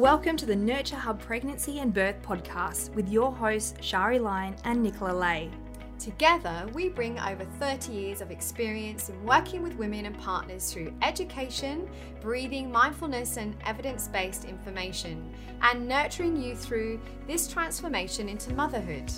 Welcome 0.00 0.38
to 0.38 0.46
the 0.46 0.56
Nurture 0.56 0.96
Hub 0.96 1.20
Pregnancy 1.20 1.80
and 1.80 1.92
Birth 1.92 2.22
podcast 2.22 2.94
with 2.94 3.10
your 3.10 3.30
hosts, 3.30 3.74
Shari 3.82 4.18
Line 4.18 4.56
and 4.64 4.82
Nicola 4.82 5.12
Lay. 5.12 5.50
Together, 5.98 6.66
we 6.72 6.88
bring 6.88 7.18
over 7.18 7.44
30 7.58 7.92
years 7.92 8.22
of 8.22 8.30
experience 8.30 9.10
in 9.10 9.24
working 9.26 9.62
with 9.62 9.74
women 9.74 10.06
and 10.06 10.18
partners 10.18 10.72
through 10.72 10.94
education, 11.02 11.86
breathing, 12.22 12.72
mindfulness, 12.72 13.36
and 13.36 13.54
evidence 13.66 14.08
based 14.08 14.46
information, 14.46 15.34
and 15.60 15.86
nurturing 15.86 16.34
you 16.34 16.56
through 16.56 16.98
this 17.26 17.46
transformation 17.46 18.26
into 18.30 18.54
motherhood. 18.54 19.12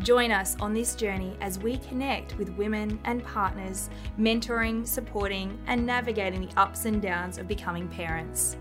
Join 0.00 0.32
us 0.32 0.54
on 0.60 0.74
this 0.74 0.94
journey 0.94 1.34
as 1.40 1.58
we 1.60 1.78
connect 1.78 2.36
with 2.36 2.50
women 2.58 3.00
and 3.06 3.24
partners, 3.24 3.88
mentoring, 4.20 4.86
supporting, 4.86 5.58
and 5.66 5.86
navigating 5.86 6.46
the 6.46 6.60
ups 6.60 6.84
and 6.84 7.00
downs 7.00 7.38
of 7.38 7.48
becoming 7.48 7.88
parents. 7.88 8.58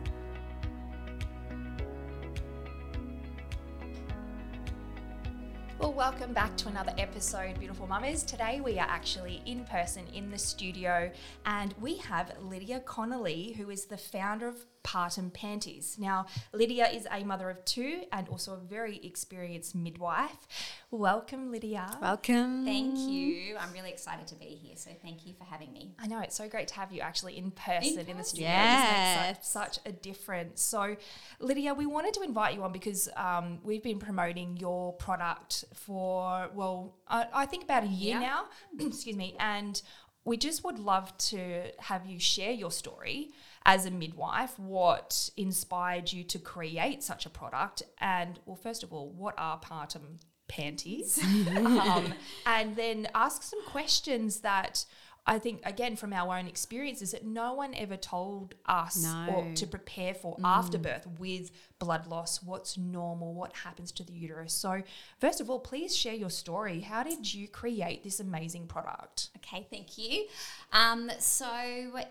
Well, 5.85 5.93
welcome 5.93 6.33
back 6.33 6.57
to 6.57 6.67
another 6.67 6.93
episode, 6.97 7.59
beautiful 7.59 7.85
mamas. 7.85 8.23
Today 8.23 8.59
we 8.59 8.79
are 8.79 8.87
actually 8.89 9.43
in 9.45 9.65
person 9.65 10.03
in 10.15 10.31
the 10.31 10.37
studio 10.39 11.11
and 11.45 11.75
we 11.79 11.97
have 11.97 12.31
Lydia 12.41 12.79
Connolly, 12.79 13.53
who 13.55 13.69
is 13.69 13.85
the 13.85 13.95
founder 13.95 14.47
of 14.47 14.65
Partum 14.85 15.33
Panties. 15.33 15.97
Now, 15.99 16.27
Lydia 16.53 16.87
is 16.87 17.07
a 17.11 17.23
mother 17.23 17.49
of 17.49 17.65
two 17.65 18.03
and 18.11 18.29
also 18.29 18.53
a 18.53 18.57
very 18.57 18.97
experienced 19.03 19.73
midwife. 19.73 20.47
Welcome, 20.91 21.51
Lydia. 21.51 21.97
Welcome. 21.99 22.65
Thank 22.65 22.99
you. 22.99 23.57
I'm 23.59 23.73
really 23.73 23.89
excited 23.89 24.27
to 24.27 24.35
be 24.35 24.45
here. 24.45 24.75
So 24.75 24.91
thank 25.01 25.25
you 25.25 25.33
for 25.33 25.43
having 25.43 25.73
me. 25.73 25.95
I 25.99 26.05
know 26.05 26.19
it's 26.19 26.35
so 26.35 26.47
great 26.47 26.67
to 26.69 26.75
have 26.75 26.93
you 26.93 27.01
actually 27.01 27.37
in 27.37 27.49
person 27.51 27.99
in, 27.99 28.07
in 28.07 28.17
the 28.17 28.23
studio. 28.23 28.49
Makes 28.49 29.47
such, 29.47 29.75
such, 29.75 29.79
a 29.87 29.91
difference. 29.91 30.61
So, 30.61 30.95
Lydia, 31.39 31.73
we 31.73 31.87
wanted 31.87 32.13
to 32.13 32.21
invite 32.21 32.53
you 32.53 32.63
on 32.63 32.71
because 32.71 33.09
um, 33.17 33.59
we've 33.63 33.83
been 33.83 33.99
promoting 33.99 34.57
your 34.57 34.93
product 34.93 35.65
for 35.73 36.49
well, 36.53 36.95
I, 37.07 37.25
I 37.33 37.45
think 37.47 37.63
about 37.63 37.83
a 37.83 37.87
year 37.87 38.19
yeah. 38.19 38.19
now. 38.19 38.45
Excuse 38.87 39.15
me, 39.15 39.35
and 39.39 39.81
we 40.25 40.37
just 40.37 40.63
would 40.63 40.79
love 40.79 41.15
to 41.17 41.71
have 41.79 42.05
you 42.05 42.19
share 42.19 42.51
your 42.51 42.71
story 42.71 43.29
as 43.65 43.85
a 43.85 43.91
midwife, 43.91 44.57
what 44.59 45.29
inspired 45.37 46.11
you 46.11 46.23
to 46.23 46.39
create 46.39 47.03
such 47.03 47.25
a 47.25 47.29
product? 47.29 47.83
And, 47.99 48.39
well, 48.45 48.55
first 48.55 48.83
of 48.83 48.91
all, 48.91 49.09
what 49.09 49.35
are 49.37 49.59
partum 49.59 50.19
panties? 50.47 51.23
um, 51.55 52.13
and 52.45 52.75
then 52.75 53.07
ask 53.15 53.43
some 53.43 53.63
questions 53.65 54.41
that 54.41 54.85
I 55.27 55.39
think 55.39 55.61
again 55.65 55.95
from 55.95 56.13
our 56.13 56.37
own 56.37 56.47
experiences 56.47 57.11
that 57.11 57.25
no 57.25 57.53
one 57.53 57.73
ever 57.73 57.97
told 57.97 58.53
us 58.67 59.03
no. 59.03 59.33
or 59.33 59.53
to 59.55 59.65
prepare 59.67 60.13
for 60.13 60.35
mm. 60.35 60.41
after 60.43 60.77
birth 60.77 61.07
with 61.17 61.51
blood 61.79 62.07
loss, 62.07 62.43
what's 62.43 62.77
normal, 62.77 63.33
what 63.33 63.53
happens 63.53 63.91
to 63.93 64.03
the 64.03 64.13
uterus. 64.13 64.53
So, 64.53 64.83
first 65.19 65.41
of 65.41 65.49
all, 65.49 65.59
please 65.59 65.95
share 65.95 66.13
your 66.13 66.29
story. 66.29 66.81
How 66.81 67.03
did 67.03 67.33
you 67.33 67.47
create 67.47 68.03
this 68.03 68.19
amazing 68.19 68.67
product? 68.67 69.29
Okay, 69.37 69.65
thank 69.69 69.97
you. 69.97 70.25
Um, 70.71 71.09
so 71.19 71.49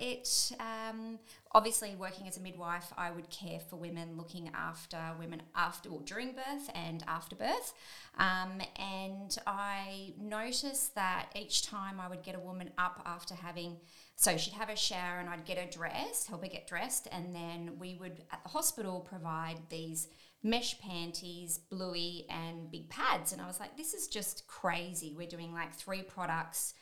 it 0.00 0.52
um, 0.60 1.18
obviously 1.54 1.94
working 1.94 2.26
as 2.26 2.36
a 2.36 2.40
midwife, 2.40 2.92
I 2.98 3.12
would 3.12 3.30
care 3.30 3.60
for 3.60 3.76
women, 3.76 4.16
looking 4.16 4.50
after 4.54 4.98
women 5.18 5.40
after 5.54 5.88
or 5.88 6.02
during 6.02 6.32
birth 6.32 6.68
and 6.74 7.04
after 7.06 7.36
birth. 7.36 7.72
Um, 8.18 8.60
and 8.76 9.36
I 9.46 10.14
noticed 10.18 10.96
that 10.96 11.30
each 11.36 11.64
time 11.64 12.00
I 12.00 12.08
would 12.08 12.24
get 12.24 12.34
a 12.34 12.40
woman 12.40 12.70
up 12.76 13.00
after 13.06 13.34
having, 13.34 13.76
so 14.16 14.36
she'd 14.36 14.54
have 14.54 14.68
a 14.68 14.76
shower 14.76 15.20
and 15.20 15.28
I'd 15.28 15.44
get 15.44 15.58
her 15.58 15.70
dressed, 15.70 16.26
help 16.26 16.42
her 16.42 16.48
get 16.48 16.66
dressed, 16.66 17.06
and 17.12 17.32
then 17.34 17.78
we 17.78 17.94
would 18.00 18.24
at 18.32 18.42
the 18.42 18.48
hospital 18.48 19.00
provide 19.00 19.58
these 19.68 20.08
mesh 20.42 20.78
panties, 20.80 21.58
bluey, 21.58 22.26
and 22.28 22.70
big 22.70 22.90
pads. 22.90 23.32
And 23.32 23.40
I 23.40 23.46
was 23.46 23.60
like, 23.60 23.76
this 23.76 23.94
is 23.94 24.08
just 24.08 24.46
crazy. 24.48 25.14
We're 25.16 25.28
doing 25.28 25.54
like 25.54 25.72
three 25.72 26.02
products 26.02 26.74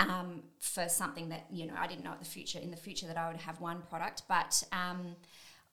um, 0.00 0.42
for 0.58 0.88
something 0.88 1.28
that 1.28 1.46
you 1.50 1.66
know 1.66 1.74
I 1.78 1.86
didn't 1.86 2.04
know 2.04 2.12
at 2.12 2.18
the 2.18 2.24
future 2.24 2.58
in 2.58 2.70
the 2.70 2.76
future 2.76 3.06
that 3.06 3.16
I 3.16 3.30
would 3.30 3.40
have 3.40 3.60
one 3.60 3.82
product, 3.88 4.22
but 4.28 4.62
um, 4.72 5.16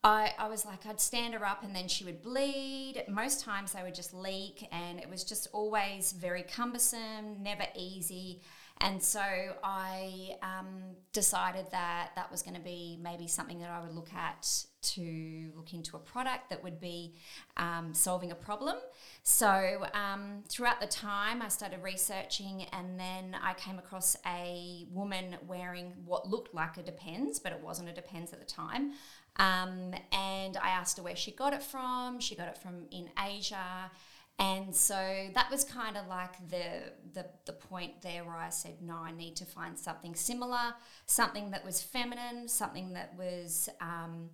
I, 0.03 0.33
I 0.37 0.47
was 0.47 0.65
like 0.65 0.85
I'd 0.85 1.01
stand 1.01 1.33
her 1.33 1.45
up 1.45 1.63
and 1.63 1.75
then 1.75 1.87
she 1.87 2.03
would 2.05 2.21
bleed. 2.21 3.03
Most 3.07 3.41
times 3.43 3.73
they 3.73 3.83
would 3.83 3.95
just 3.95 4.13
leak, 4.13 4.67
and 4.71 4.99
it 4.99 5.09
was 5.09 5.23
just 5.23 5.47
always 5.53 6.11
very 6.11 6.43
cumbersome, 6.43 7.41
never 7.41 7.65
easy. 7.75 8.41
And 8.79 9.01
so 9.01 9.21
I 9.63 10.35
um, 10.43 10.95
decided 11.13 11.65
that 11.71 12.11
that 12.15 12.31
was 12.31 12.43
going 12.43 12.55
to 12.55 12.61
be 12.61 12.99
maybe 13.01 13.27
something 13.27 13.59
that 13.59 13.69
I 13.69 13.81
would 13.81 13.93
look 13.93 14.13
at 14.13 14.47
to 14.81 15.51
look 15.55 15.73
into 15.73 15.95
a 15.97 15.99
product 15.99 16.49
that 16.49 16.63
would 16.63 16.79
be 16.79 17.15
um, 17.57 17.93
solving 17.93 18.31
a 18.31 18.35
problem. 18.35 18.75
So 19.23 19.85
um, 19.93 20.43
throughout 20.47 20.79
the 20.79 20.87
time, 20.87 21.41
I 21.41 21.47
started 21.47 21.81
researching, 21.83 22.65
and 22.71 22.99
then 22.99 23.35
I 23.41 23.53
came 23.53 23.79
across 23.79 24.15
a 24.25 24.85
woman 24.91 25.35
wearing 25.47 25.93
what 26.05 26.29
looked 26.29 26.53
like 26.53 26.77
a 26.77 26.83
Depends, 26.83 27.39
but 27.39 27.51
it 27.51 27.61
wasn't 27.61 27.89
a 27.89 27.93
Depends 27.93 28.31
at 28.31 28.39
the 28.39 28.45
time. 28.45 28.93
Um, 29.37 29.93
and 30.11 30.57
I 30.57 30.69
asked 30.69 30.97
her 30.97 31.03
where 31.03 31.15
she 31.15 31.31
got 31.31 31.53
it 31.53 31.63
from. 31.63 32.19
She 32.19 32.35
got 32.35 32.47
it 32.47 32.57
from 32.57 32.85
in 32.91 33.09
Asia. 33.23 33.91
And 34.39 34.75
so 34.75 35.29
that 35.33 35.49
was 35.49 35.63
kind 35.63 35.97
of 35.97 36.07
like 36.07 36.37
the, 36.49 36.91
the 37.13 37.25
the 37.45 37.53
point 37.53 38.01
there 38.03 38.23
where 38.23 38.35
I 38.35 38.49
said, 38.49 38.75
no, 38.81 38.95
I 38.95 39.11
need 39.11 39.35
to 39.37 39.45
find 39.45 39.77
something 39.77 40.13
similar, 40.13 40.75
something 41.07 41.49
that 41.51 41.65
was 41.65 41.81
feminine, 41.81 42.47
something 42.47 42.93
that 42.93 43.15
was 43.17 43.67
um, 43.81 44.29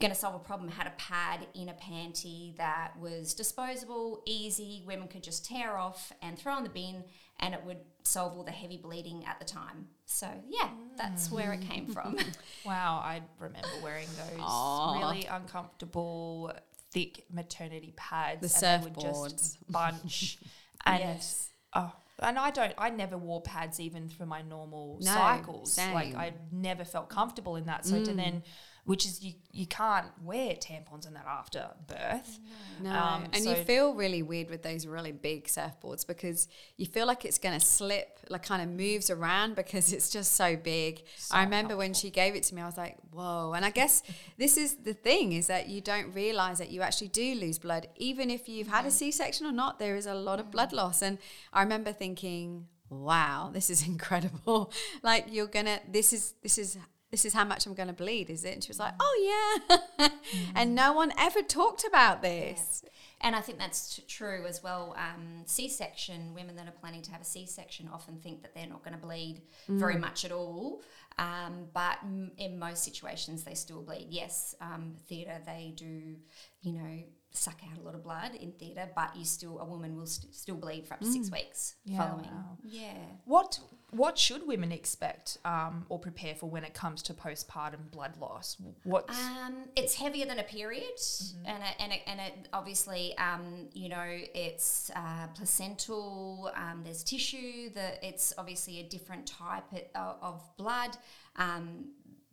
going 0.00 0.12
to 0.12 0.18
solve 0.18 0.34
a 0.34 0.38
problem 0.38 0.70
had 0.70 0.86
a 0.86 0.92
pad 0.98 1.46
in 1.54 1.68
a 1.68 1.74
panty 1.74 2.56
that 2.56 2.98
was 2.98 3.34
disposable, 3.34 4.22
easy, 4.26 4.82
women 4.86 5.06
could 5.06 5.22
just 5.22 5.44
tear 5.44 5.76
off 5.76 6.12
and 6.22 6.38
throw 6.38 6.56
in 6.56 6.64
the 6.64 6.70
bin 6.70 7.04
and 7.38 7.54
it 7.54 7.62
would 7.64 7.78
solve 8.02 8.36
all 8.36 8.42
the 8.42 8.50
heavy 8.50 8.78
bleeding 8.78 9.24
at 9.26 9.38
the 9.38 9.44
time. 9.44 9.86
So, 10.06 10.26
yeah, 10.48 10.70
that's 10.96 11.30
where 11.30 11.52
it 11.52 11.60
came 11.60 11.86
from. 11.86 12.16
wow, 12.64 13.00
I 13.04 13.22
remember 13.38 13.68
wearing 13.82 14.08
those 14.16 14.40
Aww. 14.40 14.98
really 14.98 15.26
uncomfortable, 15.26 16.52
thick 16.92 17.24
maternity 17.32 17.94
pads. 17.96 18.40
The 18.40 18.66
surfboards. 18.66 19.56
bunch. 19.68 20.38
and, 20.84 21.00
yes. 21.00 21.50
oh, 21.74 21.92
and 22.20 22.38
I 22.38 22.50
don't, 22.50 22.74
I 22.78 22.90
never 22.90 23.18
wore 23.18 23.42
pads 23.42 23.80
even 23.80 24.08
for 24.08 24.26
my 24.26 24.42
normal 24.42 24.98
no, 25.00 25.12
cycles. 25.12 25.72
Same. 25.72 25.94
Like, 25.94 26.14
I 26.14 26.32
never 26.50 26.84
felt 26.84 27.08
comfortable 27.08 27.56
in 27.56 27.66
that. 27.66 27.84
So, 27.84 27.96
mm. 27.96 28.04
to 28.04 28.12
then 28.12 28.42
which 28.86 29.04
is 29.04 29.22
you 29.22 29.34
you 29.52 29.66
can't 29.66 30.06
wear 30.22 30.54
tampons 30.54 31.08
in 31.08 31.14
that 31.14 31.26
after 31.26 31.68
birth. 31.88 32.38
No, 32.80 32.90
um, 32.90 33.24
and 33.32 33.42
so 33.42 33.50
you 33.50 33.64
feel 33.64 33.94
really 33.94 34.22
weird 34.22 34.48
with 34.48 34.62
those 34.62 34.86
really 34.86 35.10
big 35.10 35.46
surfboards 35.46 36.06
because 36.06 36.46
you 36.76 36.86
feel 36.86 37.06
like 37.06 37.24
it's 37.24 37.38
going 37.38 37.58
to 37.58 37.64
slip, 37.64 38.20
like 38.30 38.44
kind 38.44 38.62
of 38.62 38.68
moves 38.68 39.10
around 39.10 39.56
because 39.56 39.92
it's 39.92 40.08
just 40.08 40.36
so 40.36 40.56
big. 40.56 41.02
So 41.16 41.34
I 41.36 41.42
remember 41.42 41.70
helpful. 41.70 41.78
when 41.78 41.94
she 41.94 42.10
gave 42.10 42.36
it 42.36 42.44
to 42.44 42.54
me, 42.54 42.62
I 42.62 42.66
was 42.66 42.76
like, 42.76 42.96
whoa. 43.10 43.54
And 43.56 43.64
I 43.64 43.70
guess 43.70 44.04
this 44.38 44.56
is 44.56 44.76
the 44.76 44.94
thing 44.94 45.32
is 45.32 45.48
that 45.48 45.68
you 45.68 45.80
don't 45.80 46.14
realize 46.14 46.58
that 46.58 46.70
you 46.70 46.82
actually 46.82 47.08
do 47.08 47.34
lose 47.34 47.58
blood, 47.58 47.88
even 47.96 48.30
if 48.30 48.48
you've 48.48 48.68
had 48.68 48.86
a 48.86 48.90
C 48.90 49.10
section 49.10 49.46
or 49.46 49.52
not. 49.52 49.80
There 49.80 49.96
is 49.96 50.06
a 50.06 50.14
lot 50.14 50.38
of 50.38 50.52
blood 50.52 50.72
loss, 50.72 51.02
and 51.02 51.18
I 51.52 51.62
remember 51.62 51.92
thinking 51.92 52.68
wow 52.88 53.50
this 53.52 53.68
is 53.68 53.84
incredible 53.88 54.72
like 55.02 55.26
you're 55.28 55.48
gonna 55.48 55.80
this 55.90 56.12
is 56.12 56.34
this 56.40 56.56
is 56.56 56.78
this 57.10 57.24
is 57.24 57.32
how 57.32 57.44
much 57.44 57.66
I'm 57.66 57.74
going 57.74 57.88
to 57.88 57.94
bleed, 57.94 58.30
is 58.30 58.44
it? 58.44 58.54
And 58.54 58.64
she 58.64 58.68
was 58.68 58.78
like, 58.78 58.94
oh, 58.98 59.64
yeah. 59.68 60.08
mm. 60.08 60.12
And 60.54 60.74
no 60.74 60.92
one 60.92 61.12
ever 61.18 61.40
talked 61.40 61.84
about 61.84 62.20
this. 62.20 62.82
Yeah. 62.82 62.90
And 63.22 63.34
I 63.34 63.40
think 63.40 63.58
that's 63.58 63.96
t- 63.96 64.02
true 64.06 64.44
as 64.46 64.62
well. 64.62 64.94
Um, 64.98 65.42
C 65.46 65.68
section, 65.68 66.34
women 66.34 66.56
that 66.56 66.66
are 66.68 66.72
planning 66.72 67.02
to 67.02 67.12
have 67.12 67.20
a 67.20 67.24
C 67.24 67.46
section 67.46 67.88
often 67.92 68.18
think 68.18 68.42
that 68.42 68.54
they're 68.54 68.66
not 68.66 68.84
going 68.84 68.94
to 68.94 69.00
bleed 69.00 69.42
mm. 69.68 69.78
very 69.78 69.96
much 69.96 70.24
at 70.24 70.32
all. 70.32 70.82
Um, 71.18 71.68
but 71.72 71.98
m- 72.02 72.32
in 72.36 72.58
most 72.58 72.84
situations, 72.84 73.44
they 73.44 73.54
still 73.54 73.82
bleed. 73.82 74.08
Yes, 74.10 74.54
um, 74.60 74.96
theatre, 75.08 75.40
they 75.46 75.72
do, 75.76 76.16
you 76.60 76.72
know, 76.72 77.02
suck 77.36 77.60
out 77.70 77.78
a 77.78 77.82
lot 77.82 77.94
of 77.94 78.02
blood 78.02 78.34
in 78.40 78.52
theatre, 78.52 78.88
but 78.94 79.14
you 79.16 79.24
still 79.24 79.58
a 79.58 79.64
woman 79.64 79.96
will 79.96 80.06
st- 80.06 80.34
still 80.34 80.56
bleed 80.56 80.86
for 80.86 80.94
up 80.94 81.00
to 81.00 81.06
mm. 81.06 81.12
six 81.12 81.30
weeks 81.30 81.74
yeah, 81.84 81.98
following. 81.98 82.30
Wow. 82.30 82.58
Yeah. 82.64 82.94
What 83.24 83.58
what 83.90 84.18
should 84.18 84.46
women 84.46 84.72
expect 84.72 85.38
um, 85.44 85.86
or 85.88 85.98
prepare 85.98 86.34
for 86.34 86.50
when 86.50 86.64
it 86.64 86.74
comes 86.74 87.02
to 87.02 87.14
postpartum 87.14 87.90
blood 87.90 88.16
loss? 88.20 88.56
What? 88.82 89.08
Um, 89.10 89.68
it's 89.76 89.94
heavier 89.94 90.26
than 90.26 90.38
a 90.38 90.42
period, 90.42 90.96
mm-hmm. 90.96 91.46
and 91.46 91.62
it, 91.62 91.74
and 91.78 91.92
it, 91.92 92.00
and 92.06 92.20
it 92.20 92.48
obviously 92.52 93.16
um, 93.18 93.68
you 93.72 93.88
know 93.88 94.04
it's 94.06 94.90
uh, 94.94 95.28
placental. 95.34 96.50
Um, 96.56 96.82
there's 96.84 97.04
tissue. 97.04 97.70
That 97.70 98.00
it's 98.02 98.34
obviously 98.36 98.80
a 98.80 98.84
different 98.84 99.26
type 99.26 99.64
of, 99.94 100.16
of 100.20 100.56
blood. 100.56 100.96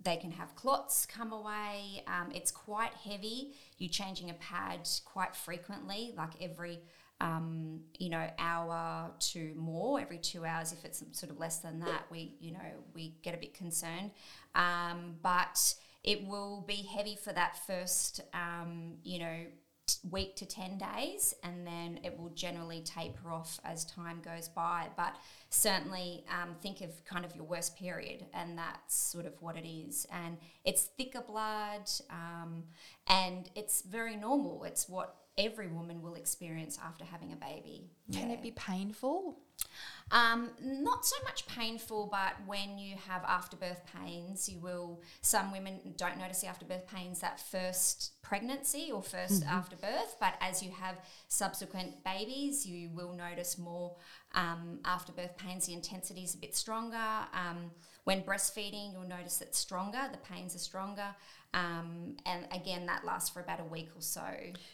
They 0.03 0.17
can 0.17 0.31
have 0.31 0.55
clots 0.55 1.05
come 1.05 1.31
away. 1.31 2.03
Um, 2.07 2.31
it's 2.33 2.51
quite 2.51 2.93
heavy. 2.93 3.53
You're 3.77 3.89
changing 3.89 4.29
a 4.29 4.33
pad 4.35 4.87
quite 5.05 5.35
frequently, 5.35 6.13
like 6.17 6.31
every 6.41 6.79
um, 7.21 7.79
you 7.97 8.09
know 8.09 8.29
hour 8.37 9.11
to 9.31 9.53
more, 9.55 9.99
every 9.99 10.17
two 10.17 10.45
hours. 10.45 10.73
If 10.73 10.83
it's 10.83 11.03
sort 11.11 11.31
of 11.31 11.39
less 11.39 11.57
than 11.59 11.79
that, 11.79 12.05
we 12.11 12.35
you 12.39 12.51
know 12.51 12.59
we 12.93 13.15
get 13.21 13.33
a 13.33 13.37
bit 13.37 13.53
concerned. 13.53 14.11
Um, 14.55 15.15
but 15.21 15.75
it 16.03 16.27
will 16.27 16.63
be 16.67 16.87
heavy 16.95 17.15
for 17.15 17.31
that 17.31 17.57
first, 17.65 18.19
um, 18.33 18.95
you 19.03 19.19
know, 19.19 19.37
week 20.09 20.35
to 20.37 20.45
10 20.45 20.77
days 20.77 21.33
and 21.43 21.65
then 21.65 21.99
it 22.03 22.17
will 22.17 22.29
generally 22.29 22.81
taper 22.81 23.31
off 23.31 23.59
as 23.63 23.85
time 23.85 24.21
goes 24.21 24.47
by. 24.47 24.87
But 24.95 25.15
certainly 25.49 26.23
um, 26.29 26.55
think 26.61 26.81
of 26.81 27.03
kind 27.05 27.25
of 27.25 27.35
your 27.35 27.45
worst 27.45 27.77
period 27.77 28.25
and 28.33 28.57
that's 28.57 28.95
sort 28.95 29.25
of 29.25 29.33
what 29.41 29.57
it 29.57 29.67
is. 29.67 30.05
And 30.11 30.37
it's 30.65 30.83
thicker 30.83 31.21
blood 31.21 31.89
um, 32.09 32.63
and 33.07 33.49
it's 33.55 33.81
very 33.81 34.15
normal. 34.15 34.63
It's 34.63 34.87
what 34.89 35.15
every 35.37 35.67
woman 35.67 36.01
will 36.01 36.15
experience 36.15 36.77
after 36.83 37.03
having 37.03 37.33
a 37.33 37.35
baby 37.35 37.89
can 38.11 38.29
yeah. 38.29 38.35
it 38.35 38.41
be 38.41 38.51
painful 38.51 39.37
um, 40.11 40.51
not 40.61 41.05
so 41.05 41.15
much 41.23 41.47
painful, 41.47 42.07
but 42.11 42.33
when 42.45 42.77
you 42.77 42.97
have 43.07 43.23
afterbirth 43.23 43.81
pains, 43.97 44.47
you 44.47 44.59
will. 44.59 45.01
Some 45.21 45.51
women 45.51 45.79
don't 45.97 46.19
notice 46.19 46.41
the 46.41 46.47
afterbirth 46.47 46.85
pains 46.87 47.21
that 47.21 47.39
first 47.39 48.11
pregnancy 48.21 48.91
or 48.93 49.01
1st 49.01 49.31
mm-hmm. 49.31 49.49
afterbirth, 49.49 50.17
but 50.19 50.35
as 50.39 50.61
you 50.61 50.71
have 50.71 50.97
subsequent 51.29 52.03
babies, 52.03 52.65
you 52.65 52.89
will 52.93 53.13
notice 53.13 53.57
more 53.57 53.95
um, 54.35 54.79
afterbirth 54.85 55.35
pains. 55.37 55.65
The 55.65 55.73
intensity 55.73 56.23
is 56.23 56.35
a 56.35 56.37
bit 56.37 56.55
stronger. 56.55 56.97
Um, 57.33 57.71
when 58.03 58.21
breastfeeding, 58.21 58.93
you'll 58.93 59.07
notice 59.07 59.41
it's 59.41 59.57
stronger. 59.57 60.01
The 60.11 60.17
pains 60.17 60.55
are 60.55 60.59
stronger. 60.59 61.15
Um, 61.53 62.17
and 62.25 62.45
again, 62.51 62.85
that 62.87 63.05
lasts 63.05 63.29
for 63.29 63.39
about 63.39 63.59
a 63.59 63.65
week 63.65 63.89
or 63.95 64.01
so. 64.01 64.25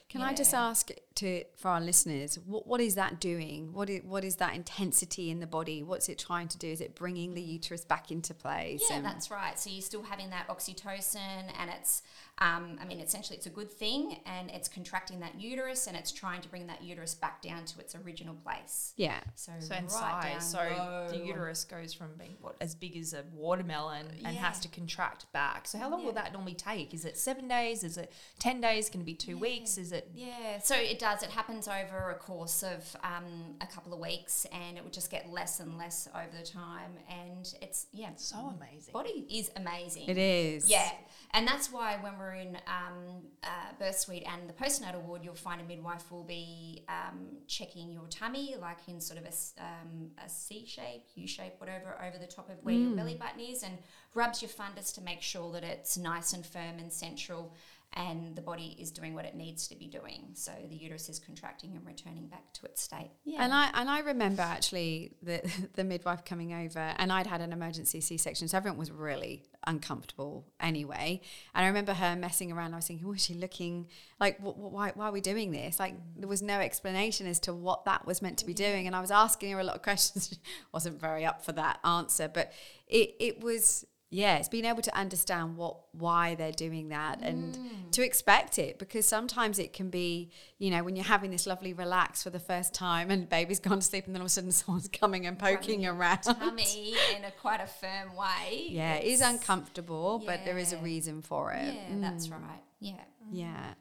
Can 0.10 0.22
yeah. 0.22 0.28
I 0.28 0.34
just 0.34 0.54
ask 0.54 0.90
to 1.16 1.44
for 1.56 1.70
our 1.70 1.82
listeners, 1.82 2.40
what, 2.46 2.66
what 2.66 2.82
is 2.82 2.96
that 2.96 3.20
doing? 3.20 3.74
What 3.74 3.90
is, 3.90 4.04
what 4.04 4.24
is 4.24 4.38
that 4.38 4.56
intensity 4.56 5.30
in 5.30 5.40
the 5.40 5.48
body? 5.48 5.84
What's 5.84 6.10
it 6.10 6.18
trying 6.18 6.48
to 6.50 6.58
do? 6.58 6.68
Is 6.68 6.82
it 6.82 6.96
bringing 6.96 7.34
the 7.34 7.42
uterus 7.42 7.86
back 7.86 8.10
into 8.10 8.34
place? 8.34 8.82
Yeah, 8.90 9.02
that's 9.02 9.30
right. 9.30 9.60
So 9.60 9.70
you're 9.70 9.82
still 9.82 10.04
having 10.04 10.30
that 10.32 10.48
oxytocin, 10.48 11.52
and 11.60 11.70
it's, 11.70 12.02
um, 12.40 12.80
I 12.82 12.86
mean, 12.86 13.00
essentially 13.00 13.38
it's 13.38 13.46
a 13.46 13.52
good 13.52 13.72
thing, 13.72 14.22
and 14.26 14.50
it's 14.50 14.68
contracting 14.68 15.20
that 15.20 15.40
uterus, 15.40 15.88
and 15.88 15.96
it's 15.96 16.12
trying 16.12 16.42
to 16.42 16.50
bring 16.50 16.68
that 16.68 16.82
uterus 16.82 17.14
back 17.14 17.42
down 17.42 17.66
to 17.66 17.80
its 17.80 17.96
original 17.96 18.36
place. 18.36 18.94
Yeah. 18.96 19.20
So, 19.36 19.52
so 19.60 19.76
right 19.76 19.92
size, 19.92 20.52
so 20.52 20.58
low. 20.58 21.08
the 21.10 21.18
uterus 21.18 21.66
goes 21.66 21.94
from 21.94 22.08
being 22.18 22.38
what 22.42 22.56
as 22.62 22.74
big 22.74 22.98
as 22.98 23.14
a 23.14 23.24
watermelon 23.34 24.08
and 24.24 24.34
yeah. 24.34 24.42
has 24.42 24.60
to 24.62 24.68
contract 24.70 25.32
back. 25.34 25.68
So 25.68 25.78
how 25.78 25.90
long 25.90 26.00
yeah. 26.00 26.06
will 26.08 26.14
that 26.14 26.34
normally 26.34 26.56
take? 26.56 26.80
take? 26.80 26.94
Is 26.94 27.06
it 27.06 27.18
seven 27.18 27.48
days? 27.48 27.84
Is 27.84 27.98
it 27.98 28.12
10 28.40 28.62
days? 28.62 28.90
Can 28.90 29.02
it 29.02 29.06
be 29.06 29.16
two 29.16 29.34
yeah. 29.34 29.38
weeks? 29.38 29.78
Is 29.78 29.92
it? 29.92 29.99
Yeah, 30.14 30.60
so 30.60 30.76
it 30.76 31.00
does. 31.00 31.24
It 31.24 31.30
happens 31.30 31.68
over 31.68 32.12
a 32.12 32.16
course 32.16 32.64
of 32.64 32.96
um, 33.04 33.56
a 33.62 33.68
couple 33.68 33.94
of 33.94 34.00
weeks 34.00 34.46
and 34.52 34.78
it 34.78 34.84
would 34.84 34.94
just 34.94 35.12
get 35.12 35.30
less 35.30 35.60
and 35.60 35.78
less 35.78 36.08
over 36.14 36.38
the 36.38 36.46
time. 36.46 36.92
And 37.10 37.54
it's, 37.62 37.88
yeah. 37.92 38.10
it's 38.12 38.26
So 38.26 38.54
amazing. 38.58 38.94
Body 38.94 39.26
is 39.30 39.52
amazing. 39.56 40.08
It 40.08 40.18
is. 40.18 40.70
Yeah. 40.70 40.90
And 41.32 41.48
that's 41.48 41.72
why 41.72 41.98
when 42.02 42.18
we're 42.18 42.34
in 42.34 42.58
um, 42.68 43.22
uh, 43.44 43.48
birth 43.78 44.00
suite 44.00 44.24
and 44.26 44.50
the 44.50 44.54
postnatal 44.54 45.04
ward, 45.04 45.22
you'll 45.24 45.36
find 45.36 45.62
a 45.62 45.64
midwife 45.64 46.12
will 46.12 46.24
be 46.24 46.84
um, 46.90 47.38
checking 47.48 47.92
your 47.92 48.08
tummy, 48.10 48.56
like 48.60 48.78
in 48.88 49.00
sort 49.00 49.20
of 49.20 49.26
a, 49.26 49.64
um, 49.64 50.10
a 50.26 50.28
C 50.28 50.66
shape, 50.66 51.04
U 51.16 51.28
shape, 51.28 51.54
whatever, 51.60 51.96
over 52.06 52.18
the 52.18 52.26
top 52.26 52.50
of 52.50 52.56
where 52.64 52.74
mm. 52.74 52.88
your 52.88 52.96
belly 52.96 53.16
button 53.16 53.42
is, 53.42 53.62
and 53.62 53.78
rubs 54.16 54.42
your 54.42 54.50
fundus 54.50 54.94
to 54.96 55.02
make 55.02 55.22
sure 55.22 55.52
that 55.52 55.64
it's 55.64 55.98
nice 55.98 56.34
and 56.34 56.44
firm 56.46 56.80
and 56.80 56.92
central 56.92 57.54
and 57.94 58.36
the 58.36 58.42
body 58.42 58.76
is 58.80 58.92
doing 58.92 59.16
what 59.16 59.26
it 59.26 59.36
needs 59.36 59.68
to 59.68 59.76
be 59.76 59.88
doing. 59.88 60.30
So 60.34 60.52
the 60.70 60.76
uterus 60.76 61.10
is 61.10 61.18
contracting 61.18 61.76
and 61.76 61.86
returning 61.86 62.28
back 62.28 62.54
to 62.54 62.66
its 62.66 62.84
state. 62.84 63.12
Yeah. 63.24 63.44
And 63.44 63.54
I 63.54 63.72
and 63.74 63.90
I 63.90 64.00
remember 64.00 64.44
actually 64.44 65.16
the 65.24 65.42
the 65.74 65.84
midwife 65.84 66.24
coming 66.24 66.54
over 66.54 66.94
and 66.98 67.12
I'd 67.12 67.26
had 67.26 67.42
an 67.42 67.52
emergency 67.52 68.00
C 68.00 68.18
section, 68.18 68.48
so 68.48 68.58
everyone 68.58 68.78
was 68.78 68.92
really 68.92 69.44
uncomfortable 69.66 70.46
anyway. 70.60 71.22
And 71.56 71.66
I 71.66 71.68
remember 71.68 71.94
her 71.94 72.16
messing 72.16 72.52
around. 72.52 72.74
I 72.74 72.78
was 72.78 72.88
thinking, 72.88 73.08
was 73.08 73.24
she 73.24 73.34
looking 73.34 73.88
like 74.20 74.38
why 74.40 74.92
why 74.94 75.08
are 75.08 75.12
we 75.12 75.22
doing 75.22 75.52
this? 75.52 75.80
Like 75.80 75.96
there 76.16 76.30
was 76.30 76.44
no 76.44 76.60
explanation 76.60 77.26
as 77.26 77.40
to 77.42 77.54
what 77.54 77.86
that 77.86 78.06
was 78.06 78.22
meant 78.22 78.38
to 78.40 78.46
be 78.46 78.54
doing. 78.54 78.86
And 78.86 78.96
I 78.96 79.02
was 79.02 79.12
asking 79.12 79.52
her 79.52 79.60
a 79.60 79.64
lot 79.64 79.76
of 79.76 79.82
questions. 79.90 80.30
She 80.30 80.38
wasn't 80.72 81.02
very 81.02 81.26
up 81.26 81.44
for 81.44 81.54
that 81.54 81.80
answer, 81.84 82.30
but 82.32 82.52
it 82.88 83.16
it 83.20 83.44
was 83.44 83.86
yeah, 84.12 84.38
it's 84.38 84.50
being 84.50 84.66
able 84.66 84.82
to 84.82 84.98
understand 84.98 85.56
what 85.56 85.78
why 85.92 86.34
they're 86.34 86.52
doing 86.52 86.90
that 86.90 87.20
and 87.22 87.56
mm. 87.56 87.92
to 87.92 88.04
expect 88.04 88.58
it 88.58 88.80
because 88.80 89.06
sometimes 89.06 89.60
it 89.60 89.72
can 89.72 89.92
be, 89.92 90.32
you 90.58 90.72
know, 90.72 90.84
when 90.84 90.96
you're 90.96 91.06
having 91.06 91.30
this 91.30 91.46
lovely 91.46 91.74
relax 91.74 92.24
for 92.24 92.32
the 92.32 92.40
first 92.40 92.74
time 92.74 93.12
and 93.12 93.30
baby's 93.30 93.60
gone 93.60 93.80
to 93.80 93.86
sleep 93.86 94.08
and 94.08 94.16
then 94.16 94.22
all 94.22 94.26
of 94.26 94.30
a 94.30 94.32
sudden 94.32 94.52
someone's 94.52 94.88
coming 94.88 95.28
and 95.28 95.38
poking 95.38 95.84
Running 95.84 96.00
around. 96.00 96.24
Tummy 96.24 96.96
in 97.16 97.24
a 97.24 97.32
quite 97.40 97.62
a 97.62 97.68
firm 97.68 98.16
way. 98.16 98.66
Yeah, 98.70 98.96
it's, 98.96 99.06
it 99.06 99.10
is 99.10 99.22
uncomfortable, 99.22 100.22
yeah. 100.24 100.32
but 100.32 100.46
there 100.46 100.58
is 100.58 100.74
a 100.74 100.78
reason 100.78 101.22
for 101.22 101.52
it. 101.52 101.74
Yeah, 101.74 101.96
mm. 101.96 102.02
that's 102.02 102.30
right. 102.30 102.64
Yeah. 102.80 102.94
Yeah. 103.32 103.74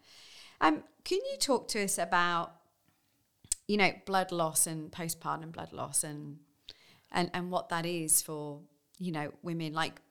Um, 0.61 0.83
can 1.05 1.21
you 1.31 1.39
talk 1.39 1.69
to 1.69 1.83
us 1.83 1.97
about, 1.97 2.53
you 3.67 3.79
know, 3.79 3.93
blood 4.05 4.31
loss 4.31 4.67
and 4.67 4.93
postpartum 4.93 5.53
blood 5.53 5.73
loss 5.73 6.05
and 6.05 6.39
and 7.11 7.31
and 7.33 7.51
what 7.51 7.71
that 7.71 7.87
is 7.87 8.21
for, 8.21 8.61
you 8.99 9.13
know, 9.13 9.33
women 9.43 9.73
like 9.73 10.03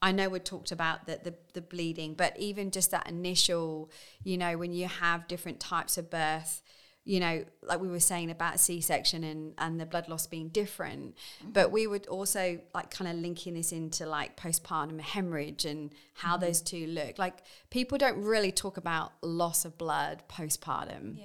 I 0.00 0.12
know 0.12 0.28
we 0.28 0.38
talked 0.38 0.70
about 0.70 1.06
the, 1.06 1.20
the, 1.22 1.34
the 1.54 1.60
bleeding, 1.60 2.14
but 2.14 2.38
even 2.38 2.70
just 2.70 2.90
that 2.92 3.08
initial, 3.08 3.90
you 4.22 4.38
know, 4.38 4.56
when 4.56 4.72
you 4.72 4.86
have 4.86 5.26
different 5.26 5.58
types 5.58 5.98
of 5.98 6.08
birth, 6.08 6.62
you 7.04 7.20
know, 7.20 7.42
like 7.62 7.80
we 7.80 7.88
were 7.88 8.00
saying 8.00 8.30
about 8.30 8.60
C 8.60 8.82
section 8.82 9.24
and, 9.24 9.54
and 9.56 9.80
the 9.80 9.86
blood 9.86 10.08
loss 10.08 10.26
being 10.26 10.50
different, 10.50 11.16
mm-hmm. 11.40 11.52
but 11.52 11.72
we 11.72 11.86
would 11.86 12.06
also 12.06 12.60
like 12.74 12.90
kind 12.90 13.10
of 13.10 13.16
linking 13.16 13.54
this 13.54 13.72
into 13.72 14.04
like 14.04 14.36
postpartum 14.36 15.00
hemorrhage 15.00 15.64
and 15.64 15.90
how 16.12 16.36
mm-hmm. 16.36 16.44
those 16.44 16.60
two 16.60 16.86
look. 16.86 17.18
Like 17.18 17.38
people 17.70 17.96
don't 17.96 18.22
really 18.22 18.52
talk 18.52 18.76
about 18.76 19.12
loss 19.22 19.64
of 19.64 19.78
blood 19.78 20.22
postpartum. 20.28 21.18
Yeah. 21.18 21.24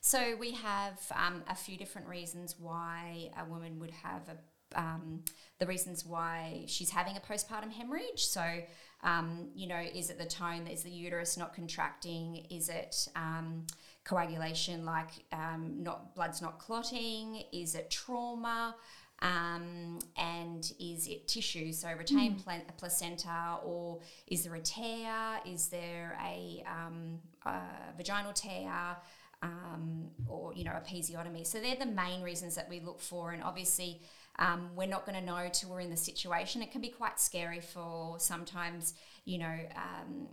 So 0.00 0.36
we 0.38 0.52
have 0.52 1.00
um, 1.12 1.42
a 1.48 1.54
few 1.54 1.78
different 1.78 2.08
reasons 2.08 2.56
why 2.58 3.30
a 3.40 3.44
woman 3.46 3.80
would 3.80 3.90
have 3.90 4.28
a 4.28 4.36
um, 4.76 5.22
the 5.58 5.66
reasons 5.66 6.04
why 6.04 6.64
she's 6.66 6.90
having 6.90 7.16
a 7.16 7.20
postpartum 7.20 7.72
hemorrhage. 7.72 8.24
So, 8.26 8.44
um, 9.02 9.48
you 9.54 9.66
know, 9.66 9.80
is 9.94 10.10
it 10.10 10.18
the 10.18 10.26
tone? 10.26 10.66
Is 10.66 10.82
the 10.82 10.90
uterus 10.90 11.36
not 11.36 11.54
contracting? 11.54 12.46
Is 12.50 12.68
it 12.68 13.08
um, 13.16 13.66
coagulation, 14.04 14.84
like 14.84 15.10
um, 15.32 15.82
not 15.82 16.14
blood's 16.14 16.40
not 16.42 16.58
clotting? 16.58 17.42
Is 17.52 17.74
it 17.74 17.90
trauma? 17.90 18.76
Um, 19.22 19.98
and 20.18 20.70
is 20.78 21.08
it 21.08 21.26
tissue, 21.26 21.72
so 21.72 21.88
retained 21.94 22.36
mm. 22.36 22.44
pl- 22.44 22.74
placenta, 22.76 23.56
or 23.64 24.00
is 24.26 24.44
there 24.44 24.54
a 24.54 24.60
tear? 24.60 25.40
Is 25.46 25.68
there 25.68 26.18
a, 26.22 26.62
um, 26.66 27.18
a 27.46 27.60
vaginal 27.96 28.34
tear? 28.34 28.96
Um, 29.42 30.08
or 30.26 30.52
you 30.54 30.64
know 30.64 30.72
a 30.72 30.80
episiotomy. 30.80 31.46
So 31.46 31.60
they're 31.60 31.76
the 31.76 31.86
main 31.86 32.22
reasons 32.22 32.56
that 32.56 32.68
we 32.68 32.80
look 32.80 33.00
for, 33.00 33.32
and 33.32 33.42
obviously 33.42 34.00
um, 34.38 34.70
we're 34.74 34.86
not 34.86 35.06
going 35.06 35.18
to 35.18 35.24
know 35.24 35.48
till 35.52 35.70
we're 35.70 35.80
in 35.80 35.90
the 35.90 35.96
situation. 35.96 36.62
It 36.62 36.70
can 36.70 36.80
be 36.80 36.88
quite 36.88 37.18
scary 37.18 37.60
for 37.60 38.18
sometimes, 38.18 38.94
you 39.24 39.38
know, 39.38 39.58
um, 39.76 40.28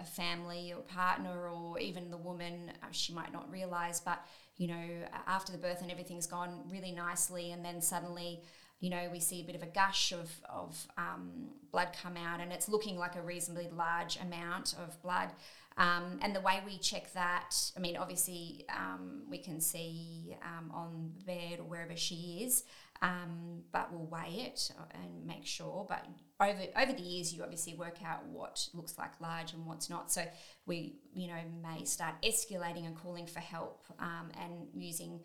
a 0.00 0.04
family 0.04 0.72
or 0.72 0.82
partner 0.82 1.48
or 1.48 1.78
even 1.78 2.10
the 2.10 2.16
woman. 2.16 2.72
Uh, 2.82 2.86
she 2.90 3.12
might 3.12 3.32
not 3.32 3.50
realize, 3.50 4.00
but 4.00 4.24
you 4.56 4.68
know, 4.68 4.88
after 5.26 5.52
the 5.52 5.58
birth 5.58 5.82
and 5.82 5.90
everything's 5.90 6.26
gone 6.26 6.62
really 6.70 6.92
nicely, 6.92 7.52
and 7.52 7.64
then 7.64 7.80
suddenly 7.80 8.42
you 8.80 8.90
know, 8.90 9.08
we 9.10 9.20
see 9.20 9.40
a 9.40 9.44
bit 9.44 9.56
of 9.56 9.62
a 9.62 9.66
gush 9.66 10.12
of, 10.12 10.30
of 10.48 10.86
um, 10.98 11.48
blood 11.72 11.88
come 12.02 12.16
out 12.16 12.40
and 12.40 12.52
it's 12.52 12.68
looking 12.68 12.98
like 12.98 13.16
a 13.16 13.22
reasonably 13.22 13.68
large 13.74 14.18
amount 14.20 14.74
of 14.74 15.00
blood. 15.02 15.30
Um, 15.78 16.18
and 16.22 16.34
the 16.34 16.40
way 16.40 16.62
we 16.64 16.78
check 16.78 17.12
that, 17.12 17.54
I 17.76 17.80
mean, 17.80 17.96
obviously 17.96 18.64
um, 18.74 19.24
we 19.28 19.38
can 19.38 19.60
see 19.60 20.34
um, 20.42 20.70
on 20.72 21.12
the 21.18 21.24
bed 21.24 21.60
or 21.60 21.64
wherever 21.64 21.94
she 21.96 22.42
is, 22.44 22.64
um, 23.02 23.62
but 23.72 23.92
we'll 23.92 24.06
weigh 24.06 24.46
it 24.46 24.70
and 24.94 25.26
make 25.26 25.44
sure. 25.44 25.84
But 25.86 26.06
over 26.40 26.62
over 26.80 26.92
the 26.92 27.02
years, 27.02 27.34
you 27.34 27.42
obviously 27.42 27.74
work 27.74 27.98
out 28.04 28.26
what 28.26 28.66
looks 28.72 28.96
like 28.96 29.20
large 29.20 29.52
and 29.52 29.66
what's 29.66 29.90
not. 29.90 30.10
So 30.10 30.22
we, 30.64 30.96
you 31.14 31.28
know, 31.28 31.40
may 31.62 31.84
start 31.84 32.14
escalating 32.22 32.86
and 32.86 32.96
calling 32.96 33.26
for 33.26 33.40
help 33.40 33.84
um, 33.98 34.30
and 34.40 34.68
using. 34.74 35.20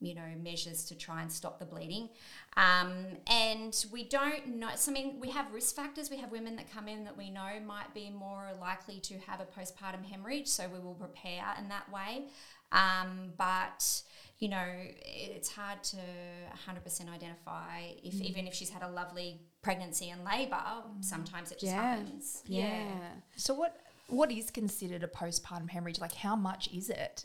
You 0.00 0.14
know, 0.14 0.22
measures 0.42 0.84
to 0.86 0.94
try 0.94 1.22
and 1.22 1.32
stop 1.32 1.58
the 1.58 1.64
bleeding. 1.64 2.08
Um, 2.56 3.04
and 3.26 3.84
we 3.92 4.04
don't 4.04 4.46
know, 4.46 4.68
so 4.76 4.92
I 4.92 4.94
mean, 4.94 5.18
we 5.20 5.30
have 5.30 5.52
risk 5.52 5.74
factors. 5.74 6.10
We 6.10 6.18
have 6.18 6.30
women 6.30 6.56
that 6.56 6.72
come 6.72 6.88
in 6.88 7.04
that 7.04 7.16
we 7.16 7.30
know 7.30 7.48
might 7.66 7.92
be 7.94 8.10
more 8.10 8.48
likely 8.60 9.00
to 9.00 9.14
have 9.26 9.40
a 9.40 9.44
postpartum 9.44 10.04
hemorrhage, 10.04 10.46
so 10.46 10.68
we 10.72 10.78
will 10.78 10.94
prepare 10.94 11.44
in 11.58 11.68
that 11.68 11.90
way. 11.92 12.26
Um, 12.70 13.32
but 13.36 14.02
you 14.38 14.48
know, 14.48 14.66
it's 15.04 15.50
hard 15.50 15.82
to 15.82 15.96
100% 15.96 17.12
identify 17.12 17.80
if 18.04 18.14
mm. 18.14 18.22
even 18.22 18.46
if 18.46 18.54
she's 18.54 18.70
had 18.70 18.82
a 18.82 18.88
lovely 18.88 19.40
pregnancy 19.62 20.10
and 20.10 20.24
labor, 20.24 20.54
mm. 20.56 21.04
sometimes 21.04 21.50
it 21.50 21.58
just 21.58 21.72
yeah. 21.72 21.96
happens. 21.96 22.42
Yeah. 22.46 22.62
yeah. 22.62 23.08
So 23.36 23.54
what 23.54 23.80
what 24.08 24.30
is 24.30 24.50
considered 24.50 25.02
a 25.02 25.08
postpartum 25.08 25.68
hemorrhage? 25.68 26.00
Like 26.00 26.14
how 26.14 26.36
much 26.36 26.68
is 26.72 26.88
it? 26.88 27.24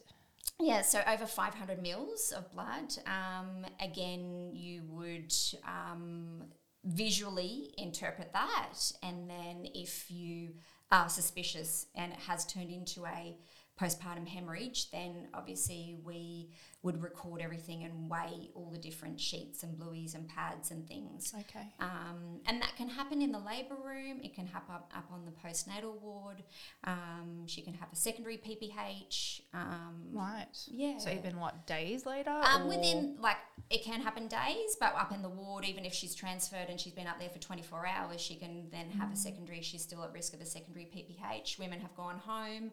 Yeah, 0.64 0.82
so 0.82 1.02
over 1.06 1.26
500 1.26 1.82
mils 1.82 2.32
of 2.32 2.50
blood. 2.54 2.96
Um, 3.06 3.66
again, 3.82 4.52
you 4.54 4.84
would 4.88 5.34
um, 5.68 6.46
visually 6.86 7.74
interpret 7.78 8.32
that, 8.32 8.80
and 9.04 9.30
then 9.30 9.68
if 9.76 10.10
you 10.10 10.54
are 10.90 11.10
suspicious 11.10 11.88
and 11.96 12.14
it 12.14 12.20
has 12.20 12.46
turned 12.46 12.70
into 12.70 13.06
a 13.06 13.36
postpartum 13.80 14.28
hemorrhage, 14.28 14.92
then 14.92 15.28
obviously 15.34 15.98
we 16.04 16.50
would 16.84 17.02
record 17.02 17.42
everything 17.42 17.84
and 17.84 18.10
weigh 18.10 18.50
all 18.56 18.70
the 18.70 18.78
different 18.78 19.20
sheets 19.20 19.64
and 19.64 19.78
blueies 19.78 20.14
and 20.16 20.28
pads 20.28 20.70
and 20.70 20.86
things. 20.88 21.34
Okay. 21.40 21.68
Um, 21.80 22.42
and 22.46 22.62
that 22.62 22.76
can 22.76 22.90
happen 22.90 23.22
in 23.22 23.32
the 23.32 23.40
labour 23.40 23.78
room. 23.84 24.20
It 24.22 24.36
can 24.36 24.46
happen 24.46 24.76
up, 24.76 24.92
up 24.96 25.06
on 25.12 25.24
the 25.26 25.32
postnatal 25.32 26.00
ward. 26.02 26.44
Um, 26.84 27.48
she 27.48 27.62
can 27.62 27.74
have 27.76 27.88
a 27.92 27.96
secondary 27.96 28.38
PPH. 28.38 29.42
Um, 29.54 30.10
Right. 30.12 30.46
Yeah. 30.68 30.98
So 30.98 31.10
even 31.10 31.40
what 31.40 31.66
days 31.66 32.06
later? 32.06 32.30
um, 32.32 32.68
within 32.68 33.16
like 33.20 33.38
it 33.70 33.84
can 33.84 34.02
happen 34.02 34.28
days, 34.28 34.76
but 34.80 34.94
up 34.96 35.12
in 35.14 35.22
the 35.22 35.30
ward, 35.30 35.66
even 35.66 35.86
if 35.86 35.94
she's 35.94 36.14
transferred 36.14 36.68
and 36.70 36.80
she's 36.80 36.94
been 36.94 37.08
up 37.08 37.18
there 37.20 37.30
for 37.30 37.40
24 37.40 37.88
hours, 37.88 38.20
she 38.22 38.36
can 38.36 38.68
then 38.72 38.90
have 39.00 39.12
a 39.12 39.16
secondary. 39.16 39.62
She's 39.62 39.82
still 39.82 40.04
at 40.04 40.12
risk 40.14 40.34
of 40.34 40.42
a 40.42 40.46
secondary 40.46 40.86
PPH. 40.86 41.58
Women 41.60 41.80
have 41.80 41.96
gone 41.96 42.20
home 42.20 42.72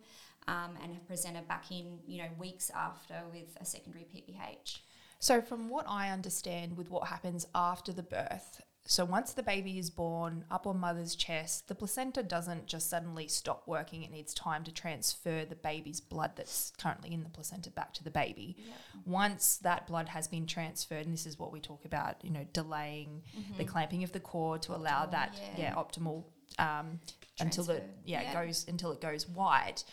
um, 0.51 0.77
and 0.83 0.93
have 0.93 1.07
presented 1.07 1.47
back 1.47 1.71
in, 1.71 1.99
you 2.07 2.19
know, 2.19 2.29
weeks 2.39 2.71
after 2.75 3.15
with 3.33 3.57
a 3.61 3.65
secondary 3.65 4.05
PPH. 4.05 4.81
So, 5.21 5.41
from 5.41 5.69
what 5.69 5.85
I 5.89 6.11
understand, 6.11 6.77
with 6.77 6.91
what 6.91 7.09
happens 7.09 7.47
after 7.55 7.93
the 7.93 8.03
birth, 8.03 8.61
so 8.87 9.05
once 9.05 9.35
the 9.35 9.43
baby 9.43 9.79
is 9.79 9.91
born 9.91 10.45
up 10.51 10.67
on 10.67 10.81
mother's 10.81 11.15
chest, 11.15 11.69
the 11.69 11.75
placenta 11.75 12.23
doesn't 12.23 12.67
just 12.67 12.91
suddenly 12.91 13.29
stop 13.29 13.63
working. 13.67 14.03
It 14.03 14.11
needs 14.11 14.35
time 14.35 14.65
to 14.65 14.73
transfer 14.73 15.45
the 15.45 15.55
baby's 15.55 16.01
blood 16.01 16.33
that's 16.35 16.73
currently 16.81 17.13
in 17.13 17.23
the 17.23 17.29
placenta 17.29 17.71
back 17.71 17.93
to 17.95 18.05
the 18.05 18.11
baby. 18.11 18.57
Once 19.05 19.59
that 19.59 19.87
blood 19.87 20.09
has 20.09 20.27
been 20.27 20.47
transferred, 20.47 21.05
and 21.05 21.13
this 21.13 21.27
is 21.27 21.39
what 21.39 21.53
we 21.53 21.61
talk 21.61 21.85
about, 21.85 22.17
you 22.25 22.31
know, 22.31 22.47
delaying 22.53 23.23
the 23.59 23.65
clamping 23.65 24.03
of 24.03 24.11
the 24.11 24.21
cord 24.21 24.63
to 24.63 24.75
allow 24.75 25.07
that, 25.07 25.39
yeah. 25.57 25.75
yeah, 25.75 25.75
optimal 25.75 26.25
um, 26.59 26.99
until 27.39 27.65
the 27.65 27.83
yeah, 28.05 28.23
yeah. 28.23 28.31
it 28.31 28.47
goes 28.47 28.67
until 28.69 28.93
it 28.93 29.01
goes 29.01 29.29
white. 29.29 29.85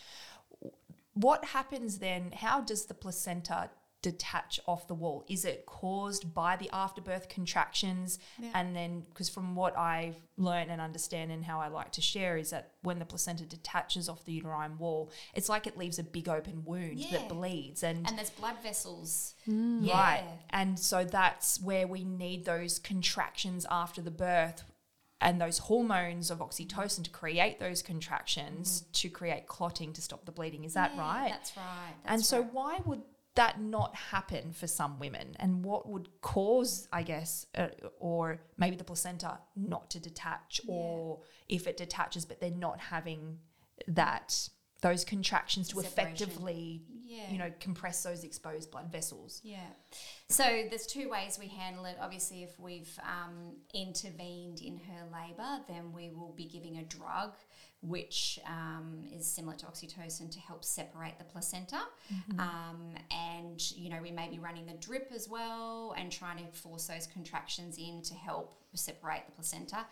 What 1.20 1.44
happens 1.46 1.98
then? 1.98 2.32
How 2.32 2.60
does 2.60 2.86
the 2.86 2.94
placenta 2.94 3.70
detach 4.00 4.60
off 4.68 4.86
the 4.86 4.94
wall? 4.94 5.24
Is 5.28 5.44
it 5.44 5.66
caused 5.66 6.32
by 6.32 6.54
the 6.54 6.70
afterbirth 6.72 7.28
contractions? 7.28 8.20
Yeah. 8.38 8.50
And 8.54 8.76
then, 8.76 9.02
because 9.08 9.28
from 9.28 9.56
what 9.56 9.76
I've 9.76 10.14
learned 10.36 10.70
and 10.70 10.80
understand 10.80 11.32
and 11.32 11.44
how 11.44 11.58
I 11.60 11.66
like 11.66 11.90
to 11.92 12.00
share, 12.00 12.36
is 12.36 12.50
that 12.50 12.74
when 12.82 13.00
the 13.00 13.04
placenta 13.04 13.44
detaches 13.44 14.08
off 14.08 14.24
the 14.24 14.32
uterine 14.32 14.78
wall, 14.78 15.10
it's 15.34 15.48
like 15.48 15.66
it 15.66 15.76
leaves 15.76 15.98
a 15.98 16.04
big 16.04 16.28
open 16.28 16.62
wound 16.64 16.98
Yeah. 16.98 17.18
that 17.18 17.28
bleeds. 17.28 17.82
And, 17.82 18.06
And 18.06 18.16
there's 18.16 18.30
blood 18.30 18.62
vessels. 18.62 19.34
Mm. 19.48 19.80
right. 19.92 20.22
Yeah. 20.24 20.32
And 20.50 20.78
so 20.78 21.04
that's 21.04 21.60
where 21.60 21.88
we 21.88 22.04
need 22.04 22.44
those 22.44 22.78
contractions 22.78 23.66
after 23.68 24.00
the 24.00 24.12
birth. 24.12 24.62
And 25.20 25.40
those 25.40 25.58
hormones 25.58 26.30
of 26.30 26.38
oxytocin 26.38 27.02
to 27.04 27.10
create 27.10 27.58
those 27.58 27.82
contractions 27.82 28.84
to 28.92 29.08
create 29.10 29.46
clotting 29.48 29.92
to 29.94 30.00
stop 30.00 30.24
the 30.24 30.32
bleeding. 30.32 30.64
Is 30.64 30.74
that 30.74 30.92
Yeah, 30.94 31.00
right? 31.00 31.30
That's 31.30 31.56
right. 31.56 31.94
and 32.04 32.24
so, 32.24 32.40
right. 32.42 32.52
why 32.52 32.80
would 32.84 33.02
that 33.34 33.60
not 33.60 33.94
happen 33.94 34.52
for 34.52 34.66
some 34.66 34.98
women? 34.98 35.36
And 35.38 35.64
what 35.64 35.88
would 35.88 36.08
cause, 36.20 36.88
I 36.92 37.02
guess, 37.02 37.46
uh, 37.56 37.68
or 37.98 38.40
maybe 38.56 38.76
the 38.76 38.84
placenta 38.84 39.38
not 39.56 39.90
to 39.90 40.00
detach, 40.00 40.60
or 40.68 41.20
if 41.48 41.66
it 41.66 41.76
detaches, 41.76 42.24
but 42.24 42.40
they're 42.40 42.50
not 42.50 42.78
having 42.80 43.38
that 43.86 44.48
those 44.80 45.04
contractions 45.04 45.68
to 45.68 45.82
Separation. 45.82 46.28
effectively, 46.28 46.82
Yeah. 47.04 47.30
you 47.32 47.38
know, 47.38 47.52
compress 47.58 48.02
those 48.02 48.22
exposed 48.22 48.70
blood 48.70 48.92
vessels. 48.92 49.40
Yeah. 49.42 49.66
So 50.28 50.44
there's 50.68 50.86
two 50.86 51.08
ways 51.08 51.38
we 51.38 51.48
handle 51.48 51.84
it. 51.86 51.96
Obviously, 52.00 52.42
if 52.44 52.58
we've 52.60 52.96
um, 53.02 53.56
intervened 53.74 54.60
in 54.60 54.76
her 54.76 55.04
labour, 55.12 55.64
then 55.66 55.92
we 55.92 56.10
will 56.10 56.32
be 56.36 56.44
giving 56.44 56.76
a 56.78 56.84
drug 56.84 57.32
which 57.80 58.40
um, 58.44 59.04
is 59.16 59.24
similar 59.24 59.54
to 59.56 59.64
oxytocin 59.66 60.28
to 60.32 60.40
help 60.40 60.64
separate 60.64 61.16
the 61.16 61.24
placenta. 61.24 61.78
Um, 62.36 62.94
and, 63.12 63.70
you 63.70 63.88
know, 63.88 64.00
we 64.02 64.10
may 64.10 64.28
be 64.28 64.40
running 64.40 64.66
the 64.66 64.72
drip 64.74 65.12
as 65.14 65.28
well 65.28 65.94
and 65.96 66.10
trying 66.10 66.38
to 66.44 66.50
force 66.52 66.88
those 66.88 67.06
contractions 67.06 67.78
in 67.78 68.02
to 68.02 68.14
help 68.14 68.52
separate 68.74 69.26
the 69.26 69.32
placenta. 69.32 69.86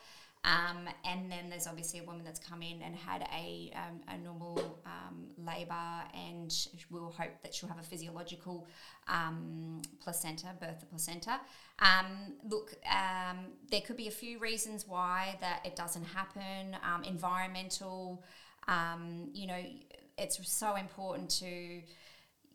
Um, 0.46 0.88
and 1.04 1.30
then 1.30 1.50
there's 1.50 1.66
obviously 1.66 1.98
a 1.98 2.04
woman 2.04 2.22
that's 2.24 2.38
come 2.38 2.62
in 2.62 2.80
and 2.80 2.94
had 2.94 3.28
a, 3.34 3.72
um, 3.74 4.00
a 4.08 4.16
normal 4.16 4.78
um, 4.86 5.26
labour, 5.36 6.04
and 6.14 6.54
we'll 6.88 7.10
hope 7.10 7.32
that 7.42 7.52
she'll 7.52 7.68
have 7.68 7.80
a 7.80 7.82
physiological 7.82 8.68
um, 9.08 9.82
placenta, 10.00 10.54
birth 10.60 10.78
the 10.78 10.86
placenta. 10.86 11.40
Um, 11.80 12.34
look, 12.48 12.74
um, 12.88 13.38
there 13.72 13.80
could 13.80 13.96
be 13.96 14.06
a 14.06 14.12
few 14.12 14.38
reasons 14.38 14.86
why 14.86 15.36
that 15.40 15.66
it 15.66 15.74
doesn't 15.74 16.04
happen. 16.04 16.76
Environmental, 17.04 18.22
you 19.34 19.46
know, 19.48 19.62
it's 20.16 20.38
so 20.48 20.76
important 20.76 21.28
to 21.28 21.82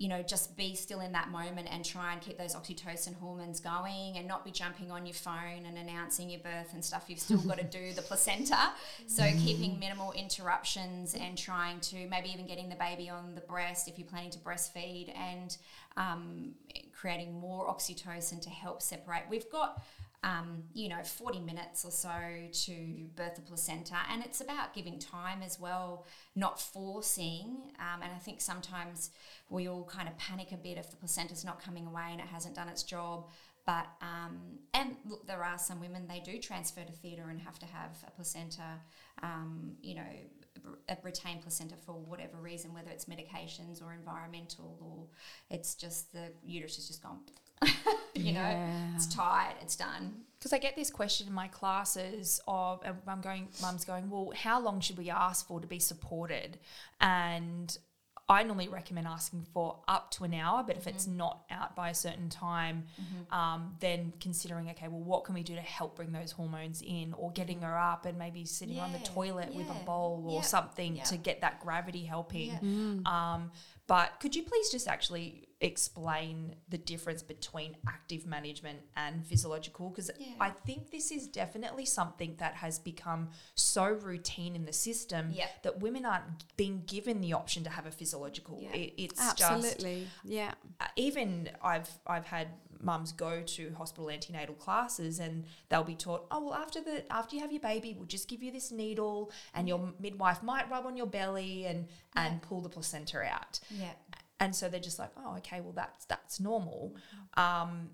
you 0.01 0.07
know, 0.07 0.23
just 0.23 0.57
be 0.57 0.73
still 0.73 0.99
in 0.99 1.11
that 1.11 1.29
moment 1.29 1.67
and 1.71 1.85
try 1.85 2.11
and 2.11 2.19
keep 2.23 2.35
those 2.35 2.55
oxytocin 2.55 3.13
hormones 3.19 3.59
going 3.59 4.17
and 4.17 4.27
not 4.27 4.43
be 4.43 4.49
jumping 4.49 4.89
on 4.89 5.05
your 5.05 5.13
phone 5.13 5.63
and 5.67 5.77
announcing 5.77 6.27
your 6.27 6.39
birth 6.39 6.73
and 6.73 6.83
stuff. 6.83 7.03
You've 7.07 7.19
still 7.19 7.37
got 7.37 7.59
to 7.59 7.63
do 7.63 7.93
the 7.93 8.01
placenta. 8.01 8.71
So, 9.05 9.23
keeping 9.37 9.77
minimal 9.77 10.11
interruptions 10.13 11.13
and 11.13 11.37
trying 11.37 11.81
to 11.81 12.07
maybe 12.07 12.29
even 12.29 12.47
getting 12.47 12.67
the 12.67 12.75
baby 12.75 13.11
on 13.11 13.35
the 13.35 13.41
breast 13.41 13.87
if 13.87 13.99
you're 13.99 14.07
planning 14.07 14.31
to 14.31 14.39
breastfeed 14.39 15.15
and 15.15 15.55
um, 15.97 16.55
creating 16.99 17.39
more 17.39 17.67
oxytocin 17.67 18.41
to 18.41 18.49
help 18.49 18.81
separate. 18.81 19.25
We've 19.29 19.51
got 19.51 19.83
um, 20.23 20.63
you 20.73 20.87
know, 20.87 21.01
40 21.03 21.39
minutes 21.39 21.83
or 21.83 21.91
so 21.91 22.11
to 22.51 23.07
birth 23.15 23.35
the 23.35 23.41
placenta. 23.41 23.95
And 24.11 24.23
it's 24.23 24.39
about 24.39 24.73
giving 24.73 24.99
time 24.99 25.41
as 25.41 25.59
well, 25.59 26.05
not 26.35 26.59
forcing. 26.59 27.71
Um, 27.79 28.03
and 28.03 28.11
I 28.13 28.19
think 28.19 28.39
sometimes 28.39 29.09
we 29.49 29.67
all 29.67 29.83
kind 29.83 30.07
of 30.07 30.17
panic 30.17 30.51
a 30.51 30.57
bit 30.57 30.77
if 30.77 30.91
the 30.91 30.97
placenta's 30.97 31.43
not 31.43 31.63
coming 31.63 31.87
away 31.87 32.09
and 32.11 32.19
it 32.19 32.27
hasn't 32.27 32.55
done 32.55 32.67
its 32.67 32.83
job. 32.83 33.29
But, 33.65 33.87
um, 34.01 34.39
and 34.73 34.95
look, 35.05 35.25
there 35.27 35.43
are 35.43 35.57
some 35.57 35.79
women, 35.79 36.07
they 36.07 36.19
do 36.19 36.39
transfer 36.39 36.81
to 36.81 36.91
theatre 36.91 37.29
and 37.29 37.39
have 37.41 37.59
to 37.59 37.65
have 37.65 37.97
a 38.07 38.11
placenta, 38.11 38.79
um, 39.21 39.73
you 39.81 39.95
know, 39.95 40.07
a 40.89 40.97
retained 41.03 41.41
placenta 41.41 41.75
for 41.85 41.93
whatever 41.93 42.37
reason, 42.37 42.73
whether 42.73 42.89
it's 42.91 43.05
medications 43.05 43.83
or 43.83 43.93
environmental 43.93 44.77
or 44.81 45.07
it's 45.55 45.75
just 45.75 46.11
the 46.11 46.31
uterus 46.43 46.75
has 46.75 46.87
just 46.87 47.01
gone. 47.01 47.19
you 48.15 48.33
know, 48.33 48.67
it's 48.95 49.07
tight, 49.07 49.55
it's 49.61 49.75
done. 49.75 50.13
Because 50.37 50.53
I 50.53 50.57
get 50.57 50.75
this 50.75 50.89
question 50.89 51.27
in 51.27 51.33
my 51.33 51.47
classes 51.47 52.41
of, 52.47 52.81
and 52.83 52.97
I'm 53.07 53.21
going, 53.21 53.47
mum's 53.61 53.85
going, 53.85 54.09
well, 54.09 54.31
how 54.35 54.59
long 54.59 54.79
should 54.81 54.97
we 54.97 55.09
ask 55.11 55.47
for 55.47 55.59
to 55.59 55.67
be 55.67 55.77
supported? 55.77 56.57
And 56.99 57.77
I 58.27 58.41
normally 58.43 58.67
recommend 58.69 59.07
asking 59.07 59.45
for 59.53 59.81
up 59.87 60.09
to 60.11 60.23
an 60.23 60.33
hour, 60.33 60.63
but 60.65 60.77
if 60.77 60.87
it's 60.87 61.05
Mm-hmm. 61.05 61.17
not 61.17 61.43
out 61.51 61.75
by 61.75 61.89
a 61.89 61.93
certain 61.93 62.29
time, 62.29 62.85
um, 63.31 63.75
then 63.81 64.13
considering, 64.19 64.69
okay, 64.71 64.87
well, 64.87 65.01
what 65.03 65.25
can 65.25 65.35
we 65.35 65.43
do 65.43 65.53
to 65.53 65.61
help 65.61 65.95
bring 65.97 66.11
those 66.11 66.31
hormones 66.31 66.81
in, 66.81 67.13
or 67.17 67.31
getting 67.33 67.61
her 67.61 67.77
up 67.77 68.05
and 68.07 68.17
maybe 68.17 68.43
sitting 68.45 68.77
her 68.77 68.83
on 68.83 68.93
the 68.93 68.99
Yeah, 68.99 69.03
toilet 69.13 69.53
with 69.53 69.69
a 69.69 69.85
bowl 69.85 70.23
or 70.27 70.35
yeah, 70.35 70.41
something 70.41 70.95
yeah. 70.95 71.03
to 71.03 71.17
get 71.17 71.41
that 71.41 71.59
gravity 71.59 72.03
helping. 72.05 72.47
Yeah. 73.05 73.33
Um, 73.33 73.51
but 73.85 74.19
could 74.19 74.35
you 74.35 74.43
please 74.43 74.69
just 74.71 74.87
actually 74.87 75.49
explain 75.61 76.55
the 76.69 76.77
difference 76.77 77.21
between 77.23 77.77
active 77.87 78.25
management 78.25 78.79
and 78.95 79.25
physiological? 79.25 79.89
Because 79.89 80.11
Yeah. 80.19 80.33
I 80.39 80.49
think 80.49 80.91
this 80.91 81.11
is 81.11 81.27
definitely 81.27 81.85
something 81.85 82.35
that 82.37 82.55
has 82.55 82.79
become 82.79 83.29
so 83.55 83.85
routine 83.85 84.55
in 84.55 84.65
the 84.65 84.73
system 84.73 85.31
Yeah. 85.31 85.47
that 85.63 85.79
women 85.79 86.05
aren't 86.05 86.45
being 86.57 86.83
given 86.85 87.21
the 87.21 87.33
option 87.33 87.63
to 87.63 87.69
have 87.69 87.85
a 87.85 87.91
physiological. 87.91 88.59
Yeah. 88.61 88.73
It, 88.73 88.93
it's 88.97 89.19
just 89.35 89.41
Absolutely. 89.41 90.07
yeah. 90.23 90.53
uh, 90.79 90.87
even 90.95 91.49
I've 91.63 91.89
I've 92.07 92.25
had 92.25 92.47
mums 92.83 93.11
go 93.11 93.43
to 93.43 93.71
hospital 93.77 94.09
antenatal 94.09 94.55
classes 94.55 95.19
and 95.19 95.45
they'll 95.69 95.83
be 95.83 95.93
taught, 95.95 96.25
oh 96.31 96.45
well, 96.45 96.55
after 96.55 96.81
the 96.81 97.03
after 97.13 97.35
you 97.35 97.41
have 97.41 97.51
your 97.51 97.61
baby, 97.61 97.93
we'll 97.95 98.07
just 98.07 98.27
give 98.27 98.41
you 98.41 98.51
this 98.51 98.71
needle, 98.71 99.31
and 99.53 99.67
your 99.67 99.93
midwife 99.99 100.41
might 100.41 100.67
rub 100.71 100.85
on 100.87 100.97
your 100.97 101.05
belly 101.05 101.65
and 101.65 101.87
and 102.15 102.41
pull 102.41 102.59
the 102.61 102.69
placenta 102.69 103.21
out. 103.21 103.59
Yeah. 103.69 103.91
And 104.41 104.55
so 104.55 104.67
they're 104.67 104.79
just 104.79 104.97
like, 104.97 105.11
oh, 105.15 105.37
okay, 105.37 105.61
well 105.61 105.71
that's 105.71 106.03
that's 106.05 106.39
normal. 106.39 106.95
Um, 107.35 107.91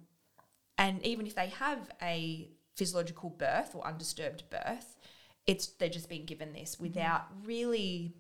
and 0.78 1.06
even 1.06 1.28
if 1.28 1.36
they 1.36 1.48
have 1.48 1.92
a 2.02 2.50
physiological 2.76 3.30
birth 3.30 3.76
or 3.76 3.86
undisturbed 3.86 4.44
birth, 4.50 4.96
it's 5.46 5.68
they're 5.68 5.90
just 5.90 6.08
being 6.08 6.26
given 6.26 6.54
this 6.54 6.80
without 6.80 7.26
really 7.44 8.14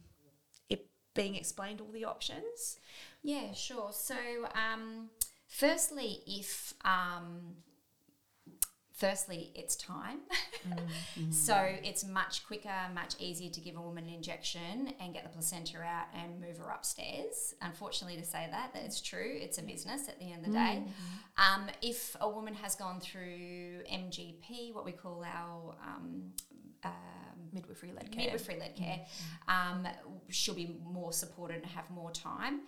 it 0.69 0.89
being 1.15 1.35
explained 1.35 1.79
all 1.79 1.91
the 1.91 2.03
options. 2.03 2.79
Yeah, 3.23 3.53
sure. 3.53 3.91
So, 3.93 4.17
um, 4.53 5.09
firstly, 5.47 6.19
if 6.27 6.73
um, 6.83 7.55
firstly, 8.97 9.51
it's 9.55 9.75
time. 9.75 10.19
Mm-hmm. 10.67 11.31
so 11.31 11.55
it's 11.83 12.03
much 12.05 12.45
quicker, 12.45 12.73
much 12.93 13.13
easier 13.19 13.49
to 13.49 13.61
give 13.61 13.77
a 13.77 13.81
woman 13.81 14.05
an 14.05 14.13
injection 14.13 14.93
and 14.99 15.13
get 15.13 15.23
the 15.23 15.29
placenta 15.29 15.77
out 15.77 16.07
and 16.13 16.41
move 16.41 16.57
her 16.57 16.69
upstairs. 16.69 17.53
Unfortunately, 17.61 18.17
to 18.17 18.25
say 18.25 18.47
that, 18.51 18.73
that 18.73 18.83
it's 18.83 18.99
true. 18.99 19.31
It's 19.33 19.59
a 19.59 19.61
business 19.61 20.09
at 20.09 20.19
the 20.19 20.31
end 20.31 20.45
of 20.45 20.45
the 20.47 20.57
day. 20.57 20.81
Mm-hmm. 20.81 21.61
Um, 21.63 21.69
if 21.81 22.15
a 22.19 22.27
woman 22.27 22.55
has 22.55 22.75
gone 22.75 22.99
through 22.99 23.83
MGP, 23.91 24.73
what 24.73 24.83
we 24.83 24.91
call 24.91 25.23
our 25.23 25.75
um, 25.85 26.31
um, 26.83 26.91
midwifery 27.53 27.91
led 27.91 28.11
care. 28.11 28.25
midwifery 28.25 28.59
led 28.59 28.75
care, 28.75 29.01
um, 29.47 29.87
she'll 30.29 30.55
be 30.55 30.79
more 30.83 31.13
supported 31.13 31.57
and 31.57 31.65
have 31.67 31.89
more 31.91 32.11
time. 32.11 32.61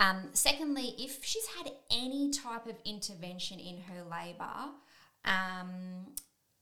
Um, 0.00 0.30
secondly, 0.32 0.94
if 0.98 1.24
she's 1.24 1.46
had 1.58 1.70
any 1.90 2.30
type 2.30 2.66
of 2.66 2.76
intervention 2.84 3.58
in 3.58 3.78
her 3.82 4.02
labour, 4.10 4.70
um, 5.24 6.14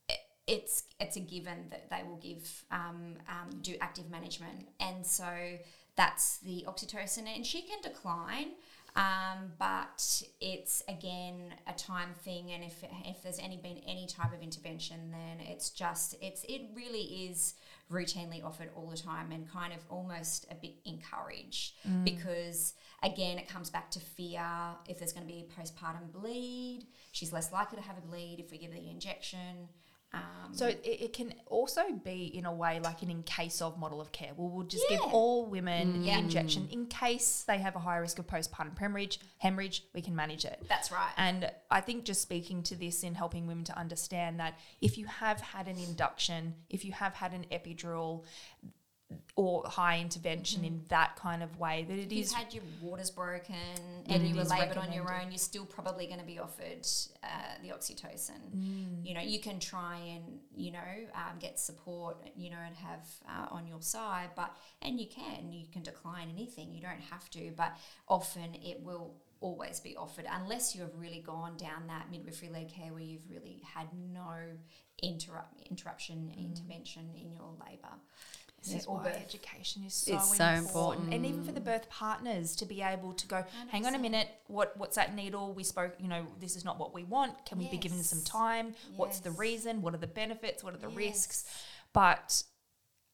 it- 0.09 0.19
it's 0.47 0.83
it's 0.99 1.15
a 1.15 1.19
given 1.19 1.69
that 1.69 1.89
they 1.89 2.03
will 2.07 2.17
give 2.17 2.65
um, 2.71 3.15
um, 3.29 3.59
do 3.61 3.75
active 3.81 4.09
management, 4.09 4.67
and 4.79 5.05
so 5.05 5.57
that's 5.95 6.37
the 6.39 6.65
oxytocin, 6.67 7.27
and 7.33 7.45
she 7.45 7.61
can 7.61 7.81
decline. 7.81 8.51
Um, 8.93 9.53
but 9.57 10.21
it's 10.41 10.83
again 10.89 11.53
a 11.65 11.73
time 11.73 12.13
thing, 12.25 12.51
and 12.51 12.63
if 12.63 12.83
if 13.05 13.23
there's 13.23 13.39
any 13.39 13.55
been 13.57 13.77
any 13.87 14.05
type 14.05 14.33
of 14.33 14.41
intervention, 14.41 15.11
then 15.11 15.39
it's 15.47 15.69
just 15.69 16.15
it's 16.21 16.43
it 16.43 16.63
really 16.75 17.29
is 17.29 17.53
routinely 17.91 18.43
offered 18.43 18.69
all 18.75 18.87
the 18.87 18.97
time 18.97 19.31
and 19.31 19.49
kind 19.51 19.73
of 19.73 19.79
almost 19.89 20.45
a 20.49 20.55
bit 20.55 20.75
encouraged 20.85 21.73
mm. 21.87 22.03
because 22.03 22.73
again 23.03 23.37
it 23.37 23.47
comes 23.47 23.69
back 23.69 23.91
to 23.91 23.99
fear. 23.99 24.45
If 24.87 24.99
there's 24.99 25.13
going 25.13 25.27
to 25.27 25.31
be 25.31 25.39
a 25.47 25.61
postpartum 25.61 26.11
bleed 26.11 26.87
she's 27.11 27.33
less 27.33 27.51
likely 27.51 27.77
to 27.77 27.83
have 27.83 27.97
a 27.97 28.01
bleed. 28.01 28.39
If 28.39 28.51
we 28.51 28.57
give 28.57 28.71
the 28.71 28.89
injection 28.89 29.67
um, 30.13 30.21
So 30.53 30.67
it, 30.67 30.81
it 30.83 31.13
can 31.13 31.33
also 31.47 31.81
be 32.03 32.25
in 32.25 32.45
a 32.45 32.53
way 32.53 32.79
like 32.81 33.01
an 33.01 33.09
in 33.09 33.23
case 33.23 33.61
of 33.61 33.79
model 33.79 34.01
of 34.01 34.11
care. 34.11 34.31
Well, 34.35 34.49
we'll 34.49 34.65
just 34.67 34.87
give 34.89 34.99
all 35.01 35.45
women 35.45 36.03
Yeah. 36.03 36.15
the 36.17 36.23
injection 36.23 36.67
in 36.71 36.87
case 36.87 37.43
they 37.47 37.57
have 37.59 37.75
a 37.75 37.79
high 37.79 37.97
risk 37.97 38.19
of 38.19 38.27
postpartum 38.27 38.77
hemorrhage. 38.77 39.19
Hemorrhage, 39.37 39.83
we 39.93 40.01
can 40.01 40.15
manage 40.15 40.43
it. 40.45 40.61
that's 40.67 40.91
right 40.91 41.13
And 41.17 41.49
I 41.69 41.81
think 41.81 42.03
just 42.03 42.21
speaking 42.21 42.63
to 42.63 42.75
this 42.75 43.03
in 43.03 43.15
helping 43.15 43.47
women 43.47 43.63
to 43.65 43.77
understand 43.77 44.39
that 44.39 44.59
if 44.81 44.97
you 44.97 45.05
have 45.05 45.39
had 45.39 45.67
an 45.67 45.77
induction, 45.77 46.55
if 46.69 46.83
you 46.83 46.91
have 46.91 47.13
had 47.13 47.33
an 47.33 47.45
epidural 47.51 48.23
or 49.35 49.63
high 49.65 49.99
intervention 49.99 50.63
in 50.63 50.81
that 50.89 51.15
kind 51.15 51.41
of 51.43 51.57
way, 51.57 51.85
that 51.87 51.97
it 51.97 52.05
if 52.05 52.11
you've 52.11 52.31
had 52.31 52.53
your 52.53 52.63
waters 52.81 53.11
broken 53.11 53.55
and 54.07 54.27
you 54.27 54.35
were 54.35 54.41
is 54.41 54.49
laboured 54.49 54.77
on 54.77 54.91
your 54.91 55.13
own, 55.13 55.31
you're 55.31 55.37
still 55.37 55.65
probably 55.65 56.07
going 56.07 56.19
to 56.19 56.25
be 56.25 56.39
offered 56.39 56.85
uh, 57.23 57.27
the 57.61 57.69
oxytocin. 57.69 58.39
Mm. 58.55 59.05
You 59.05 59.13
know, 59.13 59.21
you 59.21 59.39
can 59.39 59.59
try 59.59 59.97
and 59.97 60.39
you 60.55 60.71
know 60.71 60.79
um, 61.15 61.39
get 61.39 61.59
support, 61.59 62.17
you 62.35 62.49
know, 62.49 62.59
and 62.65 62.75
have 62.75 63.07
uh, 63.27 63.47
on 63.55 63.67
your 63.67 63.81
side, 63.81 64.29
but 64.35 64.55
and 64.81 64.99
you 64.99 65.07
can 65.07 65.51
you 65.51 65.67
can 65.71 65.83
decline 65.83 66.29
anything. 66.29 66.73
You 66.73 66.81
don't 66.81 67.01
have 67.09 67.29
to, 67.31 67.51
but 67.55 67.77
often 68.07 68.55
it 68.61 68.81
will 68.83 69.15
always 69.41 69.79
be 69.79 69.95
offered 69.97 70.25
unless 70.31 70.75
you 70.75 70.81
have 70.81 70.91
really 70.95 71.19
gone 71.19 71.57
down 71.57 71.87
that 71.87 72.05
midwifery 72.11 72.47
led 72.49 72.71
care 72.71 72.93
where 72.93 73.01
you've 73.01 73.27
really 73.29 73.61
had 73.73 73.87
no 74.13 74.35
interrupt 75.01 75.59
interruption 75.69 76.31
intervention 76.37 77.09
in 77.15 77.33
your 77.33 77.49
labour. 77.67 77.95
This 78.63 78.73
Yeah, 78.73 78.77
is 78.79 78.87
why 78.87 79.03
birth. 79.03 79.17
education 79.17 79.83
is 79.83 79.93
so, 79.95 80.13
It's 80.15 80.37
so 80.37 80.45
important. 80.45 81.11
and 81.13 81.25
even 81.25 81.43
for 81.43 81.51
the 81.51 81.59
birth 81.59 81.89
partners 81.89 82.55
to 82.57 82.65
be 82.65 82.81
able 82.81 83.13
to 83.13 83.27
go, 83.27 83.43
hang 83.69 83.85
on 83.87 83.95
a 83.95 83.99
minute, 83.99 84.29
what 84.47 84.77
what's 84.77 84.95
that 84.97 85.15
needle? 85.15 85.53
We 85.53 85.63
spoke, 85.63 85.95
you 85.99 86.07
know, 86.07 86.27
this 86.39 86.55
is 86.55 86.63
not 86.63 86.77
what 86.77 86.93
we 86.93 87.03
want. 87.03 87.43
Can 87.45 87.57
we 87.57 87.67
be 87.69 87.77
given 87.77 88.03
some 88.03 88.19
Yes. 88.19 88.27
time? 88.27 88.75
What's 88.97 89.19
the 89.19 89.31
reason? 89.31 89.81
What 89.81 89.95
are 89.95 89.97
the 89.97 90.07
benefits? 90.07 90.63
What 90.63 90.75
are 90.75 90.77
the 90.77 90.89
risks? 90.89 91.45
But 91.91 92.43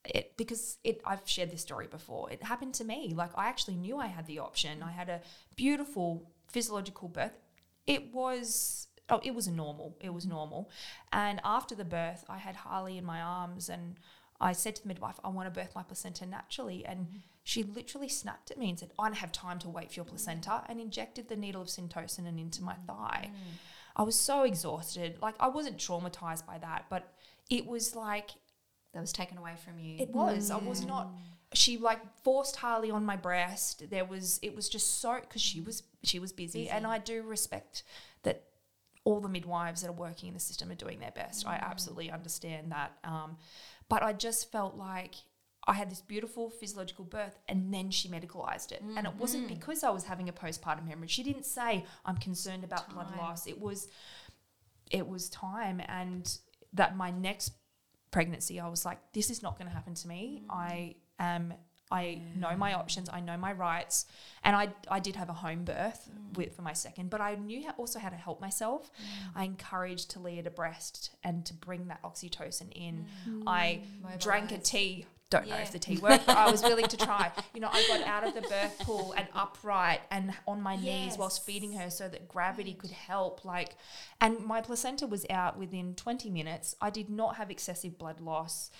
it 0.03 0.35
because 0.37 0.77
it 0.83 1.01
I've 1.05 1.27
shared 1.27 1.51
this 1.51 1.61
story 1.61 1.87
before. 1.87 2.29
It 2.31 2.43
happened 2.43 2.73
to 2.75 2.83
me. 2.83 3.13
Like 3.15 3.31
I 3.35 3.47
actually 3.47 3.75
knew 3.75 3.97
I 3.97 4.07
had 4.07 4.25
the 4.27 4.39
option. 4.39 4.83
I 4.83 4.91
had 4.91 5.09
a 5.09 5.21
beautiful 5.55 6.31
physiological 6.49 7.07
birth. 7.09 7.37
It 7.85 8.13
was 8.13 8.87
oh, 9.09 9.21
it 9.23 9.33
was 9.33 9.47
normal. 9.47 9.97
It 10.01 10.13
was 10.13 10.25
normal. 10.25 10.69
And 11.13 11.39
after 11.43 11.73
the 11.75 11.85
birth, 11.85 12.25
I 12.29 12.37
had 12.37 12.55
Harley 12.57 12.97
in 12.97 13.05
my 13.05 13.21
arms 13.21 13.69
and 13.69 13.95
I 14.39 14.51
said 14.51 14.75
to 14.75 14.81
the 14.83 14.87
midwife, 14.87 15.19
I 15.23 15.29
want 15.29 15.51
to 15.51 15.59
birth 15.59 15.73
my 15.75 15.83
placenta 15.83 16.25
naturally. 16.25 16.85
And 16.85 17.07
mm-hmm. 17.07 17.17
she 17.43 17.63
literally 17.63 18.09
snapped 18.09 18.51
at 18.51 18.57
me 18.57 18.69
and 18.69 18.79
said, 18.79 18.91
I 18.99 19.07
don't 19.07 19.17
have 19.17 19.31
time 19.31 19.59
to 19.59 19.69
wait 19.69 19.89
for 19.89 19.95
your 19.95 20.05
placenta 20.05 20.49
mm. 20.49 20.65
and 20.69 20.79
injected 20.79 21.27
the 21.27 21.35
needle 21.35 21.61
of 21.61 21.67
syntocin 21.67 22.27
into 22.27 22.63
my 22.63 22.73
mm. 22.73 22.85
thigh. 22.85 23.31
I 23.95 24.03
was 24.03 24.17
so 24.17 24.43
exhausted. 24.43 25.17
Like 25.21 25.35
I 25.39 25.47
wasn't 25.47 25.77
traumatized 25.77 26.45
by 26.45 26.59
that, 26.59 26.85
but 26.89 27.11
it 27.49 27.65
was 27.65 27.95
like 27.95 28.29
That 28.93 29.01
was 29.01 29.11
taken 29.11 29.37
away 29.37 29.55
from 29.63 29.79
you. 29.79 29.97
it 29.99 30.09
was. 30.09 30.51
I 30.51 30.57
was 30.57 30.85
not. 30.85 31.07
Mm. 31.07 31.17
She 31.53 31.77
like 31.77 31.99
forced 32.23 32.57
Harley 32.57 32.91
on 32.91 33.05
my 33.05 33.15
breast. 33.15 33.89
There 33.89 34.05
was. 34.05 34.39
It 34.43 34.55
was 34.55 34.69
just 34.69 35.01
so 35.01 35.19
because 35.19 35.41
she 35.41 35.61
was 35.61 35.81
she 36.03 36.19
was 36.19 36.31
busy, 36.31 36.69
and 36.69 36.85
I 36.85 36.99
do 36.99 37.23
respect 37.23 37.83
that 38.23 38.43
all 39.03 39.21
the 39.21 39.29
midwives 39.29 39.81
that 39.81 39.89
are 39.89 39.93
working 39.93 40.27
in 40.27 40.33
the 40.33 40.39
system 40.39 40.69
are 40.69 40.75
doing 40.75 40.99
their 40.99 41.11
best. 41.11 41.47
I 41.47 41.55
absolutely 41.55 42.11
understand 42.11 42.73
that. 42.73 42.91
Um, 43.05 43.37
but 43.89 44.03
I 44.03 44.13
just 44.13 44.51
felt 44.51 44.75
like 44.75 45.15
I 45.67 45.73
had 45.73 45.91
this 45.91 46.01
beautiful 46.01 46.49
physiological 46.49 47.05
birth, 47.05 47.37
and 47.47 47.73
then 47.73 47.91
she 47.91 48.07
medicalized 48.07 48.71
it, 48.71 48.81
and 48.81 49.05
it 49.05 49.15
wasn't 49.15 49.45
mm-hmm. 49.45 49.55
because 49.55 49.83
I 49.83 49.89
was 49.89 50.05
having 50.05 50.29
a 50.29 50.33
postpartum 50.33 50.87
hemorrhage. 50.87 51.11
She 51.11 51.23
didn't 51.23 51.45
say 51.45 51.85
I'm 52.05 52.17
concerned 52.17 52.63
about 52.63 52.89
blood 52.89 53.15
loss. 53.17 53.47
It 53.47 53.59
was 53.59 53.87
it 54.89 55.07
was 55.07 55.29
time. 55.29 55.81
And 55.87 56.37
that 56.73 56.95
my 56.95 57.11
next 57.11 57.53
pregnancy 58.09 58.59
i 58.59 58.67
was 58.67 58.85
like 58.85 58.99
this 59.11 59.29
is 59.29 59.43
not 59.43 59.57
going 59.57 59.67
to 59.67 59.73
happen 59.73 59.93
to 59.93 60.07
me. 60.07 60.43
Mm. 60.45 60.55
I 60.55 60.95
am 61.19 61.53
i 61.91 62.21
know 62.35 62.55
my 62.55 62.71
mm. 62.71 62.77
options 62.77 63.09
i 63.11 63.19
know 63.19 63.37
my 63.37 63.51
rights 63.53 64.05
and 64.43 64.55
i 64.55 64.69
i 64.89 64.99
did 64.99 65.15
have 65.15 65.29
a 65.29 65.33
home 65.33 65.63
birth 65.63 66.09
mm. 66.09 66.37
with 66.37 66.55
for 66.55 66.61
my 66.61 66.73
second 66.73 67.09
but 67.09 67.21
i 67.21 67.35
knew 67.35 67.63
how, 67.65 67.71
also 67.77 67.99
how 67.99 68.09
to 68.09 68.15
help 68.15 68.41
myself. 68.41 68.91
Mm. 68.91 69.29
I 69.35 69.43
encouraged 69.43 70.11
talia 70.11 70.43
to 70.43 70.49
breast 70.49 71.11
and 71.23 71.45
to 71.45 71.53
bring 71.53 71.87
that 71.87 72.01
oxytocin 72.03 72.71
in. 72.73 73.05
I 73.45 73.81
drank 74.19 74.51
a 74.51 74.57
tea 74.57 75.05
don't 75.29 75.47
know 75.47 75.57
if 75.57 75.71
the 75.71 75.79
tea 75.79 75.97
worked, 75.97 76.25
but 76.25 76.37
I 76.37 76.49
was 76.49 76.63
willing 76.63 76.87
to 76.87 76.97
try. 76.97 77.31
You 77.53 77.59
know, 77.59 77.69
I 77.71 77.85
got 77.87 78.07
out 78.07 78.25
of 78.25 78.33
the 78.33 78.47
birth 78.47 78.79
pool 78.79 79.13
and 79.17 79.27
upright 79.33 79.99
and 80.09 80.33
on 80.47 80.61
my 80.61 80.77
knees 80.77 81.17
whilst 81.17 81.45
feeding 81.45 81.73
her 81.73 81.89
so 81.89 82.07
that 82.07 82.29
gravity 82.29 82.73
could 82.73 82.91
help. 82.91 83.43
Like, 83.43 83.75
and 84.21 84.39
my 84.45 84.61
placenta 84.61 85.05
was 85.05 85.25
out 85.29 85.57
within 85.57 85.95
20 85.95 86.29
minutes. 86.29 86.75
I 86.81 86.89
did 86.89 87.09
not 87.09 87.35
have 87.35 87.51
excessive 87.51 87.97
blood 87.97 88.21
loss. 88.21 88.71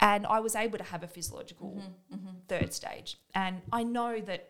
And 0.00 0.26
I 0.26 0.40
was 0.40 0.54
able 0.54 0.78
to 0.78 0.84
have 0.84 1.02
a 1.02 1.08
physiological 1.08 1.82
mm-hmm, 1.82 2.14
mm-hmm. 2.14 2.36
third 2.48 2.72
stage. 2.72 3.18
And 3.34 3.62
I 3.72 3.82
know 3.82 4.20
that 4.20 4.48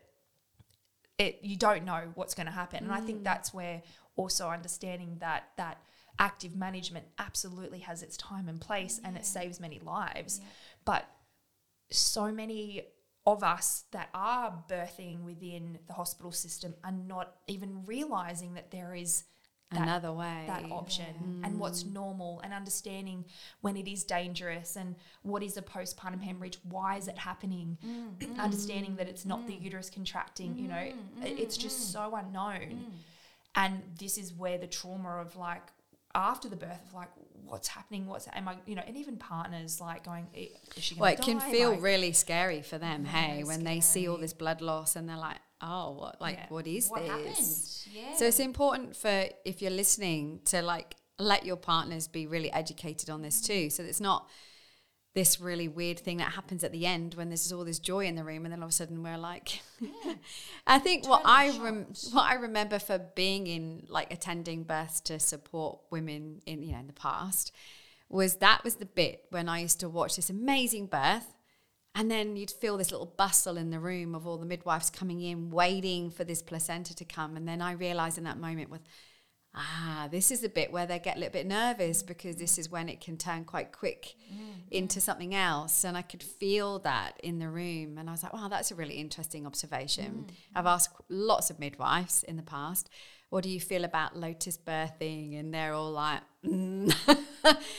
it 1.17 1.39
you 1.41 1.57
don't 1.57 1.85
know 1.85 2.11
what's 2.15 2.33
going 2.33 2.45
to 2.47 2.51
happen. 2.53 2.83
And 2.83 2.93
I 2.93 3.01
think 3.01 3.21
mm. 3.21 3.23
that's 3.23 3.53
where 3.53 3.81
also 4.15 4.49
understanding 4.49 5.17
that 5.19 5.49
that 5.57 5.81
active 6.19 6.55
management 6.55 7.05
absolutely 7.17 7.79
has 7.79 8.03
its 8.03 8.17
time 8.17 8.49
and 8.49 8.59
place 8.59 8.99
and 9.03 9.15
it 9.15 9.25
saves 9.25 9.59
many 9.59 9.79
lives. 9.79 10.41
But 10.85 11.09
so 11.89 12.31
many 12.31 12.83
of 13.25 13.43
us 13.43 13.85
that 13.91 14.09
are 14.13 14.63
birthing 14.69 15.23
within 15.23 15.79
the 15.87 15.93
hospital 15.93 16.31
system 16.31 16.73
are 16.83 16.91
not 16.91 17.35
even 17.47 17.85
realizing 17.85 18.53
that 18.53 18.71
there 18.71 18.93
is 18.93 19.23
that, 19.71 19.81
Another 19.83 20.11
way. 20.11 20.45
that 20.47 20.65
option 20.71 21.13
mm. 21.23 21.45
and 21.45 21.59
what's 21.59 21.85
normal 21.85 22.39
and 22.43 22.53
understanding 22.53 23.25
when 23.61 23.77
it 23.77 23.87
is 23.87 24.03
dangerous 24.03 24.75
and 24.75 24.95
what 25.21 25.43
is 25.43 25.57
a 25.57 25.61
postpartum 25.61 26.21
hemorrhage 26.21 26.57
why 26.63 26.97
is 26.97 27.07
it 27.07 27.17
happening? 27.19 27.77
Mm, 27.85 28.17
mm. 28.17 28.39
Understanding 28.39 28.95
that 28.95 29.07
it's 29.07 29.25
not 29.25 29.45
the 29.45 29.53
uterus 29.53 29.89
contracting 29.89 30.57
you 30.57 30.67
know 30.67 30.77
it- 30.77 30.95
it's 31.39 31.55
just 31.57 31.91
so 31.91 32.15
unknown. 32.15 32.85
and 33.55 33.81
this 33.99 34.17
is 34.17 34.33
where 34.33 34.57
the 34.57 34.67
trauma 34.67 35.17
of 35.21 35.35
like 35.35 35.63
after 36.15 36.49
the 36.49 36.55
birth 36.55 36.81
of 36.87 36.93
like 36.95 37.09
what's 37.45 37.67
happening 37.67 38.07
what's 38.07 38.27
am 38.33 38.47
i 38.47 38.55
you 38.65 38.75
know 38.75 38.81
and 38.87 38.97
even 38.97 39.15
partners 39.17 39.79
like 39.79 40.03
going 40.03 40.25
"Eh, 40.35 40.47
is 40.75 40.83
she 40.83 40.95
gonna 40.95 41.01
Well, 41.03 41.13
it 41.13 41.21
can 41.21 41.39
feel 41.39 41.71
Like, 41.71 41.81
really 41.81 42.13
scary 42.13 42.61
for 42.63 42.77
them, 42.79 43.05
hey, 43.05 43.43
when 43.43 43.63
they 43.63 43.79
see 43.79 44.07
all 44.07 44.17
this 44.17 44.33
blood 44.33 44.61
loss 44.61 44.95
and 44.95 45.07
they're 45.07 45.17
like, 45.17 45.37
oh, 45.61 45.91
what, 45.91 46.21
like, 46.21 46.37
Yeah. 46.37 46.45
what 46.49 46.67
is 46.67 46.87
what 46.87 47.05
this? 47.05 47.87
Yeah. 47.91 48.15
So 48.15 48.25
it's 48.25 48.39
important 48.39 48.95
for 48.95 49.25
if 49.45 49.61
you're 49.61 49.71
listening 49.71 50.41
to 50.45 50.61
like 50.61 50.95
let 51.17 51.45
your 51.45 51.57
partners 51.57 52.07
be 52.07 52.27
really 52.27 52.51
educated 52.51 53.09
on 53.09 53.21
this 53.21 53.41
mm. 53.41 53.45
too. 53.45 53.69
So 53.69 53.83
it's 53.83 53.99
not 53.99 54.29
this 55.15 55.41
really 55.41 55.67
weird 55.67 55.99
thing 55.99 56.17
that 56.17 56.33
happens 56.33 56.63
at 56.63 56.71
the 56.71 56.85
end 56.85 57.15
when 57.15 57.29
there's 57.29 57.51
all 57.51 57.65
this 57.65 57.79
joy 57.79 58.05
in 58.05 58.15
the 58.15 58.23
room 58.23 58.45
and 58.45 58.53
then 58.53 58.59
all 58.59 58.67
of 58.67 58.69
a 58.69 58.73
sudden 58.73 59.01
we're 59.01 59.17
like 59.17 59.61
I 60.67 60.77
think 60.77 61.07
what 61.09 61.23
I 61.25 61.57
rem- 61.57 61.87
what 62.11 62.29
I 62.29 62.35
remember 62.35 62.77
for 62.77 62.99
being 62.99 63.47
in 63.47 63.87
like 63.89 64.13
attending 64.13 64.63
births 64.63 65.01
to 65.01 65.19
support 65.19 65.79
women 65.89 66.41
in 66.45 66.61
you 66.61 66.73
know 66.73 66.79
in 66.79 66.87
the 66.87 66.93
past 66.93 67.51
was 68.07 68.35
that 68.35 68.63
was 68.63 68.75
the 68.75 68.85
bit 68.85 69.25
when 69.31 69.49
I 69.49 69.59
used 69.59 69.79
to 69.79 69.89
watch 69.89 70.15
this 70.15 70.29
amazing 70.29 70.85
birth 70.85 71.33
and 71.95 72.09
then 72.09 72.35
you'd 72.35 72.51
feel 72.51 72.77
this 72.77 72.91
little 72.91 73.13
bustle 73.17 73.57
in 73.57 73.71
the 73.71 73.79
room 73.79 74.13
of 74.13 74.27
all 74.27 74.37
the 74.37 74.45
midwives 74.45 74.89
coming 74.89 75.21
in, 75.21 75.49
waiting 75.49 76.11
for 76.11 76.23
this 76.23 76.41
placenta 76.41 76.95
to 76.95 77.05
come. 77.05 77.35
And 77.35 77.47
then 77.47 77.61
I 77.61 77.71
realized 77.71 78.17
in 78.17 78.23
that 78.25 78.37
moment 78.37 78.69
with, 78.69 78.81
ah, 79.55 80.07
this 80.11 80.29
is 80.29 80.41
the 80.41 80.49
bit 80.49 80.71
where 80.71 80.85
they 80.85 80.99
get 80.99 81.17
a 81.17 81.19
little 81.19 81.33
bit 81.33 81.47
nervous 81.47 82.03
because 82.03 82.35
this 82.35 82.59
is 82.59 82.69
when 82.69 82.89
it 82.89 83.01
can 83.01 83.17
turn 83.17 83.43
quite 83.43 83.71
quick 83.71 84.13
mm. 84.31 84.53
into 84.69 85.01
something 85.01 85.33
else. 85.33 85.83
And 85.83 85.97
I 85.97 86.03
could 86.03 86.21
feel 86.21 86.79
that 86.79 87.19
in 87.23 87.39
the 87.39 87.49
room. 87.49 87.97
And 87.97 88.07
I 88.07 88.11
was 88.11 88.21
like, 88.21 88.33
wow, 88.33 88.47
that's 88.47 88.69
a 88.69 88.75
really 88.75 88.95
interesting 88.95 89.47
observation. 89.47 90.27
Mm. 90.27 90.33
I've 90.55 90.67
asked 90.67 90.93
lots 91.09 91.49
of 91.49 91.59
midwives 91.59 92.23
in 92.23 92.37
the 92.37 92.43
past, 92.43 92.89
what 93.29 93.43
do 93.43 93.49
you 93.49 93.59
feel 93.59 93.83
about 93.83 94.15
lotus 94.15 94.57
birthing? 94.57 95.39
And 95.39 95.53
they're 95.53 95.73
all 95.73 95.91
like, 95.91 96.21
mm. 96.45 96.93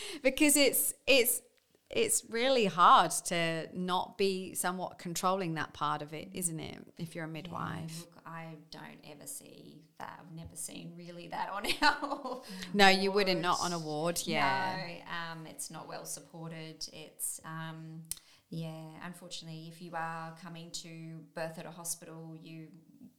because 0.22 0.56
it's, 0.56 0.94
it's, 1.06 1.42
it's 1.90 2.24
really 2.28 2.66
hard 2.66 3.10
to 3.26 3.68
not 3.74 4.16
be 4.16 4.54
somewhat 4.54 4.98
controlling 4.98 5.54
that 5.54 5.72
part 5.72 6.02
of 6.02 6.14
it, 6.14 6.28
isn't 6.32 6.60
it? 6.60 6.78
If 6.98 7.14
you're 7.14 7.24
a 7.24 7.28
midwife. 7.28 7.90
Yeah, 7.90 8.14
look, 8.14 8.22
I 8.26 8.46
don't 8.70 9.10
ever 9.10 9.26
see 9.26 9.82
that. 9.98 10.20
I've 10.20 10.36
never 10.36 10.54
seen 10.54 10.92
really 10.96 11.28
that 11.28 11.50
on 11.50 11.66
our. 11.82 12.42
no, 12.72 12.88
you 12.88 13.10
wouldn't 13.10 13.40
not 13.40 13.58
on 13.60 13.72
a 13.72 13.78
ward. 13.78 14.20
Yeah. 14.24 14.76
No, 14.76 15.32
um, 15.32 15.46
it's 15.46 15.70
not 15.70 15.88
well 15.88 16.04
supported. 16.04 16.88
It's 16.92 17.40
um, 17.44 18.02
yeah. 18.50 18.84
Unfortunately, 19.04 19.68
if 19.72 19.82
you 19.82 19.92
are 19.96 20.34
coming 20.42 20.70
to 20.70 21.20
birth 21.34 21.58
at 21.58 21.66
a 21.66 21.70
hospital, 21.72 22.36
you 22.40 22.68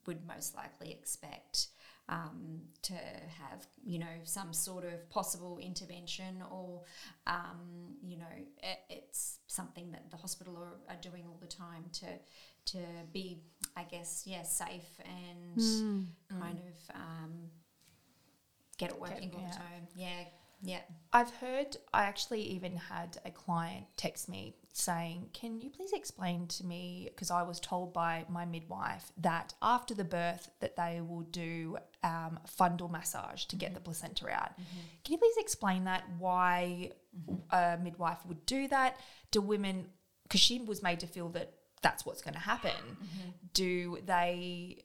would 0.05 0.25
most 0.25 0.55
likely 0.55 0.91
expect 0.91 1.67
um, 2.11 2.59
to 2.83 2.93
have 2.93 3.65
you 3.83 3.97
know 3.97 4.19
some 4.23 4.53
sort 4.53 4.83
of 4.83 5.09
possible 5.09 5.57
intervention 5.59 6.43
or 6.51 6.81
um, 7.25 7.95
you 8.03 8.17
know 8.17 8.33
it, 8.61 8.79
it's 8.89 9.39
something 9.47 9.91
that 9.91 10.11
the 10.11 10.17
hospital 10.17 10.57
are, 10.57 10.93
are, 10.93 10.99
doing 11.01 11.23
all 11.25 11.37
the 11.39 11.47
time 11.47 11.85
to 11.93 12.07
to 12.65 12.79
be 13.13 13.39
I 13.77 13.83
guess 13.83 14.23
yeah 14.27 14.43
safe 14.43 14.99
and 15.05 15.57
mm. 15.57 16.05
kind 16.29 16.59
mm. 16.59 16.67
of 16.67 16.95
um, 16.95 17.31
get 18.77 18.91
it 18.91 18.99
working 18.99 19.29
get, 19.29 19.39
all 19.39 19.47
the 19.47 19.55
time 19.55 19.87
yeah 19.95 20.25
yeah. 20.61 20.81
I've 21.13 21.31
heard, 21.31 21.77
I 21.93 22.03
actually 22.03 22.41
even 22.41 22.77
had 22.77 23.17
a 23.25 23.31
client 23.31 23.85
text 23.97 24.29
me 24.29 24.55
saying, 24.73 25.29
Can 25.33 25.59
you 25.59 25.69
please 25.69 25.91
explain 25.93 26.47
to 26.47 26.65
me? 26.65 27.09
Because 27.13 27.31
I 27.31 27.43
was 27.43 27.59
told 27.59 27.93
by 27.93 28.25
my 28.29 28.45
midwife 28.45 29.11
that 29.17 29.53
after 29.61 29.93
the 29.93 30.03
birth, 30.03 30.49
that 30.59 30.75
they 30.75 31.01
will 31.01 31.23
do 31.23 31.77
um, 32.03 32.39
fundal 32.57 32.89
massage 32.89 33.45
to 33.45 33.55
mm-hmm. 33.55 33.65
get 33.65 33.73
the 33.73 33.81
placenta 33.81 34.29
out. 34.29 34.51
Mm-hmm. 34.51 34.79
Can 35.03 35.13
you 35.13 35.17
please 35.17 35.37
explain 35.37 35.85
that? 35.85 36.03
Why 36.17 36.91
mm-hmm. 37.17 37.55
a 37.55 37.77
midwife 37.83 38.25
would 38.25 38.45
do 38.45 38.67
that? 38.69 38.97
Do 39.31 39.41
women, 39.41 39.87
because 40.23 40.41
she 40.41 40.59
was 40.59 40.81
made 40.83 40.99
to 41.01 41.07
feel 41.07 41.29
that 41.29 41.53
that's 41.81 42.05
what's 42.05 42.21
going 42.21 42.35
to 42.35 42.39
happen, 42.39 42.71
mm-hmm. 42.71 43.29
do 43.53 43.97
they 44.05 44.83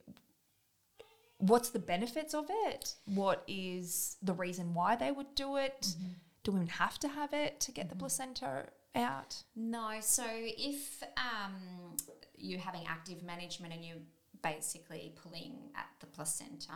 what's 1.38 1.70
the 1.70 1.79
benefits 1.79 2.35
of 2.35 2.46
it? 2.49 2.94
What 3.07 3.42
is 3.46 4.16
the 4.22 4.35
reason 4.35 4.75
why 4.75 4.96
they 4.96 5.11
would 5.11 5.35
do 5.35 5.57
it? 5.57 5.88
Mm-hmm. 5.90 6.12
Do 6.44 6.53
women 6.53 6.68
have 6.68 6.99
to 7.01 7.09
have 7.09 7.33
it 7.33 7.61
to 7.61 7.72
get 7.72 7.87
mm-hmm. 7.87 7.90
the 7.90 7.96
placenta 7.96 8.66
out? 8.94 9.42
No. 9.55 9.99
So 10.01 10.25
if 10.29 11.03
um, 11.16 11.96
you're 12.37 12.61
having 12.61 12.83
active 12.88 13.22
management 13.22 13.75
and 13.75 13.85
you're 13.85 13.96
basically 14.42 15.12
pulling 15.22 15.55
at 15.77 15.87
the 16.01 16.07
placenta 16.07 16.72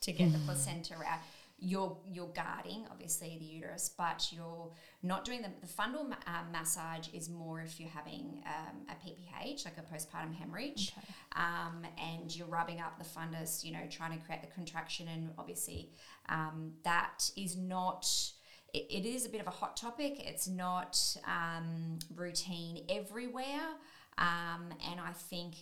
to 0.00 0.12
get 0.12 0.32
the 0.32 0.38
mm. 0.38 0.46
placenta 0.46 0.94
out, 0.94 1.20
you're 1.60 1.96
you're 2.06 2.28
guarding 2.28 2.86
obviously 2.90 3.36
the 3.38 3.44
uterus, 3.44 3.90
but 3.96 4.28
you're 4.30 4.70
not 5.02 5.24
doing 5.24 5.42
the, 5.42 5.50
the 5.60 5.66
fundal 5.66 6.08
ma- 6.08 6.16
uh, 6.26 6.42
massage 6.52 7.08
is 7.12 7.28
more 7.28 7.60
if 7.60 7.80
you're 7.80 7.88
having 7.88 8.42
um, 8.46 8.76
a 8.88 8.94
PPH, 8.94 9.64
like 9.64 9.76
a 9.76 9.82
postpartum 9.82 10.34
hemorrhage, 10.34 10.92
okay. 10.96 11.08
um, 11.36 11.84
and 11.98 12.34
you're 12.34 12.46
rubbing 12.46 12.80
up 12.80 12.98
the 12.98 13.04
fundus, 13.04 13.64
you 13.64 13.72
know, 13.72 13.80
trying 13.90 14.16
to 14.16 14.24
create 14.24 14.40
the 14.40 14.48
contraction, 14.48 15.08
and 15.08 15.30
obviously 15.38 15.90
um, 16.28 16.72
that 16.84 17.30
is 17.36 17.56
not. 17.56 18.06
It, 18.74 18.86
it 18.90 19.06
is 19.06 19.24
a 19.24 19.30
bit 19.30 19.40
of 19.40 19.46
a 19.46 19.50
hot 19.50 19.76
topic. 19.76 20.20
It's 20.20 20.46
not 20.46 20.98
um, 21.26 21.98
routine 22.14 22.84
everywhere, 22.88 23.66
um, 24.18 24.68
and 24.90 25.00
I 25.00 25.12
think 25.12 25.54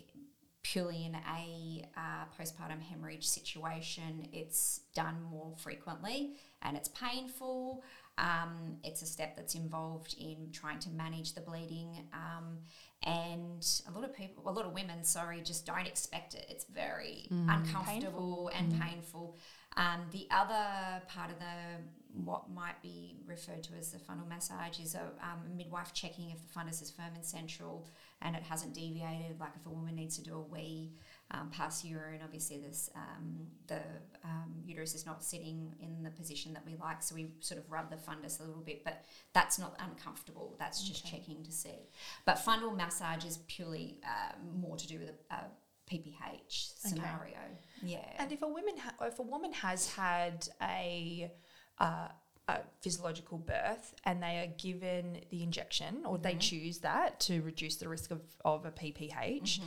purely 0.73 1.05
in 1.05 1.15
a 1.15 1.85
uh, 1.97 2.25
postpartum 2.39 2.83
hemorrhage 2.83 3.27
situation, 3.27 4.27
it's 4.33 4.81
done 4.95 5.15
more 5.31 5.53
frequently 5.57 6.33
and 6.63 6.77
it's 6.77 6.89
painful. 6.89 7.85
Um, 8.19 8.79
it's 8.83 9.03
a 9.03 9.07
step 9.07 9.37
that's 9.37 9.55
involved 9.55 10.17
in 10.19 10.49
trying 10.53 10.81
to 10.81 10.91
manage 10.91 11.35
the 11.35 11.41
bleeding. 11.41 12.09
Um, 12.13 12.59
and 13.05 13.65
a 13.89 13.93
lot 13.93 14.03
of 14.03 14.17
people, 14.17 14.43
a 14.49 14.51
lot 14.51 14.65
of 14.65 14.73
women, 14.73 15.05
sorry, 15.05 15.41
just 15.41 15.67
don't 15.67 15.87
expect 15.87 16.35
it. 16.35 16.47
It's 16.49 16.65
very 16.65 17.29
mm. 17.33 17.47
uncomfortable 17.49 18.51
painful. 18.53 18.59
and 18.59 18.73
mm. 18.73 18.91
painful. 18.91 19.37
Um, 19.77 20.01
the 20.11 20.27
other 20.33 21.03
part 21.07 21.31
of 21.31 21.39
the 21.39 21.85
what 22.25 22.51
might 22.51 22.81
be 22.83 23.17
referred 23.27 23.63
to 23.65 23.75
as 23.79 23.91
the 23.93 23.99
fundal 23.99 24.27
massage 24.29 24.79
is 24.81 24.95
a 24.95 25.03
um, 25.23 25.57
midwife 25.57 25.93
checking 25.93 26.31
if 26.31 26.39
the 26.41 26.59
fundus 26.59 26.81
is 26.83 26.91
firm 26.91 27.11
and 27.15 27.25
central 27.25 27.87
and 28.23 28.35
it 28.35 28.43
hasn't 28.43 28.75
deviated. 28.75 29.39
Like 29.39 29.53
if 29.57 29.67
a 29.67 29.71
woman 29.71 29.95
needs 29.95 30.17
to 30.17 30.25
do 30.25 30.35
a 30.35 30.41
wee 30.41 30.93
um, 31.31 31.51
pass 31.51 31.85
urine, 31.85 32.21
obviously 32.25 32.59
this 32.59 32.89
um, 32.95 33.47
the 33.67 33.81
um, 34.25 34.55
uterus 34.65 34.95
is 34.95 35.05
not 35.05 35.23
sitting 35.23 35.75
in 35.81 36.03
the 36.03 36.11
position 36.11 36.55
that 36.55 36.65
we 36.65 36.77
like, 36.81 37.03
so 37.03 37.15
we 37.15 37.27
sort 37.41 37.61
of 37.61 37.71
rub 37.71 37.91
the 37.91 37.97
fundus 37.97 38.41
a 38.41 38.45
little 38.45 38.63
bit, 38.63 38.85
but 38.85 39.05
that's 39.35 39.59
not 39.59 39.79
uncomfortable. 39.79 40.57
That's 40.59 40.83
just 40.83 41.07
okay. 41.07 41.19
checking 41.19 41.43
to 41.45 41.53
see. 41.53 41.91
But 42.25 42.37
fundal 42.37 42.75
massage 42.75 43.25
is 43.25 43.39
purely 43.49 43.99
uh, 44.05 44.33
more 44.55 44.77
to 44.77 44.87
do 44.87 44.99
with 44.99 45.11
a, 45.31 45.35
a 45.35 45.45
PPH 45.91 46.79
scenario. 46.79 47.37
Okay. 47.37 47.83
Yeah. 47.83 47.99
And 48.19 48.33
if 48.33 48.43
a 48.43 48.49
woman 48.49 48.77
ha- 48.79 49.07
if 49.07 49.19
a 49.19 49.23
woman 49.23 49.53
has 49.53 49.89
had 49.89 50.49
a 50.63 51.31
uh, 51.79 52.09
a 52.49 52.59
physiological 52.81 53.39
birth 53.39 53.95
and 54.05 54.23
they 54.23 54.39
are 54.39 54.53
given 54.59 55.21
the 55.31 55.43
injection 55.43 56.03
or 56.05 56.15
mm-hmm. 56.15 56.23
they 56.23 56.35
choose 56.37 56.79
that 56.79 57.19
to 57.21 57.43
reduce 57.43 57.77
the 57.77 57.89
risk 57.89 58.11
of, 58.11 58.21
of 58.45 58.65
a 58.65 58.71
PPH. 58.71 59.11
Mm-hmm. 59.13 59.65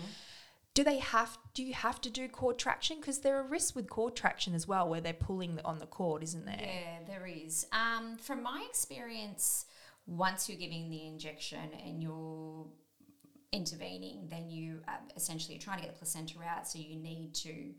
Do 0.76 0.84
they 0.84 1.00
have? 1.00 1.38
Do 1.56 1.64
you 1.64 1.74
have 1.74 2.00
to 2.02 2.10
do 2.10 2.30
cord 2.30 2.58
traction? 2.58 2.98
Because 3.02 3.20
there 3.20 3.38
are 3.38 3.44
risks 3.44 3.76
with 3.76 3.90
cord 3.90 4.16
traction 4.16 4.54
as 4.54 4.68
well, 4.68 4.88
where 4.88 5.02
they're 5.02 5.14
pulling 5.14 5.60
on 5.66 5.80
the 5.80 5.88
cord, 5.88 6.24
isn't 6.24 6.46
there? 6.46 6.62
Yeah, 6.62 7.00
there 7.06 7.28
is. 7.28 7.66
Um, 7.74 8.18
from 8.18 8.44
my 8.44 8.66
experience, 8.70 9.66
once 10.06 10.48
you're 10.48 10.60
giving 10.60 10.90
the 10.90 11.08
injection 11.08 11.72
and 11.86 12.02
you're 12.02 12.68
intervening, 13.52 14.28
then 14.30 14.50
you 14.50 14.82
uh, 14.88 14.92
essentially 15.18 15.58
are 15.58 15.60
trying 15.60 15.80
to 15.80 15.86
get 15.86 15.94
the 15.94 15.98
placenta 15.98 16.36
out, 16.48 16.68
so 16.68 16.80
you 16.80 16.96
need 16.96 17.34
to 17.34 17.74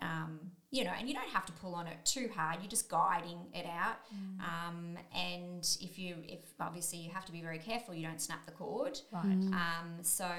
um, 0.00 0.40
you 0.72 0.84
know, 0.84 0.92
and 0.96 1.08
you 1.08 1.14
don't 1.14 1.28
have 1.28 1.44
to 1.46 1.52
pull 1.52 1.74
on 1.74 1.88
it 1.88 1.96
too 2.04 2.30
hard. 2.34 2.58
You're 2.60 2.70
just 2.70 2.88
guiding 2.88 3.38
it 3.52 3.66
out. 3.66 3.96
Mm. 4.14 4.40
Um, 4.40 4.98
and 5.12 5.68
if 5.80 5.98
you, 5.98 6.16
if 6.28 6.40
obviously 6.60 7.00
you 7.00 7.10
have 7.10 7.24
to 7.24 7.32
be 7.32 7.42
very 7.42 7.58
careful, 7.58 7.92
you 7.92 8.06
don't 8.06 8.20
snap 8.20 8.46
the 8.46 8.52
cord. 8.52 9.00
Right. 9.12 9.24
Mm. 9.24 9.52
Um, 9.52 9.98
so 10.02 10.30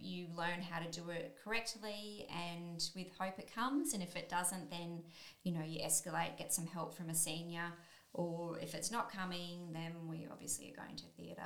you 0.00 0.26
learn 0.36 0.62
how 0.62 0.78
to 0.78 0.88
do 0.90 1.10
it 1.10 1.36
correctly, 1.42 2.28
and 2.30 2.82
with 2.94 3.08
hope 3.18 3.40
it 3.40 3.52
comes. 3.52 3.92
And 3.92 4.02
if 4.02 4.14
it 4.14 4.28
doesn't, 4.28 4.70
then 4.70 5.02
you 5.42 5.52
know 5.52 5.64
you 5.66 5.80
escalate, 5.80 6.38
get 6.38 6.52
some 6.52 6.66
help 6.66 6.94
from 6.94 7.10
a 7.10 7.14
senior, 7.14 7.72
or 8.12 8.60
if 8.60 8.76
it's 8.76 8.92
not 8.92 9.10
coming, 9.10 9.72
then 9.72 9.92
we 10.08 10.28
obviously 10.30 10.72
are 10.72 10.84
going 10.84 10.96
to 10.96 11.04
theatre. 11.16 11.42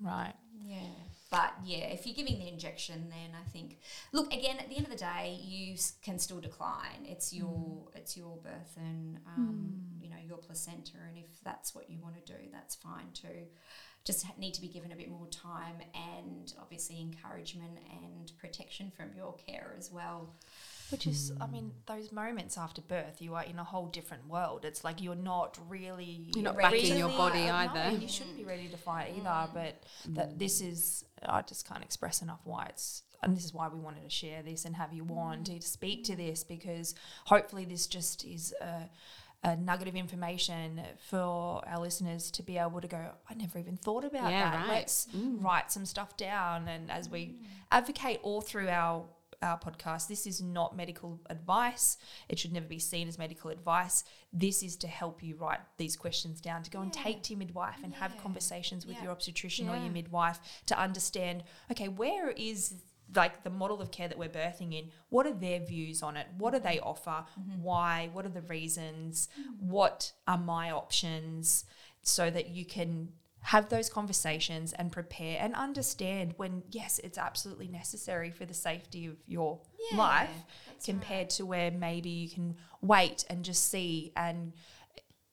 Right. 0.00 0.34
Yeah. 0.60 0.78
But 1.30 1.52
yeah, 1.62 1.88
if 1.88 2.06
you're 2.06 2.14
giving 2.14 2.38
the 2.38 2.48
injection, 2.48 3.08
then 3.10 3.36
I 3.38 3.48
think 3.50 3.80
look 4.12 4.32
again 4.32 4.56
at 4.58 4.70
the 4.70 4.76
end 4.76 4.86
of 4.86 4.92
the 4.92 4.98
day, 4.98 5.38
you 5.42 5.76
can 6.02 6.18
still 6.18 6.40
decline. 6.40 7.04
It's 7.04 7.34
your 7.34 7.48
mm. 7.48 7.96
it's 7.96 8.16
your 8.16 8.36
birth 8.38 8.76
and 8.76 9.18
um, 9.26 9.72
mm. 10.00 10.02
you 10.02 10.08
know 10.08 10.16
your 10.26 10.38
placenta, 10.38 10.92
and 11.06 11.18
if 11.18 11.42
that's 11.44 11.74
what 11.74 11.90
you 11.90 11.98
want 12.00 12.14
to 12.24 12.32
do, 12.32 12.38
that's 12.50 12.76
fine 12.76 13.08
too. 13.12 13.46
Just 14.04 14.24
need 14.38 14.54
to 14.54 14.62
be 14.62 14.68
given 14.68 14.90
a 14.90 14.96
bit 14.96 15.10
more 15.10 15.26
time 15.26 15.76
and 15.94 16.54
obviously 16.58 16.98
encouragement 16.98 17.78
and 18.02 18.32
protection 18.38 18.90
from 18.96 19.10
your 19.14 19.34
care 19.34 19.74
as 19.76 19.92
well. 19.92 20.30
Which 20.90 21.06
is, 21.06 21.32
I 21.40 21.46
mean, 21.46 21.72
those 21.86 22.12
moments 22.12 22.56
after 22.56 22.80
birth, 22.80 23.20
you 23.20 23.34
are 23.34 23.44
in 23.44 23.58
a 23.58 23.64
whole 23.64 23.86
different 23.86 24.26
world. 24.26 24.64
It's 24.64 24.84
like 24.84 25.02
you're 25.02 25.14
not 25.14 25.58
really 25.68 26.30
you're 26.34 26.44
not 26.44 26.56
back 26.56 26.72
in 26.72 26.96
your 26.96 27.10
body 27.10 27.50
either. 27.50 27.92
No, 27.92 27.98
you 27.98 28.08
shouldn't 28.08 28.36
be 28.36 28.44
ready 28.44 28.68
to 28.68 28.76
fight 28.76 29.12
either. 29.16 29.28
Mm. 29.28 29.54
But 29.54 29.82
that 30.14 30.38
this 30.38 30.60
is, 30.60 31.04
I 31.22 31.42
just 31.42 31.68
can't 31.68 31.82
express 31.82 32.22
enough 32.22 32.40
why 32.44 32.66
it's 32.70 33.02
and 33.22 33.36
this 33.36 33.44
is 33.44 33.52
why 33.52 33.68
we 33.68 33.78
wanted 33.78 34.04
to 34.04 34.10
share 34.10 34.42
this 34.42 34.64
and 34.64 34.76
have 34.76 34.92
you 34.92 35.06
on 35.10 35.44
to 35.44 35.60
speak 35.60 36.04
to 36.04 36.16
this 36.16 36.44
because 36.44 36.94
hopefully 37.24 37.64
this 37.64 37.86
just 37.86 38.24
is 38.24 38.54
a, 38.60 38.88
a, 39.42 39.56
nugget 39.56 39.88
of 39.88 39.96
information 39.96 40.80
for 41.08 41.62
our 41.66 41.80
listeners 41.80 42.30
to 42.30 42.42
be 42.42 42.58
able 42.58 42.80
to 42.80 42.88
go, 42.88 43.10
I 43.28 43.34
never 43.34 43.58
even 43.58 43.76
thought 43.76 44.04
about 44.04 44.30
yeah, 44.30 44.50
that. 44.50 44.68
Right. 44.68 44.76
Let's 44.76 45.08
mm. 45.14 45.42
write 45.42 45.72
some 45.72 45.84
stuff 45.84 46.16
down. 46.16 46.68
And 46.68 46.90
as 46.90 47.08
we 47.08 47.36
advocate 47.72 48.20
all 48.22 48.40
through 48.40 48.68
our 48.68 49.04
our 49.42 49.58
podcast. 49.58 50.08
This 50.08 50.26
is 50.26 50.42
not 50.42 50.76
medical 50.76 51.20
advice. 51.30 51.98
It 52.28 52.38
should 52.38 52.52
never 52.52 52.66
be 52.66 52.78
seen 52.78 53.08
as 53.08 53.18
medical 53.18 53.50
advice. 53.50 54.04
This 54.32 54.62
is 54.62 54.76
to 54.78 54.88
help 54.88 55.22
you 55.22 55.36
write 55.36 55.60
these 55.76 55.96
questions 55.96 56.40
down, 56.40 56.62
to 56.62 56.70
go 56.70 56.78
yeah. 56.78 56.84
and 56.84 56.92
take 56.92 57.22
to 57.24 57.32
your 57.32 57.38
midwife 57.38 57.82
and 57.82 57.92
yeah. 57.92 57.98
have 58.00 58.18
conversations 58.18 58.86
with 58.86 58.96
yeah. 58.96 59.04
your 59.04 59.12
obstetrician 59.12 59.68
or 59.68 59.76
your 59.76 59.90
midwife 59.90 60.40
to 60.66 60.78
understand 60.78 61.44
okay, 61.70 61.88
where 61.88 62.30
is 62.30 62.74
like 63.14 63.42
the 63.42 63.50
model 63.50 63.80
of 63.80 63.90
care 63.90 64.08
that 64.08 64.18
we're 64.18 64.28
birthing 64.28 64.78
in, 64.78 64.90
what 65.08 65.26
are 65.26 65.32
their 65.32 65.60
views 65.60 66.02
on 66.02 66.16
it? 66.16 66.26
What 66.36 66.52
do 66.52 66.60
they 66.60 66.78
offer? 66.80 67.24
Mm-hmm. 67.40 67.62
Why? 67.62 68.10
What 68.12 68.26
are 68.26 68.30
the 68.30 68.42
reasons? 68.42 69.28
Mm-hmm. 69.40 69.70
What 69.70 70.12
are 70.26 70.38
my 70.38 70.70
options? 70.70 71.64
So 72.02 72.30
that 72.30 72.50
you 72.50 72.64
can 72.64 73.08
have 73.40 73.68
those 73.68 73.88
conversations 73.88 74.72
and 74.72 74.90
prepare 74.92 75.38
and 75.40 75.54
understand 75.54 76.34
when 76.36 76.62
yes 76.70 76.98
it's 77.02 77.16
absolutely 77.16 77.68
necessary 77.68 78.30
for 78.30 78.44
the 78.44 78.54
safety 78.54 79.06
of 79.06 79.16
your 79.26 79.60
yeah, 79.90 79.96
life 79.96 80.44
compared 80.84 81.18
right. 81.18 81.30
to 81.30 81.46
where 81.46 81.70
maybe 81.70 82.10
you 82.10 82.28
can 82.28 82.56
wait 82.82 83.24
and 83.30 83.44
just 83.44 83.70
see 83.70 84.12
and 84.16 84.52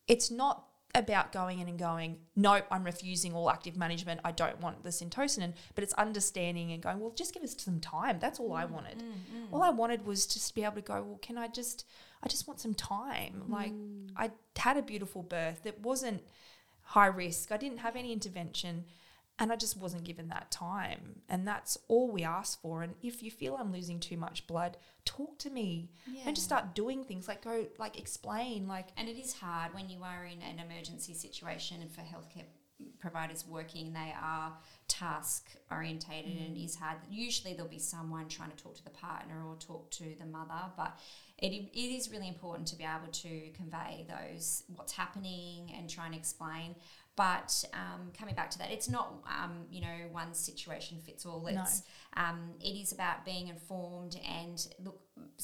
it's 0.08 0.30
not 0.30 0.66
about 0.96 1.34
going 1.34 1.60
in 1.60 1.68
and 1.68 1.78
going, 1.78 2.18
nope, 2.36 2.66
I'm 2.72 2.84
refusing 2.84 3.34
all 3.34 3.50
active 3.50 3.76
management. 3.76 4.22
I 4.24 4.32
don't 4.32 4.60
want 4.62 4.84
the 4.84 4.90
syntocinon. 4.90 5.54
But 5.76 5.84
it's 5.84 5.94
understanding 5.94 6.72
and 6.72 6.82
going, 6.82 7.00
well, 7.00 7.12
just 7.12 7.34
give 7.34 7.44
us 7.44 7.56
some 7.58 7.80
time. 7.82 8.18
That's 8.20 8.40
all 8.40 8.52
mm, 8.52 8.60
I 8.60 8.66
wanted. 8.66 9.00
Mm, 9.00 9.02
mm. 9.04 9.48
All 9.52 9.62
I 9.62 9.70
wanted 9.70 10.06
was 10.06 10.26
just 10.26 10.48
to 10.48 10.56
be 10.56 10.64
able 10.64 10.76
to 10.76 10.82
go, 10.82 11.04
well, 11.04 11.20
can 11.22 11.38
I 11.38 11.48
just, 11.50 11.86
I 12.24 12.30
just 12.30 12.48
want 12.48 12.60
some 12.60 12.74
time. 12.74 13.44
Like 13.50 13.74
mm. 13.74 14.10
I 14.16 14.32
had 14.56 14.78
a 14.78 14.82
beautiful 14.82 15.22
birth. 15.22 15.66
It 15.66 15.82
wasn't 15.82 16.24
high 16.86 17.08
risk. 17.08 17.52
I 17.52 17.58
didn't 17.58 17.80
have 17.80 17.96
any 17.96 18.14
intervention 18.14 18.86
and 19.38 19.52
I 19.52 19.58
just 19.58 19.78
wasn't 19.78 20.06
given 20.06 20.30
that 20.30 20.50
time. 20.50 21.22
And 21.28 21.46
that's 21.46 21.78
all 21.90 22.10
we 22.10 22.24
ask 22.24 22.62
for. 22.62 22.84
And 22.84 22.96
if 23.04 23.22
you 23.22 23.30
feel 23.30 23.56
I'm 23.56 23.74
losing 23.74 24.00
too 24.00 24.16
much 24.16 24.48
blood, 24.48 24.78
talk 25.04 25.38
to 25.40 25.50
me 25.50 25.92
yeah. 26.10 26.22
and 26.26 26.36
just 26.36 26.48
start 26.48 26.74
doing 26.74 27.04
things 27.04 27.28
like 27.28 27.44
go, 27.44 27.66
like 27.78 28.00
explain, 28.00 28.68
like. 28.68 28.88
And 28.96 29.10
it 29.10 29.20
is 29.20 29.34
hard 29.34 29.74
when 29.74 29.90
you 29.90 30.04
are 30.04 30.26
in 30.26 30.42
an 30.42 30.64
emergency 30.66 31.14
situation 31.14 31.82
and 31.82 31.92
for 31.92 32.02
healthcare 32.02 32.46
providers 33.00 33.46
working, 33.48 33.92
they 33.92 34.14
are 34.22 34.54
task 34.88 35.50
orientated 35.70 36.32
mm. 36.32 36.46
and 36.48 36.58
is 36.58 36.76
hard. 36.76 36.98
Usually 37.10 37.54
there'll 37.54 37.70
be 37.70 37.80
someone 37.80 38.30
trying 38.30 38.52
to 38.52 38.58
talk 38.58 38.76
to 38.76 38.84
the 38.84 38.90
partner 38.90 39.44
or 39.46 39.56
talk 39.56 39.92
to 39.92 40.16
the 40.18 40.26
mother, 40.26 40.72
but 40.78 40.98
it, 41.38 41.52
it 41.52 41.96
is 41.96 42.10
really 42.12 42.28
important 42.28 42.68
to 42.70 42.76
be 42.76 42.84
able 42.84 43.12
to 43.12 43.50
convey 43.52 44.06
those 44.08 44.64
what's 44.76 44.94
happening 44.94 45.72
and 45.78 45.90
try 45.90 46.06
and 46.06 46.16
explain 46.16 46.76
but 47.16 47.64
um, 47.74 48.12
coming 48.18 48.36
back 48.36 48.50
to 48.52 48.58
that, 48.58 48.72
it's 48.72 48.90
not 48.90 49.14
um, 49.26 49.66
you 49.70 49.82
know 49.82 50.08
one 50.12 50.34
situation 50.34 51.00
fits 51.00 51.26
all. 51.26 51.46
It's 51.48 51.84
no. 52.16 52.24
um, 52.24 52.52
it 52.60 52.76
is 52.76 52.92
about 52.92 53.26
being 53.26 53.48
informed 53.48 54.20
and 54.28 54.68
look. 54.84 55.00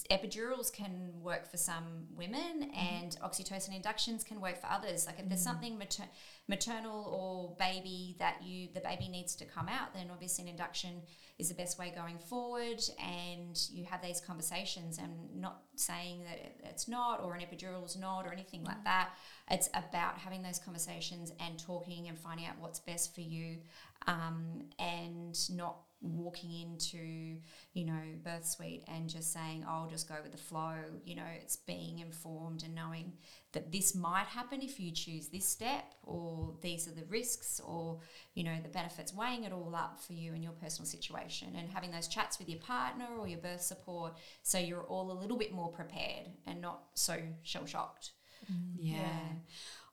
Epidurals 0.10 0.72
can 0.72 1.12
work 1.22 1.50
for 1.50 1.58
some 1.58 2.08
women, 2.16 2.70
mm. 2.72 2.78
and 2.78 3.18
oxytocin 3.24 3.76
inductions 3.76 4.24
can 4.24 4.42
work 4.42 4.60
for 4.60 4.68
others. 4.68 5.06
Like 5.06 5.20
if 5.20 5.26
mm. 5.26 5.30
there's 5.30 5.42
something 5.42 5.78
mater- 5.78 6.10
maternal 6.48 7.06
or 7.06 7.56
baby 7.58 8.16
that 8.20 8.42
you 8.44 8.68
the 8.74 8.82
baby 8.82 9.08
needs 9.08 9.36
to 9.38 9.46
come 9.46 9.70
out, 9.70 9.94
then 9.94 10.08
obviously 10.12 10.44
an 10.44 10.50
induction 10.50 11.02
is 11.40 11.50
the 11.50 11.56
best 11.56 11.80
way 11.80 11.92
going 11.96 12.18
forward. 12.20 12.82
And 13.00 13.58
you 13.72 13.86
have 13.86 14.02
these 14.02 14.20
conversations, 14.20 14.98
and 14.98 15.14
not 15.36 15.62
saying 15.76 16.24
that 16.26 16.70
it's 16.70 16.88
not 16.90 17.22
or 17.24 17.34
an 17.36 17.42
epidural 17.42 17.86
is 17.86 17.98
not 17.98 18.26
or 18.26 18.34
anything 18.34 18.62
mm. 18.62 18.68
like 18.68 18.84
that. 18.84 19.12
It's 19.50 19.70
about 19.74 20.18
having 20.18 20.42
those 20.42 20.60
conversations 20.60 21.32
and 21.40 21.58
talking 21.58 22.08
and 22.10 22.18
finding 22.18 22.46
out 22.46 22.56
what's 22.60 22.80
best 22.80 23.16
for 23.16 23.22
you, 23.22 23.60
um, 24.08 24.64
and 24.80 25.38
not 25.50 25.78
walking 26.02 26.52
into 26.52 27.38
you 27.74 27.86
know 27.86 28.02
birth 28.24 28.46
suite 28.46 28.84
and 28.88 29.08
just 29.08 29.32
saying 29.32 29.64
oh, 29.68 29.84
i'll 29.84 29.90
just 29.90 30.10
go 30.10 30.16
with 30.24 30.32
the 30.32 30.38
flow 30.38 30.74
you 31.06 31.16
know 31.16 31.26
it's 31.40 31.56
being 31.56 32.00
informed 32.00 32.64
and 32.64 32.74
knowing 32.74 33.14
that 33.52 33.72
this 33.72 33.94
might 33.94 34.26
happen 34.26 34.62
if 34.62 34.80
you 34.80 34.92
choose 34.92 35.28
this 35.28 35.46
step 35.46 35.94
or 36.04 36.54
these 36.62 36.88
are 36.88 36.96
the 36.96 37.06
risks 37.06 37.62
or 37.66 38.00
you 38.34 38.44
know 38.44 38.56
the 38.64 38.70
benefits 38.70 39.14
weighing 39.14 39.44
it 39.44 39.54
all 39.54 39.76
up 39.76 40.00
for 40.00 40.14
you 40.14 40.34
and 40.34 40.44
your 40.44 40.54
personal 40.54 40.88
situation 40.88 41.50
and 41.56 41.70
having 41.70 41.92
those 41.92 42.08
chats 42.08 42.40
with 42.40 42.50
your 42.50 42.60
partner 42.60 43.06
or 43.20 43.28
your 43.28 43.40
birth 43.40 43.62
support 43.62 44.18
so 44.42 44.58
you're 44.58 44.84
all 44.84 45.12
a 45.12 45.18
little 45.20 45.38
bit 45.38 45.54
more 45.54 45.70
prepared 45.70 46.26
and 46.48 46.60
not 46.60 46.84
so 46.96 47.16
shell 47.44 47.66
shocked 47.66 48.12
mm, 48.52 48.56
yeah. 48.76 48.96
yeah. 48.96 49.06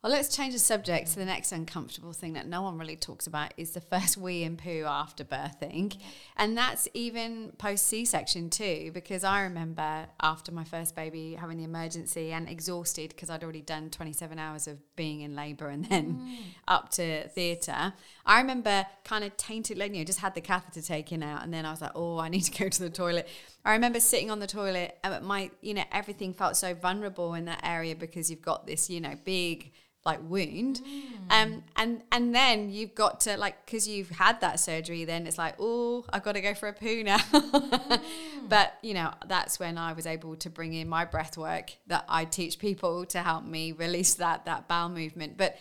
Well, 0.01 0.13
let's 0.13 0.35
change 0.35 0.53
the 0.53 0.61
subject 0.61 1.09
to 1.09 1.17
the 1.19 1.25
next 1.25 1.51
uncomfortable 1.51 2.13
thing 2.13 2.35
that 2.35 2.47
no 2.47 2.63
one 2.63 2.79
really 2.79 2.95
talks 2.95 3.27
about 3.27 3.53
is 3.57 3.73
the 3.73 3.81
first 3.81 4.17
wee 4.17 4.45
and 4.45 4.57
poo 4.57 4.85
after 4.87 5.25
birthing. 5.25 5.97
And 6.37 6.57
that's 6.57 6.87
even 6.95 7.53
post 7.59 7.89
C 7.89 8.05
section 8.05 8.49
too, 8.49 8.93
because 8.95 9.25
I 9.25 9.43
remember 9.43 10.07
after 10.21 10.53
my 10.53 10.63
first 10.63 10.95
baby 10.95 11.35
having 11.35 11.59
the 11.59 11.65
emergency 11.65 12.31
and 12.31 12.49
exhausted 12.49 13.09
because 13.09 13.29
I'd 13.29 13.43
already 13.43 13.61
done 13.61 13.91
27 13.91 14.39
hours 14.39 14.69
of 14.69 14.79
being 14.95 15.23
in 15.23 15.35
labour 15.35 15.69
and 15.69 15.85
then 15.87 16.15
mm. 16.15 16.37
up 16.69 16.91
to 16.93 17.27
theatre. 17.31 17.93
I 18.29 18.41
remember 18.41 18.87
kind 19.05 19.25
of 19.25 19.37
tainted, 19.39 19.79
like, 19.79 19.93
you 19.93 19.99
know, 19.99 20.05
just 20.05 20.21
had 20.21 20.35
the 20.35 20.43
catheter 20.43 20.83
taken 20.83 21.23
out 21.23 21.43
and 21.43 21.53
then 21.53 21.65
I 21.65 21.71
was 21.71 21.81
like, 21.81 21.93
oh, 21.95 22.19
I 22.19 22.29
need 22.29 22.43
to 22.43 22.63
go 22.63 22.69
to 22.69 22.81
the 22.81 22.91
toilet. 22.91 23.27
I 23.65 23.73
remember 23.73 24.01
sitting 24.01 24.31
on 24.31 24.39
the 24.39 24.47
toilet 24.47 24.99
and 25.03 25.25
my, 25.25 25.51
you 25.63 25.73
know, 25.75 25.85
everything 25.91 26.35
felt 26.35 26.57
so 26.57 26.75
vulnerable 26.75 27.33
in 27.35 27.47
that 27.47 27.61
area 27.65 27.97
because 27.97 28.31
you've 28.31 28.43
got 28.43 28.67
this, 28.67 28.91
you 28.91 29.01
know, 29.01 29.15
big 29.25 29.73
like 30.07 30.21
wound 30.23 30.81
mm. 30.81 31.13
um 31.29 31.63
and 31.77 32.03
and 32.13 32.35
then 32.35 32.71
you've 32.71 32.95
got 32.95 33.21
to 33.21 33.37
like 33.37 33.67
because 33.67 33.87
you've 33.87 34.09
had 34.09 34.41
that 34.41 34.59
surgery 34.59 35.05
then 35.05 35.27
it's 35.27 35.37
like 35.37 35.55
oh 35.59 36.05
i've 36.11 36.23
got 36.23 36.33
to 36.33 36.41
go 36.41 36.55
for 36.55 36.69
a 36.69 36.73
poo 36.73 37.03
now 37.03 37.19
mm. 37.19 38.01
but 38.49 38.79
you 38.81 38.95
know 38.95 39.13
that's 39.27 39.59
when 39.59 39.77
i 39.77 39.93
was 39.93 40.07
able 40.07 40.35
to 40.37 40.49
bring 40.49 40.73
in 40.73 40.89
my 40.89 41.05
breath 41.05 41.37
work 41.37 41.73
that 41.89 42.05
i 42.09 42.25
teach 42.25 42.59
people 42.59 43.05
to 43.05 43.19
help 43.19 43.45
me 43.45 43.73
release 43.73 44.15
that 44.15 44.47
that 44.47 44.69
bowel 44.69 44.89
movement 44.89 45.37
but 45.37 45.59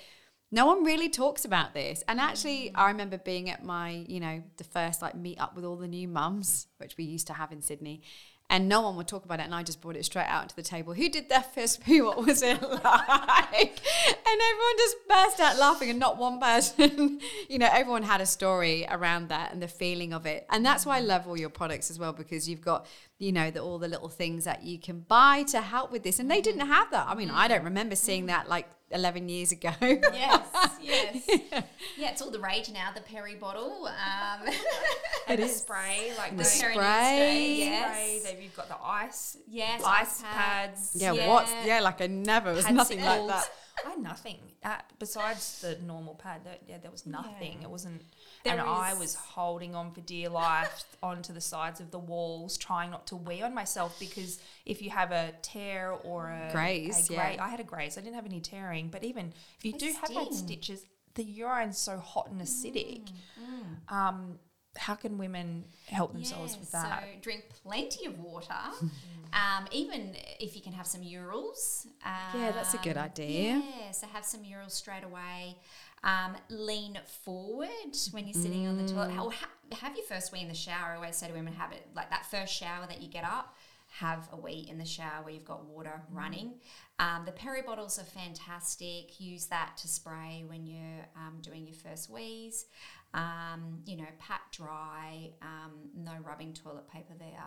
no 0.51 0.65
one 0.65 0.83
really 0.83 1.09
talks 1.09 1.45
about 1.45 1.73
this 1.73 2.03
and 2.07 2.19
actually 2.19 2.69
mm. 2.69 2.71
i 2.75 2.87
remember 2.87 3.17
being 3.17 3.49
at 3.49 3.63
my 3.63 4.05
you 4.07 4.19
know 4.19 4.41
the 4.57 4.63
first 4.63 5.01
like 5.01 5.15
meet 5.15 5.39
up 5.39 5.55
with 5.55 5.65
all 5.65 5.75
the 5.75 5.87
new 5.87 6.07
mums 6.07 6.67
which 6.77 6.95
we 6.97 7.03
used 7.03 7.27
to 7.27 7.33
have 7.33 7.51
in 7.51 7.61
sydney 7.61 8.01
and 8.49 8.69
no 8.69 8.81
one 8.81 8.95
would 8.95 9.07
talk 9.07 9.25
about 9.25 9.39
it. 9.39 9.43
And 9.43 9.53
I 9.53 9.63
just 9.63 9.81
brought 9.81 9.97
it 9.97 10.05
straight 10.05 10.27
out 10.27 10.49
to 10.49 10.55
the 10.55 10.61
table. 10.61 10.93
Who 10.93 11.09
did 11.09 11.27
their 11.29 11.41
first 11.41 11.81
poo? 11.85 12.05
What 12.05 12.25
was 12.25 12.41
it 12.41 12.61
like? 12.61 13.81
and 14.21 14.41
everyone 14.41 14.77
just 14.77 14.95
burst 15.07 15.39
out 15.39 15.57
laughing, 15.57 15.89
and 15.89 15.99
not 15.99 16.17
one 16.17 16.39
person, 16.39 17.19
you 17.49 17.59
know, 17.59 17.69
everyone 17.71 18.03
had 18.03 18.21
a 18.21 18.25
story 18.25 18.85
around 18.89 19.29
that 19.29 19.51
and 19.51 19.61
the 19.61 19.67
feeling 19.67 20.13
of 20.13 20.25
it. 20.25 20.45
And 20.49 20.65
that's 20.65 20.85
why 20.85 20.97
I 20.97 21.01
mm. 21.01 21.07
love 21.07 21.27
all 21.27 21.37
your 21.37 21.49
products 21.49 21.91
as 21.91 21.99
well 21.99 22.13
because 22.13 22.47
you've 22.47 22.61
got, 22.61 22.85
you 23.19 23.31
know, 23.31 23.51
the, 23.51 23.59
all 23.59 23.79
the 23.79 23.87
little 23.87 24.09
things 24.09 24.45
that 24.45 24.63
you 24.63 24.79
can 24.79 25.01
buy 25.01 25.43
to 25.43 25.61
help 25.61 25.91
with 25.91 26.03
this. 26.03 26.19
And 26.19 26.31
they 26.31 26.39
mm. 26.39 26.43
didn't 26.43 26.67
have 26.67 26.89
that. 26.91 27.07
I 27.07 27.15
mean, 27.15 27.29
I 27.29 27.47
don't 27.47 27.63
remember 27.63 27.95
seeing 27.95 28.23
mm. 28.23 28.27
that 28.27 28.47
like 28.47 28.67
11 28.91 29.29
years 29.29 29.51
ago. 29.51 29.71
yes, 29.81 30.47
yes. 30.81 31.23
Yeah. 31.27 31.61
yeah. 31.97 32.11
it's 32.11 32.21
all 32.21 32.31
the 32.31 32.39
rage 32.39 32.71
now, 32.71 32.91
the 32.95 33.01
peri 33.01 33.35
bottle. 33.35 33.87
Um, 33.87 34.47
it 35.29 35.39
is. 35.39 35.57
spray, 35.57 36.11
like 36.17 36.31
the, 36.31 36.37
the 36.37 36.43
spray. 36.43 37.55
Yes. 37.57 38.21
Spray. 38.23 38.43
You've 38.43 38.55
got 38.55 38.69
the 38.69 38.77
ice. 38.81 39.37
Yes. 39.47 39.81
Ice 39.85 40.21
pads. 40.21 40.91
Yeah, 40.95 41.13
yeah, 41.13 41.27
what? 41.27 41.47
Yeah, 41.65 41.81
like 41.81 42.01
I 42.01 42.07
never, 42.07 42.51
it 42.51 42.55
was 42.55 42.69
nothing 42.69 43.03
like 43.03 43.27
that. 43.27 43.49
I 43.85 43.89
had 43.91 43.99
nothing. 43.99 44.37
Uh, 44.63 44.77
besides 44.97 45.61
the 45.61 45.77
normal 45.85 46.15
pad, 46.15 46.41
that, 46.45 46.61
yeah, 46.67 46.77
there 46.81 46.91
was 46.91 47.05
nothing. 47.05 47.57
Yeah. 47.59 47.67
It 47.67 47.69
wasn't 47.69 48.01
there 48.47 48.59
and 48.59 48.67
is... 48.67 48.67
I 48.67 48.93
was 48.93 49.15
holding 49.15 49.75
on 49.75 49.91
for 49.91 50.01
dear 50.01 50.29
life 50.29 50.85
onto 51.03 51.33
the 51.33 51.41
sides 51.41 51.79
of 51.79 51.91
the 51.91 51.99
walls, 51.99 52.57
trying 52.57 52.91
not 52.91 53.07
to 53.07 53.15
wee 53.15 53.41
on 53.41 53.53
myself 53.53 53.99
because 53.99 54.39
if 54.65 54.81
you 54.81 54.89
have 54.89 55.11
a 55.11 55.33
tear 55.41 55.91
or 55.91 56.27
a 56.27 56.51
graze, 56.51 57.09
a 57.09 57.13
gra- 57.13 57.33
yeah. 57.35 57.43
I 57.43 57.49
had 57.49 57.59
a 57.59 57.63
graze. 57.63 57.97
I 57.97 58.01
didn't 58.01 58.15
have 58.15 58.25
any 58.25 58.41
tearing, 58.41 58.89
but 58.89 59.03
even 59.03 59.33
if 59.57 59.65
you 59.65 59.73
do 59.73 59.93
have 60.01 60.11
had 60.11 60.33
stitches, 60.33 60.85
the 61.15 61.23
urine's 61.23 61.77
so 61.77 61.97
hot 61.97 62.29
and 62.29 62.41
acidic. 62.41 63.09
Mm, 63.39 63.89
mm. 63.89 63.93
Um, 63.93 64.39
how 64.77 64.95
can 64.95 65.17
women 65.17 65.65
help 65.87 66.13
themselves 66.13 66.53
yeah, 66.53 66.59
with 66.59 66.71
that? 66.71 67.03
So 67.03 67.19
drink 67.21 67.45
plenty 67.63 68.05
of 68.05 68.19
water. 68.19 68.53
um, 69.33 69.65
even 69.71 70.15
if 70.39 70.55
you 70.55 70.61
can 70.61 70.73
have 70.73 70.87
some 70.87 71.03
Urals. 71.03 71.87
Um, 72.05 72.41
yeah, 72.41 72.51
that's 72.51 72.73
a 72.73 72.77
good 72.77 72.97
um, 72.97 73.05
idea. 73.05 73.61
Yeah, 73.79 73.91
so 73.91 74.07
have 74.07 74.25
some 74.25 74.43
Urals 74.43 74.73
straight 74.73 75.03
away. 75.03 75.57
Um, 76.03 76.37
lean 76.49 76.99
forward 77.23 77.97
when 78.11 78.27
you're 78.27 78.33
sitting 78.33 78.65
mm. 78.65 78.69
on 78.69 78.77
the 78.77 78.91
toilet. 78.91 79.17
Or 79.19 79.31
ha- 79.31 79.49
have 79.73 79.95
your 79.95 80.05
first 80.05 80.31
wee 80.31 80.41
in 80.41 80.47
the 80.47 80.53
shower. 80.53 80.91
I 80.93 80.95
always 80.95 81.15
say 81.15 81.27
to 81.27 81.33
women, 81.33 81.53
have 81.53 81.71
it 81.71 81.87
like 81.95 82.09
that 82.11 82.25
first 82.25 82.53
shower 82.53 82.85
that 82.87 83.01
you 83.01 83.09
get 83.09 83.23
up. 83.23 83.55
Have 83.89 84.27
a 84.31 84.37
wee 84.37 84.67
in 84.69 84.77
the 84.77 84.85
shower 84.85 85.23
where 85.23 85.33
you've 85.33 85.45
got 85.45 85.65
water 85.65 86.01
mm. 86.11 86.15
running. 86.15 86.53
Um, 86.99 87.23
the 87.25 87.31
peri 87.31 87.61
bottles 87.61 87.99
are 87.99 88.03
fantastic. 88.03 89.19
Use 89.19 89.45
that 89.47 89.77
to 89.77 89.87
spray 89.87 90.43
when 90.47 90.65
you're 90.65 91.05
um, 91.15 91.39
doing 91.41 91.65
your 91.65 91.75
first 91.75 92.09
wheeze. 92.09 92.65
Um, 93.13 93.79
you 93.85 93.97
know, 93.97 94.07
pat 94.19 94.41
dry. 94.51 95.31
Um, 95.41 95.71
no 95.95 96.13
rubbing 96.23 96.53
toilet 96.53 96.87
paper 96.89 97.13
there. 97.17 97.45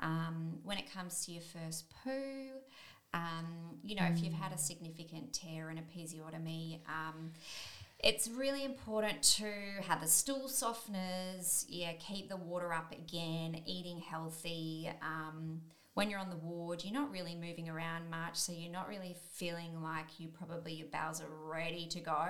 Um, 0.00 0.58
when 0.64 0.78
it 0.78 0.90
comes 0.92 1.26
to 1.26 1.32
your 1.32 1.42
first 1.42 1.90
poo, 1.90 2.50
um, 3.12 3.78
you 3.84 3.96
know, 3.96 4.02
mm. 4.02 4.16
if 4.16 4.24
you've 4.24 4.34
had 4.34 4.52
a 4.52 4.56
mm. 4.56 4.60
significant 4.60 5.32
tear 5.32 5.68
and 5.68 5.78
a 5.78 5.82
episiotomy, 5.82 6.80
um, 6.88 7.32
it's 8.02 8.28
really 8.28 8.64
important 8.64 9.22
to 9.22 9.50
have 9.86 10.00
the 10.00 10.06
stool 10.06 10.48
softeners, 10.48 11.64
yeah, 11.68 11.92
keep 11.98 12.28
the 12.28 12.36
water 12.36 12.72
up 12.72 12.92
again, 12.92 13.62
eating 13.66 13.98
healthy. 13.98 14.90
Um, 15.02 15.60
when 15.94 16.08
you're 16.08 16.20
on 16.20 16.30
the 16.30 16.36
ward, 16.36 16.82
you're 16.84 16.94
not 16.94 17.10
really 17.10 17.34
moving 17.34 17.68
around 17.68 18.08
much, 18.08 18.36
so 18.36 18.52
you're 18.52 18.72
not 18.72 18.88
really 18.88 19.16
feeling 19.32 19.82
like 19.82 20.18
you 20.18 20.28
probably 20.28 20.72
your 20.72 20.88
bowels 20.88 21.20
are 21.20 21.50
ready 21.50 21.86
to 21.88 22.00
go. 22.00 22.28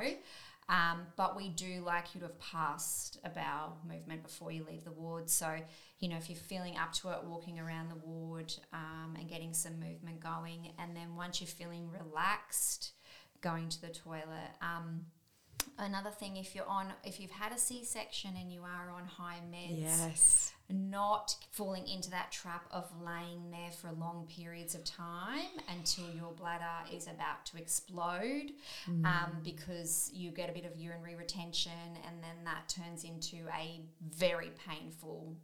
Um, 0.68 1.06
but 1.16 1.36
we 1.36 1.48
do 1.48 1.82
like 1.84 2.14
you 2.14 2.20
to 2.20 2.26
have 2.26 2.38
passed 2.38 3.18
a 3.24 3.28
bowel 3.28 3.76
movement 3.88 4.22
before 4.22 4.52
you 4.52 4.64
leave 4.64 4.84
the 4.84 4.92
ward. 4.92 5.28
So, 5.28 5.56
you 5.98 6.08
know, 6.08 6.16
if 6.16 6.30
you're 6.30 6.38
feeling 6.38 6.76
up 6.76 6.92
to 6.94 7.10
it, 7.10 7.24
walking 7.24 7.58
around 7.58 7.90
the 7.90 7.96
ward 7.96 8.54
um, 8.72 9.16
and 9.18 9.28
getting 9.28 9.52
some 9.52 9.80
movement 9.80 10.20
going. 10.20 10.72
And 10.78 10.96
then 10.96 11.16
once 11.16 11.40
you're 11.40 11.48
feeling 11.48 11.90
relaxed, 11.90 12.92
going 13.40 13.68
to 13.68 13.80
the 13.80 13.88
toilet. 13.88 14.52
Um, 14.62 15.06
another 15.80 16.10
thing 16.10 16.36
if 16.36 16.54
you're 16.54 16.68
on 16.68 16.86
if 17.04 17.18
you've 17.18 17.30
had 17.30 17.52
a 17.52 17.58
c-section 17.58 18.30
and 18.38 18.52
you 18.52 18.62
are 18.62 18.90
on 18.90 19.04
high 19.04 19.40
meds 19.50 19.80
yes 19.80 20.52
not 20.72 21.34
falling 21.50 21.86
into 21.88 22.10
that 22.10 22.30
trap 22.30 22.64
of 22.70 22.88
laying 23.04 23.50
there 23.50 23.70
for 23.72 23.90
long 23.92 24.26
periods 24.28 24.74
of 24.74 24.84
time 24.84 25.50
until 25.76 26.04
your 26.14 26.32
bladder 26.32 26.64
is 26.94 27.06
about 27.06 27.44
to 27.44 27.56
explode 27.56 28.52
mm. 28.88 29.04
um, 29.04 29.38
because 29.42 30.10
you 30.14 30.30
get 30.30 30.48
a 30.48 30.52
bit 30.52 30.64
of 30.64 30.76
urinary 30.76 31.16
retention 31.16 31.72
and 32.06 32.22
then 32.22 32.44
that 32.44 32.68
turns 32.68 33.04
into 33.04 33.36
a 33.58 33.80
very 34.16 34.50
painful 34.68 35.34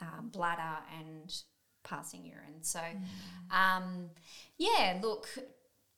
um, 0.00 0.28
bladder 0.32 0.78
and 0.98 1.42
passing 1.84 2.24
urine 2.24 2.62
so 2.62 2.80
mm. 2.80 3.56
um, 3.56 4.10
yeah 4.58 4.98
look 5.02 5.28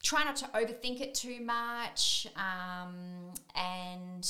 try 0.03 0.25
not 0.25 0.37
to 0.37 0.47
overthink 0.47 1.01
it 1.01 1.15
too 1.15 1.41
much 1.41 2.27
um, 2.37 3.33
and 3.55 4.29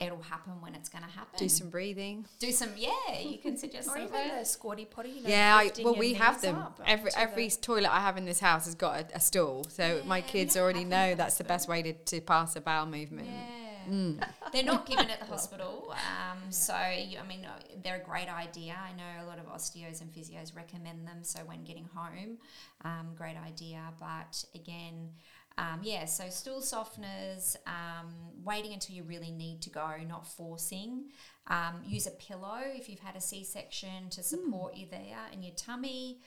it'll 0.00 0.22
happen 0.22 0.52
when 0.60 0.74
it's 0.74 0.88
going 0.88 1.02
to 1.02 1.10
happen. 1.10 1.38
Do 1.38 1.48
some 1.48 1.70
breathing. 1.70 2.24
Do 2.38 2.52
some, 2.52 2.70
yeah. 2.76 3.20
You 3.20 3.38
can 3.38 3.56
suggest 3.56 3.88
or 3.88 3.98
even 3.98 4.12
the 4.12 4.44
squatty 4.44 4.84
potty. 4.84 5.10
You 5.10 5.22
know, 5.22 5.28
yeah, 5.28 5.56
I, 5.56 5.72
well, 5.82 5.96
we 5.96 6.14
have 6.14 6.40
them. 6.40 6.62
Every 6.86 7.10
every 7.16 7.48
the... 7.48 7.56
toilet 7.56 7.92
I 7.92 8.00
have 8.00 8.16
in 8.16 8.24
this 8.24 8.40
house 8.40 8.66
has 8.66 8.74
got 8.74 9.00
a, 9.00 9.16
a 9.16 9.20
stool, 9.20 9.66
so 9.68 9.96
yeah, 9.96 10.02
my 10.06 10.20
kids 10.20 10.56
already 10.56 10.84
know 10.84 11.14
that's 11.14 11.38
the 11.38 11.44
best 11.44 11.68
way 11.68 11.82
to, 11.82 11.92
to 11.92 12.20
pass 12.20 12.54
a 12.56 12.60
bowel 12.60 12.86
movement. 12.86 13.28
Yeah. 13.28 13.57
Mm. 13.88 14.22
They're 14.52 14.64
not 14.64 14.86
given 14.86 15.10
at 15.10 15.20
the 15.20 15.26
hospital. 15.26 15.94
Um, 16.08 16.38
yeah. 16.44 16.50
So, 16.50 16.74
I 16.74 17.24
mean, 17.28 17.46
they're 17.82 18.00
a 18.00 18.04
great 18.04 18.28
idea. 18.28 18.76
I 18.80 18.92
know 18.96 19.24
a 19.24 19.26
lot 19.26 19.38
of 19.38 19.46
osteos 19.46 20.00
and 20.00 20.12
physios 20.12 20.54
recommend 20.54 21.06
them. 21.06 21.22
So, 21.22 21.40
when 21.40 21.64
getting 21.64 21.88
home, 21.94 22.38
um, 22.84 23.08
great 23.16 23.36
idea. 23.36 23.82
But 23.98 24.44
again, 24.54 25.10
um, 25.58 25.80
yeah, 25.82 26.04
so 26.04 26.28
stool 26.28 26.60
softeners, 26.60 27.56
um, 27.66 28.14
waiting 28.44 28.72
until 28.72 28.94
you 28.94 29.02
really 29.02 29.32
need 29.32 29.60
to 29.62 29.70
go, 29.70 29.96
not 30.06 30.26
forcing. 30.26 31.06
Um, 31.48 31.82
use 31.84 32.06
a 32.06 32.12
pillow 32.12 32.60
if 32.64 32.88
you've 32.88 33.00
had 33.00 33.16
a 33.16 33.20
C 33.20 33.42
section 33.42 34.08
to 34.10 34.22
support 34.22 34.74
mm. 34.74 34.80
you 34.80 34.86
there 34.90 35.18
in 35.32 35.42
your 35.42 35.54
tummy. 35.56 36.20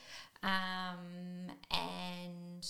Um, 0.43 1.51
and 1.71 2.67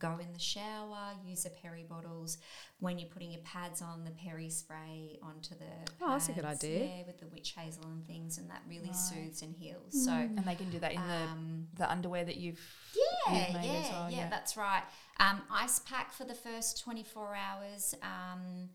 go 0.00 0.18
in 0.18 0.32
the 0.32 0.38
shower, 0.38 1.12
use 1.24 1.44
the 1.44 1.50
peri 1.50 1.84
bottles. 1.88 2.38
When 2.80 2.98
you're 2.98 3.08
putting 3.10 3.30
your 3.30 3.42
pads 3.42 3.82
on, 3.82 4.04
the 4.04 4.10
peri 4.10 4.48
spray 4.50 5.18
onto 5.22 5.50
the 5.54 5.66
Oh, 6.00 6.06
pads, 6.08 6.26
that's 6.26 6.28
a 6.30 6.40
good 6.40 6.44
idea. 6.44 6.84
Yeah, 6.84 7.06
with 7.06 7.20
the 7.20 7.26
witch 7.26 7.54
hazel 7.56 7.84
and 7.84 8.04
things 8.06 8.38
and 8.38 8.48
that 8.50 8.62
really 8.68 8.86
right. 8.86 8.96
soothes 8.96 9.42
and 9.42 9.54
heals. 9.54 9.94
Mm. 9.94 10.04
So 10.04 10.12
And 10.12 10.44
they 10.44 10.54
can 10.54 10.70
do 10.70 10.78
that 10.80 10.92
in 10.92 10.98
um, 10.98 11.66
the 11.74 11.80
the 11.80 11.90
underwear 11.90 12.24
that 12.24 12.36
you've 12.36 12.60
Yeah, 12.96 13.34
you've 13.34 13.64
yeah, 13.64 13.92
well, 13.92 14.10
yeah, 14.10 14.16
yeah, 14.18 14.28
that's 14.30 14.56
right. 14.56 14.82
Um, 15.18 15.42
ice 15.52 15.80
pack 15.80 16.12
for 16.12 16.24
the 16.24 16.34
first 16.34 16.82
24 16.82 17.36
hours. 17.36 17.94
Um, 18.02 18.70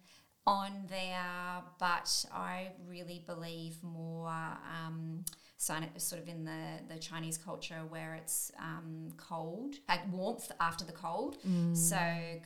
on 0.48 0.72
there, 0.90 1.64
but 1.80 2.26
I 2.32 2.68
really 2.88 3.24
believe 3.26 3.82
more 3.82 4.28
um, 4.30 5.26
sort 5.58 6.22
of 6.22 6.28
in 6.28 6.44
the, 6.44 6.94
the 6.94 7.00
Chinese 7.00 7.38
culture 7.38 7.82
where 7.90 8.16
it's 8.16 8.52
um, 8.60 9.10
cold, 9.18 9.76
like 9.88 10.12
warmth 10.12 10.52
after 10.60 10.84
the 10.84 10.92
cold. 10.92 11.38
Mm. 11.48 11.76
So 11.76 11.98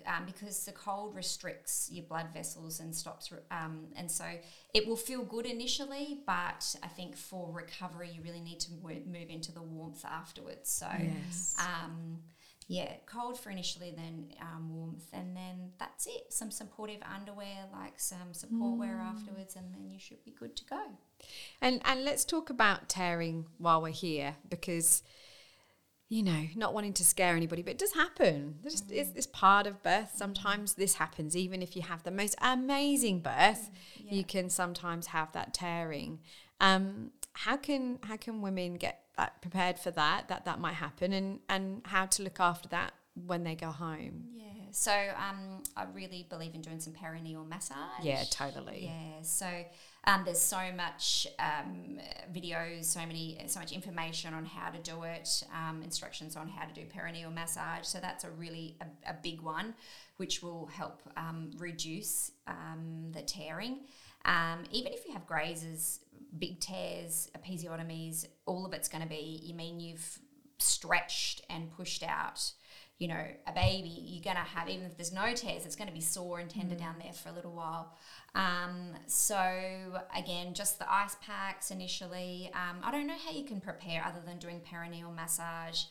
um, 0.06 0.26
because 0.26 0.66
the 0.66 0.72
cold 0.72 1.16
restricts 1.16 1.90
your 1.92 2.06
blood 2.06 2.28
vessels 2.34 2.80
and 2.80 2.96
stops, 2.96 3.32
um, 3.52 3.88
and 3.96 4.10
so 4.10 4.26
it 4.74 4.88
will 4.88 4.96
feel 4.96 5.24
good 5.24 5.46
initially, 5.46 6.20
but 6.26 6.76
I 6.84 6.88
think 6.88 7.18
for 7.18 7.52
recovery 7.52 8.12
you 8.14 8.22
really 8.22 8.42
need 8.42 8.60
to 8.62 8.72
move 8.82 9.30
into 9.30 9.52
the 9.52 9.62
warmth 9.62 10.06
afterwards. 10.06 10.70
So 10.70 10.88
yes. 11.00 11.56
Um, 11.60 12.20
yeah, 12.68 12.92
cold 13.08 13.40
for 13.40 13.50
initially, 13.50 13.92
then 13.98 14.28
um, 14.40 14.70
warmth, 14.72 15.08
and 15.12 15.36
then 15.36 15.72
that's 15.80 16.06
it. 16.06 16.32
Some 16.32 16.52
supportive 16.52 17.02
underwear, 17.16 17.66
like 17.74 18.00
some 18.00 18.32
support 18.32 18.76
mm. 18.76 18.78
wear 18.78 19.02
afterwards, 19.04 19.56
and 19.56 19.74
then 19.74 19.90
you 19.90 19.98
should 19.98 20.24
be 20.24 20.36
good 20.40 20.56
to 20.56 20.66
go. 20.66 20.84
And 21.62 21.82
and 21.86 22.04
let's 22.04 22.26
talk 22.26 22.50
about 22.50 22.90
tearing 22.90 23.46
while 23.58 23.82
we're 23.82 23.90
here, 23.90 24.36
because 24.50 25.04
you 26.12 26.24
know, 26.24 26.48
not 26.56 26.74
wanting 26.74 26.94
to 26.94 27.06
scare 27.06 27.36
anybody, 27.36 27.62
but 27.62 27.70
it 27.70 27.78
does 27.78 27.94
happen. 27.94 28.56
It's, 28.64 28.82
mm. 28.82 28.92
it's, 28.92 29.12
it's, 29.16 29.28
part 29.28 29.68
of 29.68 29.84
birth. 29.84 30.14
Sometimes 30.16 30.74
this 30.74 30.96
happens, 30.96 31.38
even 31.38 31.62
if 31.62 31.76
you 31.76 31.84
have 31.84 32.02
the 32.02 32.10
most 32.10 32.34
amazing 32.42 33.20
birth, 33.20 33.70
yeah. 33.96 34.16
you 34.16 34.24
can 34.24 34.50
sometimes 34.50 35.06
have 35.08 35.32
that 35.34 35.54
tearing. 35.54 36.20
Um, 36.60 37.12
how 37.34 37.58
can 37.58 38.00
how 38.04 38.18
can 38.18 38.42
women 38.42 38.76
get 38.76 39.04
that 39.18 39.42
prepared 39.42 39.80
for 39.80 39.92
that 39.92 40.28
that 40.28 40.46
that 40.46 40.60
might 40.60 40.74
happen 40.74 41.14
and 41.14 41.40
and 41.48 41.82
how 41.86 42.06
to 42.06 42.24
look 42.24 42.40
after 42.40 42.68
that 42.70 42.94
when 43.26 43.44
they 43.44 43.56
go 43.56 43.72
home 43.72 44.26
yeah 44.34 44.46
so 44.72 44.92
um, 44.92 45.64
i 45.78 45.86
really 45.94 46.26
believe 46.30 46.54
in 46.56 46.62
doing 46.62 46.80
some 46.80 46.94
perineal 46.94 47.48
massage 47.48 48.04
yeah 48.04 48.24
totally 48.30 48.86
yeah 48.86 49.22
so 49.22 49.48
um, 50.06 50.24
there's 50.26 50.42
so 50.42 50.72
much 50.76 51.28
um, 51.40 52.00
videos 52.34 52.86
so 52.86 53.00
many 53.00 53.38
so 53.48 53.60
much 53.60 53.72
information 53.72 54.34
on 54.34 54.46
how 54.46 54.70
to 54.70 54.80
do 54.80 55.04
it 55.04 55.44
um, 55.54 55.82
instructions 55.84 56.36
on 56.36 56.48
how 56.48 56.66
to 56.66 56.74
do 56.74 56.82
perineal 56.88 57.34
massage. 57.34 57.86
So 57.86 58.00
that's 58.00 58.24
a 58.24 58.32
really 58.32 58.78
a, 58.82 59.12
a 59.12 59.16
big 59.22 59.42
one 59.42 59.74
which 60.18 60.44
will 60.44 60.66
help 60.68 61.02
um, 61.16 61.52
reduce 61.58 62.32
um, 62.48 63.12
the 63.14 63.22
tearing. 63.22 63.80
Um, 64.26 64.64
even 64.72 64.92
if 64.92 65.06
you 65.08 65.14
have 65.14 65.26
grazes, 65.26 66.02
big 66.38 66.60
tears, 66.60 67.30
episiotomies, 67.38 68.26
all 68.46 68.66
of 68.66 68.74
it's 68.74 68.90
going 68.90 69.02
to 69.02 69.08
be, 69.08 69.40
you 69.42 69.54
mean 69.54 69.80
you've 69.80 70.20
stretched 70.58 71.42
and 71.50 71.72
pushed 71.72 72.04
out, 72.04 72.52
you 73.00 73.08
know, 73.08 73.24
a 73.48 73.54
baby, 73.54 73.88
you're 73.88 74.22
going 74.22 74.36
to 74.36 74.42
have, 74.42 74.68
even 74.68 74.86
if 74.86 74.98
there's 74.98 75.14
no 75.14 75.34
tears, 75.34 75.66
it's 75.66 75.78
going 75.78 75.88
to 75.88 75.94
be 75.94 76.02
sore 76.02 76.40
and 76.40 76.50
tender 76.50 76.76
mm. 76.76 76.80
down 76.80 76.96
there 77.02 77.14
for 77.14 77.30
a 77.30 77.32
little 77.32 77.54
while. 77.54 77.96
Um, 78.36 78.92
so, 79.08 79.40
again, 80.16 80.54
just 80.54 80.80
the 80.80 80.94
ice 80.94 81.16
packs 81.22 81.72
initially. 81.72 82.52
Um, 82.54 82.80
I 82.84 82.92
don't 82.92 83.08
know 83.08 83.16
how 83.26 83.32
you 83.32 83.46
can 83.46 83.62
prepare 83.62 84.04
other 84.06 84.20
than 84.26 84.38
doing 84.38 84.60
perineal 84.60 85.16
massage. 85.16 85.84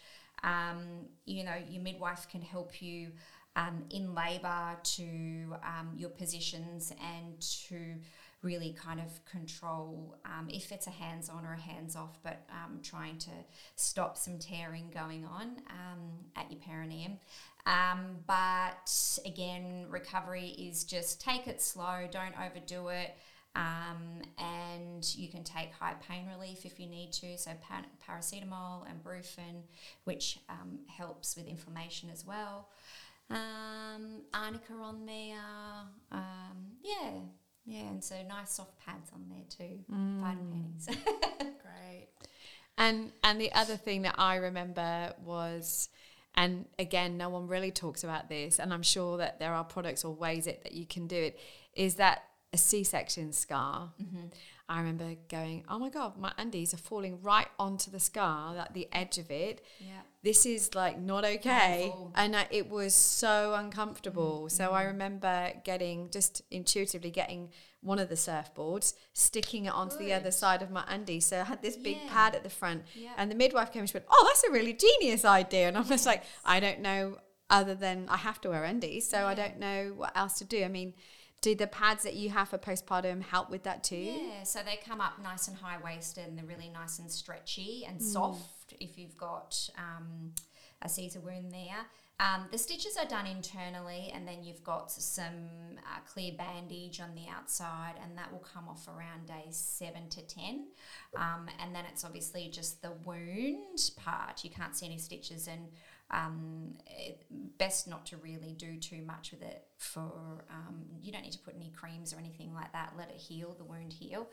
Um, 0.44 1.06
you 1.24 1.44
know, 1.44 1.56
your 1.68 1.82
midwife 1.82 2.28
can 2.30 2.42
help 2.42 2.82
you 2.82 3.12
um, 3.56 3.84
in 3.90 4.14
labour 4.14 4.76
to 4.82 5.56
um, 5.64 5.92
your 5.96 6.10
positions 6.10 6.92
and 7.02 7.40
to 7.40 7.94
really 8.42 8.72
kind 8.72 9.00
of 9.00 9.24
control 9.24 10.16
um, 10.24 10.48
if 10.48 10.70
it's 10.70 10.86
a 10.86 10.90
hands 10.90 11.28
on 11.28 11.44
or 11.44 11.54
a 11.54 11.60
hands 11.60 11.96
off, 11.96 12.18
but 12.22 12.46
um, 12.50 12.78
trying 12.82 13.18
to 13.18 13.30
stop 13.74 14.16
some 14.16 14.38
tearing 14.38 14.90
going 14.94 15.24
on 15.24 15.56
um, 15.70 16.00
at 16.36 16.50
your 16.50 16.60
perineum. 16.60 17.18
Um, 17.66 18.18
but 18.26 19.18
again, 19.26 19.86
recovery 19.88 20.48
is 20.50 20.84
just 20.84 21.20
take 21.20 21.48
it 21.48 21.60
slow, 21.60 22.08
don't 22.10 22.34
overdo 22.40 22.88
it. 22.88 23.16
Um, 23.56 24.22
and 24.38 25.04
you 25.16 25.28
can 25.28 25.42
take 25.42 25.72
high 25.72 25.94
pain 26.08 26.28
relief 26.28 26.64
if 26.64 26.78
you 26.78 26.86
need 26.86 27.12
to, 27.14 27.36
so 27.36 27.50
paracetamol 28.08 28.88
and 28.88 29.02
brufen, 29.02 29.62
which 30.04 30.38
um, 30.48 30.78
helps 30.86 31.36
with 31.36 31.46
inflammation 31.48 32.08
as 32.08 32.24
well. 32.24 32.68
arnica 33.30 34.74
on 34.80 35.06
there, 35.06 35.40
yeah, 36.84 37.10
yeah, 37.68 37.80
and 37.80 38.02
so 38.02 38.14
nice 38.26 38.52
soft 38.52 38.78
pads 38.84 39.10
on 39.12 39.26
there 39.28 39.44
too, 39.50 39.78
mm. 39.92 40.22
panties. 40.22 40.88
Great. 41.38 42.08
And 42.78 43.12
and 43.22 43.38
the 43.38 43.52
other 43.52 43.76
thing 43.76 44.02
that 44.02 44.14
I 44.16 44.36
remember 44.36 45.12
was, 45.22 45.90
and 46.34 46.64
again, 46.78 47.18
no 47.18 47.28
one 47.28 47.46
really 47.46 47.70
talks 47.70 48.04
about 48.04 48.30
this, 48.30 48.58
and 48.58 48.72
I'm 48.72 48.82
sure 48.82 49.18
that 49.18 49.38
there 49.38 49.52
are 49.52 49.64
products 49.64 50.02
or 50.02 50.14
ways 50.14 50.46
it, 50.46 50.62
that 50.62 50.72
you 50.72 50.86
can 50.86 51.06
do 51.06 51.16
it, 51.16 51.38
is 51.74 51.96
that 51.96 52.22
a 52.54 52.56
C-section 52.56 53.32
scar. 53.32 53.92
Mm-hmm. 54.02 54.26
I 54.68 54.80
remember 54.80 55.14
going, 55.30 55.64
oh 55.68 55.78
my 55.78 55.88
god, 55.88 56.18
my 56.18 56.32
undies 56.36 56.74
are 56.74 56.78
falling 56.78 57.22
right 57.22 57.48
onto 57.58 57.90
the 57.90 58.00
scar, 58.00 58.54
at 58.56 58.74
the 58.74 58.86
edge 58.92 59.16
of 59.16 59.30
it. 59.30 59.64
Yeah. 59.80 60.02
This 60.22 60.44
is 60.44 60.74
like 60.74 61.00
not 61.00 61.24
okay, 61.24 61.90
and 62.14 62.36
I, 62.36 62.46
it 62.50 62.68
was 62.68 62.94
so 62.94 63.54
uncomfortable. 63.54 64.40
Mm-hmm. 64.40 64.56
So 64.56 64.72
I 64.72 64.82
remember 64.82 65.52
getting 65.64 66.10
just 66.10 66.42
intuitively 66.50 67.10
getting 67.10 67.48
one 67.80 67.98
of 67.98 68.10
the 68.10 68.14
surfboards, 68.14 68.92
sticking 69.14 69.66
it 69.66 69.72
onto 69.72 69.96
Good. 69.96 70.06
the 70.06 70.12
other 70.12 70.30
side 70.30 70.60
of 70.60 70.70
my 70.70 70.84
undies. 70.88 71.24
So 71.24 71.40
I 71.40 71.44
had 71.44 71.62
this 71.62 71.76
big 71.76 71.96
yeah. 72.04 72.12
pad 72.12 72.34
at 72.34 72.42
the 72.42 72.50
front, 72.50 72.82
yeah. 72.94 73.12
and 73.16 73.30
the 73.30 73.36
midwife 73.36 73.72
came 73.72 73.80
and 73.80 73.88
she 73.88 73.96
went, 73.96 74.06
"Oh, 74.10 74.24
that's 74.28 74.44
a 74.44 74.52
really 74.52 74.74
genius 74.74 75.24
idea." 75.24 75.68
And 75.68 75.78
I'm 75.78 75.86
just 75.86 76.04
like, 76.04 76.24
I 76.44 76.60
don't 76.60 76.80
know 76.80 77.16
other 77.48 77.74
than 77.74 78.06
I 78.10 78.18
have 78.18 78.38
to 78.42 78.50
wear 78.50 78.64
undies, 78.64 79.08
so 79.08 79.20
yeah. 79.20 79.26
I 79.28 79.34
don't 79.34 79.58
know 79.58 79.94
what 79.96 80.14
else 80.14 80.36
to 80.38 80.44
do. 80.44 80.62
I 80.62 80.68
mean 80.68 80.92
do 81.40 81.54
the 81.54 81.66
pads 81.66 82.02
that 82.02 82.14
you 82.14 82.30
have 82.30 82.48
for 82.48 82.58
postpartum 82.58 83.22
help 83.22 83.50
with 83.50 83.62
that 83.62 83.84
too? 83.84 83.96
Yeah, 83.96 84.42
so 84.42 84.60
they 84.64 84.76
come 84.76 85.00
up 85.00 85.22
nice 85.22 85.48
and 85.48 85.56
high 85.56 85.78
waisted 85.82 86.26
and 86.26 86.36
they're 86.36 86.44
really 86.44 86.68
nice 86.68 86.98
and 86.98 87.10
stretchy 87.10 87.84
and 87.88 88.00
mm. 88.00 88.02
soft 88.02 88.74
if 88.80 88.98
you've 88.98 89.16
got 89.16 89.56
um, 89.78 90.32
a 90.82 90.88
Caesar 90.88 91.20
wound 91.20 91.52
there. 91.52 91.86
Um, 92.20 92.46
the 92.50 92.58
stitches 92.58 92.96
are 92.96 93.06
done 93.06 93.28
internally, 93.28 94.10
and 94.12 94.26
then 94.26 94.42
you've 94.42 94.64
got 94.64 94.90
some 94.90 95.46
uh, 95.78 96.00
clear 96.04 96.32
bandage 96.36 97.00
on 97.00 97.14
the 97.14 97.30
outside, 97.30 97.94
and 98.02 98.18
that 98.18 98.32
will 98.32 98.40
come 98.40 98.68
off 98.68 98.88
around 98.88 99.26
day 99.26 99.46
seven 99.50 100.08
to 100.10 100.22
ten. 100.22 100.66
Um, 101.16 101.46
and 101.62 101.72
then 101.72 101.84
it's 101.92 102.04
obviously 102.04 102.48
just 102.48 102.82
the 102.82 102.90
wound 103.04 103.92
part. 103.96 104.42
You 104.42 104.50
can't 104.50 104.76
see 104.76 104.86
any 104.86 104.98
stitches, 104.98 105.46
and 105.46 105.68
um, 106.10 106.74
it, 106.86 107.24
best 107.58 107.86
not 107.88 108.06
to 108.06 108.16
really 108.16 108.54
do 108.58 108.76
too 108.78 109.02
much 109.02 109.30
with 109.32 109.42
it. 109.42 109.64
For 109.76 110.44
um, 110.50 110.82
you 111.00 111.12
don't 111.12 111.22
need 111.22 111.32
to 111.32 111.38
put 111.38 111.54
any 111.54 111.70
creams 111.70 112.12
or 112.12 112.18
anything 112.18 112.52
like 112.54 112.72
that. 112.72 112.94
Let 112.96 113.10
it 113.10 113.16
heal, 113.16 113.54
the 113.58 113.64
wound 113.64 113.92
heal. 113.92 114.28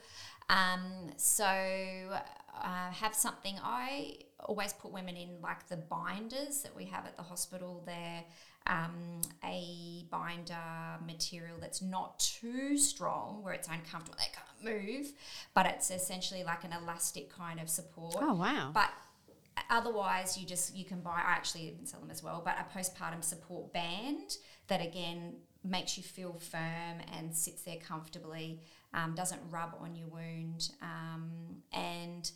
Um, 0.49 1.11
so 1.17 1.43
uh, 1.45 2.91
have 2.91 3.13
something. 3.13 3.55
I 3.61 4.17
always 4.39 4.73
put 4.73 4.91
women 4.91 5.15
in 5.15 5.41
like 5.41 5.67
the 5.67 5.77
binders 5.77 6.61
that 6.63 6.75
we 6.75 6.85
have 6.85 7.05
at 7.05 7.17
the 7.17 7.23
hospital. 7.23 7.83
They're 7.85 8.23
um, 8.67 9.21
a 9.43 10.05
binder 10.09 10.55
material 11.05 11.57
that's 11.59 11.81
not 11.81 12.19
too 12.19 12.77
strong 12.77 13.43
where 13.43 13.53
it's 13.53 13.67
uncomfortable. 13.67 14.17
They 14.17 14.31
can't 14.33 14.83
move, 14.83 15.07
but 15.53 15.65
it's 15.65 15.91
essentially 15.91 16.43
like 16.43 16.63
an 16.63 16.73
elastic 16.73 17.29
kind 17.29 17.59
of 17.59 17.69
support. 17.69 18.17
Oh 18.19 18.33
wow! 18.33 18.71
But 18.73 18.89
otherwise, 19.69 20.37
you 20.37 20.45
just 20.45 20.75
you 20.75 20.85
can 20.85 21.01
buy. 21.01 21.21
I 21.25 21.31
actually 21.31 21.67
even 21.67 21.85
sell 21.85 21.99
them 21.99 22.11
as 22.11 22.23
well, 22.23 22.41
but 22.43 22.55
a 22.59 22.77
postpartum 22.77 23.23
support 23.23 23.73
band 23.73 24.37
that 24.67 24.81
again 24.81 25.35
makes 25.63 25.97
you 25.97 26.03
feel 26.03 26.33
firm 26.33 26.99
and 27.17 27.33
sits 27.33 27.63
there 27.63 27.77
comfortably. 27.77 28.61
Um, 28.93 29.13
doesn't 29.15 29.41
rub 29.49 29.75
on 29.81 29.95
your 29.95 30.07
wound, 30.07 30.69
um, 30.81 31.57
and 31.73 32.29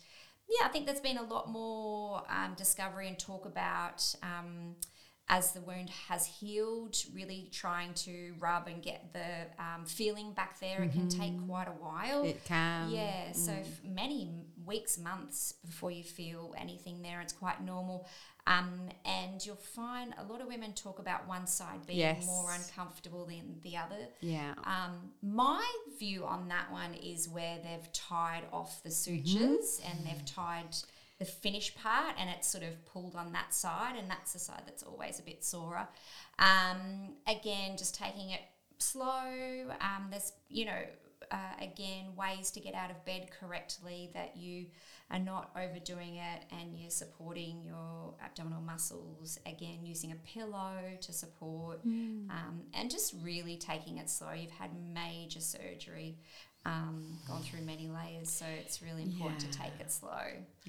yeah, 0.48 0.66
I 0.66 0.68
think 0.68 0.86
there's 0.86 1.00
been 1.00 1.18
a 1.18 1.22
lot 1.22 1.48
more 1.48 2.22
um, 2.28 2.54
discovery 2.56 3.08
and 3.08 3.18
talk 3.18 3.46
about 3.46 4.14
um, 4.22 4.74
as 5.30 5.52
the 5.52 5.60
wound 5.60 5.88
has 6.08 6.26
healed, 6.26 6.96
really 7.14 7.48
trying 7.52 7.94
to 7.94 8.34
rub 8.40 8.66
and 8.66 8.82
get 8.82 9.12
the 9.12 9.62
um, 9.62 9.84
feeling 9.86 10.32
back 10.32 10.58
there. 10.58 10.80
Mm-hmm. 10.80 10.88
It 10.88 10.92
can 10.92 11.08
take 11.08 11.32
mm-hmm. 11.32 11.46
quite 11.46 11.68
a 11.68 11.82
while. 11.82 12.24
It 12.24 12.44
can. 12.44 12.90
Yeah, 12.90 13.28
mm. 13.28 13.36
so 13.36 13.54
many 13.84 14.28
weeks, 14.66 14.98
months 14.98 15.54
before 15.64 15.92
you 15.92 16.02
feel 16.02 16.52
anything 16.58 17.00
there. 17.00 17.20
It's 17.20 17.32
quite 17.32 17.64
normal. 17.64 18.08
Um, 18.48 18.88
and 19.04 19.44
you'll 19.44 19.54
find 19.54 20.14
a 20.18 20.24
lot 20.24 20.40
of 20.40 20.48
women 20.48 20.72
talk 20.72 20.98
about 20.98 21.28
one 21.28 21.46
side 21.46 21.86
being 21.86 22.00
yes. 22.00 22.26
more 22.26 22.50
uncomfortable 22.52 23.24
than 23.26 23.60
the 23.62 23.76
other. 23.76 24.08
Yeah. 24.20 24.54
Um, 24.64 25.12
my 25.22 25.64
view 25.96 26.24
on 26.24 26.48
that 26.48 26.72
one 26.72 26.94
is 26.94 27.28
where 27.28 27.58
they've 27.62 27.92
tied 27.92 28.42
off 28.52 28.82
the 28.82 28.90
sutures 28.90 29.80
mm-hmm. 29.80 29.90
and 29.90 30.06
they've 30.06 30.24
tied 30.24 30.74
the 31.20 31.26
finish 31.26 31.74
part 31.76 32.16
and 32.18 32.30
it's 32.30 32.50
sort 32.50 32.64
of 32.64 32.84
pulled 32.86 33.14
on 33.14 33.32
that 33.32 33.54
side 33.54 33.94
and 33.96 34.10
that's 34.10 34.32
the 34.32 34.38
side 34.38 34.62
that's 34.64 34.82
always 34.82 35.20
a 35.20 35.22
bit 35.22 35.44
sorer. 35.44 35.86
Um, 36.38 37.14
again, 37.28 37.76
just 37.76 37.94
taking 37.94 38.30
it 38.30 38.40
slow. 38.78 39.68
Um, 39.80 40.06
there's, 40.10 40.32
you 40.48 40.64
know, 40.64 40.82
uh, 41.30 41.36
again, 41.60 42.06
ways 42.16 42.50
to 42.52 42.60
get 42.60 42.74
out 42.74 42.90
of 42.90 43.04
bed 43.04 43.28
correctly 43.38 44.10
that 44.14 44.36
you 44.36 44.66
are 45.10 45.18
not 45.18 45.50
overdoing 45.54 46.16
it 46.16 46.42
and 46.50 46.78
you're 46.78 46.90
supporting 46.90 47.62
your 47.62 48.14
abdominal 48.24 48.62
muscles. 48.62 49.38
Again, 49.44 49.80
using 49.82 50.12
a 50.12 50.16
pillow 50.16 50.78
to 51.00 51.12
support 51.12 51.86
mm. 51.86 52.30
um, 52.30 52.62
and 52.72 52.90
just 52.90 53.14
really 53.22 53.56
taking 53.56 53.98
it 53.98 54.08
slow. 54.08 54.32
You've 54.32 54.50
had 54.52 54.70
major 54.94 55.40
surgery 55.40 56.16
um, 56.66 57.18
gone 57.26 57.42
through 57.42 57.62
many 57.62 57.88
layers. 57.88 58.30
So 58.30 58.44
it's 58.60 58.82
really 58.82 59.02
important 59.02 59.42
yeah. 59.42 59.50
to 59.50 59.58
take 59.58 59.72
it 59.80 59.90
slow. 59.90 60.10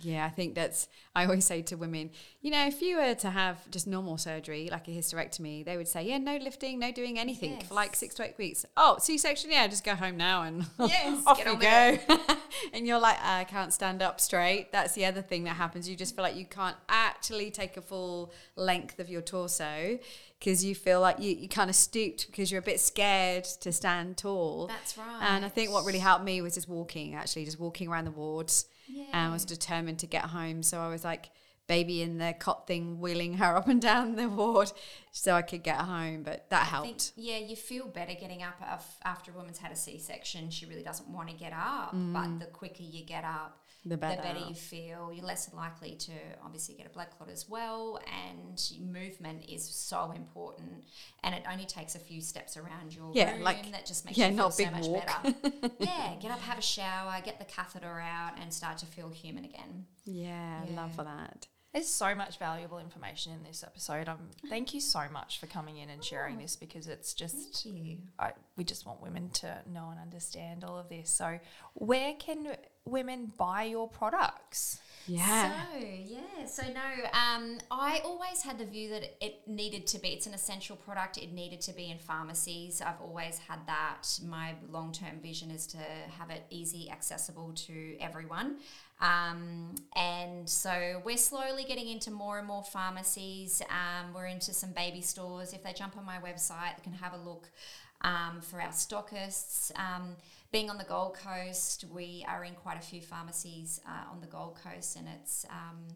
Yeah, 0.01 0.25
I 0.25 0.29
think 0.29 0.55
that's, 0.55 0.87
I 1.15 1.25
always 1.25 1.45
say 1.45 1.61
to 1.63 1.75
women, 1.75 2.11
you 2.41 2.49
know, 2.49 2.65
if 2.65 2.81
you 2.81 2.95
were 2.97 3.13
to 3.15 3.29
have 3.29 3.69
just 3.69 3.87
normal 3.87 4.17
surgery, 4.17 4.69
like 4.71 4.87
a 4.87 4.91
hysterectomy, 4.91 5.65
they 5.65 5.75
would 5.75 5.87
say, 5.87 6.03
yeah, 6.03 6.17
no 6.17 6.37
lifting, 6.37 6.79
no 6.79 6.91
doing 6.91 7.19
anything 7.19 7.53
yes. 7.53 7.67
for 7.67 7.73
like 7.73 7.95
six 7.95 8.15
to 8.15 8.23
eight 8.23 8.37
weeks. 8.37 8.65
Oh, 8.77 8.97
C 8.99 9.17
section, 9.17 9.51
yeah, 9.51 9.67
just 9.67 9.83
go 9.83 9.95
home 9.95 10.15
now 10.15 10.43
and 10.43 10.65
yes, 10.79 11.21
off 11.27 11.39
you 11.39 11.57
go. 11.57 11.99
and 12.73 12.87
you're 12.87 12.99
like, 12.99 13.17
I 13.21 13.43
can't 13.43 13.73
stand 13.73 14.01
up 14.01 14.21
straight. 14.21 14.71
That's 14.71 14.93
the 14.93 15.05
other 15.05 15.21
thing 15.21 15.43
that 15.43 15.57
happens. 15.57 15.89
You 15.89 15.97
just 15.97 16.15
feel 16.15 16.23
like 16.23 16.35
you 16.35 16.45
can't 16.45 16.77
actually 16.87 17.51
take 17.51 17.75
a 17.75 17.81
full 17.81 18.31
length 18.55 18.99
of 18.99 19.09
your 19.09 19.21
torso 19.21 19.99
because 20.41 20.65
you 20.65 20.73
feel 20.73 20.99
like 20.99 21.19
you, 21.19 21.35
you 21.35 21.47
kind 21.47 21.69
of 21.69 21.75
stooped 21.75 22.25
because 22.25 22.51
you're 22.51 22.59
a 22.59 22.63
bit 22.63 22.79
scared 22.79 23.43
to 23.43 23.71
stand 23.71 24.17
tall. 24.17 24.65
That's 24.65 24.97
right. 24.97 25.19
And 25.21 25.45
I 25.45 25.49
think 25.49 25.71
what 25.71 25.85
really 25.85 25.99
helped 25.99 26.25
me 26.25 26.41
was 26.41 26.55
just 26.55 26.67
walking, 26.67 27.13
actually, 27.13 27.45
just 27.45 27.59
walking 27.59 27.87
around 27.87 28.05
the 28.05 28.11
wards. 28.11 28.65
Yeah. 28.87 29.03
And 29.13 29.29
I 29.29 29.31
was 29.31 29.45
determined 29.45 29.99
to 29.99 30.07
get 30.07 30.23
home. 30.23 30.63
So 30.63 30.79
I 30.79 30.89
was 30.89 31.03
like, 31.03 31.29
baby 31.67 32.01
in 32.01 32.17
the 32.17 32.33
cot 32.39 32.65
thing, 32.65 32.99
wheeling 32.99 33.35
her 33.35 33.55
up 33.55 33.67
and 33.67 33.79
down 33.79 34.15
the 34.15 34.27
ward 34.27 34.71
so 35.11 35.35
I 35.35 35.43
could 35.43 35.61
get 35.61 35.77
home. 35.77 36.23
But 36.23 36.49
that 36.49 36.63
I 36.63 36.65
helped. 36.65 36.87
Think, 36.87 37.27
yeah, 37.27 37.37
you 37.37 37.55
feel 37.55 37.85
better 37.85 38.15
getting 38.19 38.41
up 38.41 38.59
after 39.05 39.31
a 39.31 39.35
woman's 39.35 39.59
had 39.59 39.71
a 39.71 39.75
C 39.75 39.99
section. 39.99 40.49
She 40.49 40.65
really 40.65 40.83
doesn't 40.83 41.07
want 41.07 41.29
to 41.29 41.35
get 41.35 41.53
up. 41.53 41.93
Mm. 41.93 42.13
But 42.13 42.39
the 42.39 42.51
quicker 42.51 42.81
you 42.81 43.05
get 43.05 43.23
up, 43.23 43.60
the 43.85 43.97
better. 43.97 44.17
the 44.17 44.21
better 44.21 44.39
you 44.47 44.53
feel. 44.53 45.11
You're 45.13 45.25
less 45.25 45.51
likely 45.53 45.95
to 45.95 46.11
obviously 46.43 46.75
get 46.75 46.85
a 46.85 46.89
blood 46.89 47.07
clot 47.17 47.29
as 47.29 47.49
well. 47.49 47.99
And 48.07 48.61
movement 48.79 49.45
is 49.49 49.67
so 49.67 50.11
important. 50.15 50.85
And 51.23 51.33
it 51.33 51.43
only 51.51 51.65
takes 51.65 51.95
a 51.95 51.99
few 51.99 52.21
steps 52.21 52.57
around 52.57 52.93
your 52.93 53.11
yeah, 53.13 53.33
room 53.33 53.41
like, 53.41 53.71
that 53.71 53.85
just 53.85 54.05
makes 54.05 54.17
yeah, 54.17 54.29
you 54.29 54.37
feel 54.37 54.51
so 54.51 54.69
much 54.69 54.85
walk. 54.85 55.23
better. 55.23 55.35
yeah, 55.79 56.15
get 56.21 56.31
up, 56.31 56.39
have 56.41 56.59
a 56.59 56.61
shower, 56.61 57.15
get 57.23 57.39
the 57.39 57.45
catheter 57.45 57.99
out, 57.99 58.33
and 58.39 58.53
start 58.53 58.77
to 58.79 58.85
feel 58.85 59.09
human 59.09 59.45
again. 59.45 59.85
Yeah, 60.05 60.61
yeah. 60.63 60.75
love 60.75 60.93
for 60.95 61.03
that. 61.03 61.47
There's 61.73 61.87
so 61.87 62.13
much 62.13 62.37
valuable 62.37 62.79
information 62.79 63.31
in 63.31 63.43
this 63.43 63.63
episode. 63.63 64.09
Um, 64.09 64.31
thank 64.49 64.73
you 64.73 64.81
so 64.81 65.03
much 65.09 65.39
for 65.39 65.47
coming 65.47 65.77
in 65.77 65.89
and 65.89 66.03
sharing 66.03 66.35
oh, 66.35 66.41
this 66.41 66.57
because 66.57 66.87
it's 66.87 67.13
just 67.13 67.65
I, 68.19 68.33
we 68.57 68.65
just 68.65 68.85
want 68.85 69.01
women 69.01 69.29
to 69.35 69.57
know 69.71 69.87
and 69.89 69.97
understand 69.97 70.65
all 70.65 70.77
of 70.77 70.89
this. 70.89 71.09
So, 71.09 71.39
where 71.73 72.13
can 72.15 72.57
women 72.85 73.31
buy 73.37 73.63
your 73.63 73.87
products? 73.87 74.79
Yeah. 75.07 75.51
So 75.51 75.79
yeah. 75.79 76.45
So 76.45 76.63
no, 76.63 77.03
um, 77.13 77.57
I 77.69 78.01
always 78.03 78.41
had 78.43 78.57
the 78.57 78.65
view 78.65 78.89
that 78.89 79.03
it 79.23 79.41
needed 79.47 79.87
to 79.87 79.99
be. 79.99 80.09
It's 80.09 80.27
an 80.27 80.33
essential 80.33 80.75
product. 80.75 81.17
It 81.17 81.33
needed 81.33 81.61
to 81.61 81.73
be 81.73 81.89
in 81.89 81.97
pharmacies. 81.97 82.81
I've 82.81 83.01
always 83.01 83.37
had 83.39 83.65
that. 83.67 84.03
My 84.27 84.55
long 84.69 84.91
term 84.91 85.19
vision 85.21 85.51
is 85.51 85.65
to 85.67 85.77
have 85.77 86.29
it 86.29 86.43
easy, 86.49 86.89
accessible 86.89 87.53
to 87.67 87.97
everyone. 87.99 88.57
Um, 88.99 89.73
and 89.95 90.47
so 90.47 91.01
we're 91.03 91.17
slowly 91.17 91.63
getting 91.63 91.87
into 91.87 92.11
more 92.11 92.37
and 92.37 92.47
more 92.47 92.63
pharmacies. 92.63 93.61
Um, 93.69 94.13
we're 94.13 94.27
into 94.27 94.53
some 94.53 94.71
baby 94.71 95.01
stores. 95.01 95.53
If 95.53 95.63
they 95.63 95.73
jump 95.73 95.97
on 95.97 96.05
my 96.05 96.17
website, 96.17 96.77
they 96.77 96.83
can 96.83 96.93
have 96.93 97.13
a 97.13 97.17
look 97.17 97.49
um, 98.03 98.41
for 98.41 98.61
our 98.61 98.69
stockists. 98.69 99.71
Being 100.51 100.69
on 100.69 100.77
the 100.77 100.83
Gold 100.83 101.15
Coast, 101.15 101.85
we 101.89 102.25
are 102.27 102.43
in 102.43 102.55
quite 102.55 102.77
a 102.77 102.81
few 102.81 103.01
pharmacies 103.01 103.79
uh, 103.87 104.11
on 104.11 104.19
the 104.19 104.27
Gold 104.27 104.59
Coast, 104.61 104.97
and 104.97 105.07
it's 105.07 105.45
um, 105.49 105.87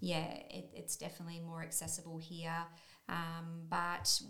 yeah, 0.00 0.34
it, 0.50 0.70
it's 0.74 0.96
definitely 0.96 1.40
more 1.40 1.62
accessible 1.62 2.18
here. 2.18 2.66
Um, 3.08 3.62
but 3.70 4.20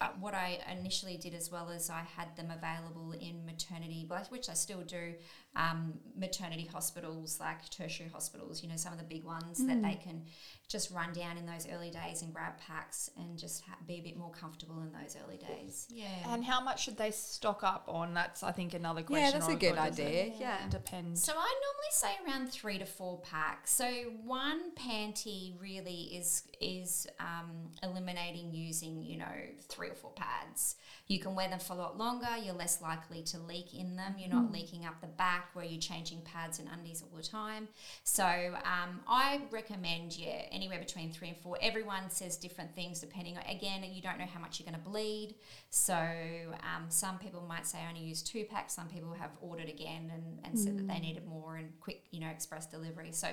uh, 0.00 0.10
what 0.20 0.34
I 0.34 0.60
initially 0.78 1.16
did 1.16 1.34
as 1.34 1.50
well 1.50 1.68
as 1.68 1.90
I 1.90 2.02
had 2.16 2.36
them 2.36 2.52
available 2.52 3.12
in 3.12 3.44
maternity, 3.44 4.08
which 4.28 4.48
I 4.48 4.54
still 4.54 4.82
do, 4.82 5.14
um, 5.56 5.94
maternity 6.16 6.68
hospitals 6.70 7.38
like 7.38 7.68
tertiary 7.70 8.08
hospitals, 8.12 8.62
you 8.62 8.68
know, 8.68 8.76
some 8.76 8.92
of 8.92 8.98
the 8.98 9.04
big 9.04 9.24
ones 9.24 9.60
mm. 9.60 9.68
that 9.68 9.82
they 9.82 9.94
can 9.94 10.22
just 10.68 10.90
run 10.90 11.12
down 11.12 11.36
in 11.36 11.46
those 11.46 11.68
early 11.72 11.90
days 11.90 12.22
and 12.22 12.32
grab 12.32 12.58
packs 12.58 13.10
and 13.16 13.38
just 13.38 13.62
ha- 13.64 13.76
be 13.86 13.94
a 13.94 14.00
bit 14.00 14.16
more 14.16 14.30
comfortable 14.30 14.80
in 14.80 14.90
those 14.92 15.16
early 15.24 15.36
days. 15.36 15.86
Yeah. 15.90 16.06
And 16.28 16.44
how 16.44 16.60
much 16.60 16.84
should 16.84 16.96
they 16.96 17.10
stock 17.12 17.62
up 17.62 17.84
on? 17.86 18.14
That's, 18.14 18.42
I 18.42 18.50
think, 18.50 18.74
another 18.74 19.02
question. 19.02 19.26
Yeah, 19.26 19.30
that's 19.32 19.48
a 19.48 19.54
good 19.54 19.78
idea. 19.78 20.24
It, 20.24 20.34
yeah. 20.40 20.58
Depends. 20.68 21.22
So 21.22 21.32
I 21.32 21.36
normally 21.36 21.92
say 21.92 22.08
around 22.26 22.50
three 22.50 22.78
to 22.78 22.86
four 22.86 23.20
packs. 23.20 23.72
So 23.72 23.84
one 24.24 24.72
panty 24.74 25.60
really 25.60 26.16
is 26.16 26.44
is 26.60 27.06
um, 27.20 27.70
eliminating 27.82 28.52
using, 28.52 29.04
you 29.04 29.18
know, 29.18 29.34
three 29.68 29.90
or 29.90 29.94
four 29.94 30.12
pads. 30.12 30.76
You 31.06 31.20
can 31.20 31.34
wear 31.34 31.48
them 31.48 31.58
for 31.58 31.74
a 31.74 31.76
lot 31.76 31.98
longer. 31.98 32.36
You're 32.42 32.54
less 32.54 32.80
likely 32.80 33.22
to 33.24 33.38
leak 33.38 33.74
in 33.74 33.96
them. 33.96 34.14
You're 34.18 34.30
not 34.30 34.44
mm. 34.44 34.52
leaking 34.52 34.86
up 34.86 35.00
the 35.02 35.06
back 35.06 35.43
where 35.52 35.64
you're 35.64 35.80
changing 35.80 36.20
pads 36.22 36.58
and 36.58 36.68
undies 36.72 37.02
all 37.02 37.16
the 37.16 37.22
time. 37.22 37.68
So 38.04 38.24
um, 38.24 39.00
I 39.08 39.40
recommend, 39.50 40.16
yeah, 40.16 40.42
anywhere 40.52 40.78
between 40.78 41.10
three 41.10 41.28
and 41.28 41.36
four. 41.38 41.58
Everyone 41.60 42.08
says 42.08 42.36
different 42.36 42.74
things 42.74 43.00
depending 43.00 43.36
again, 43.48 43.84
you 43.92 44.02
don't 44.02 44.18
know 44.18 44.26
how 44.32 44.40
much 44.40 44.60
you're 44.60 44.70
going 44.70 44.80
to 44.80 44.88
bleed. 44.88 45.34
So 45.70 45.94
um, 45.94 46.86
some 46.88 47.18
people 47.18 47.42
might 47.48 47.66
say 47.66 47.78
only 47.88 48.02
use 48.02 48.22
two 48.22 48.44
packs. 48.44 48.74
Some 48.74 48.88
people 48.88 49.12
have 49.14 49.30
ordered 49.40 49.68
again 49.68 50.12
and, 50.14 50.38
and 50.44 50.54
mm. 50.54 50.58
said 50.58 50.78
that 50.78 50.86
they 50.86 50.94
mm. 50.94 51.02
needed 51.02 51.26
more 51.26 51.56
and 51.56 51.68
quick, 51.80 52.04
you 52.10 52.20
know, 52.20 52.28
express 52.28 52.66
delivery. 52.66 53.10
So 53.12 53.28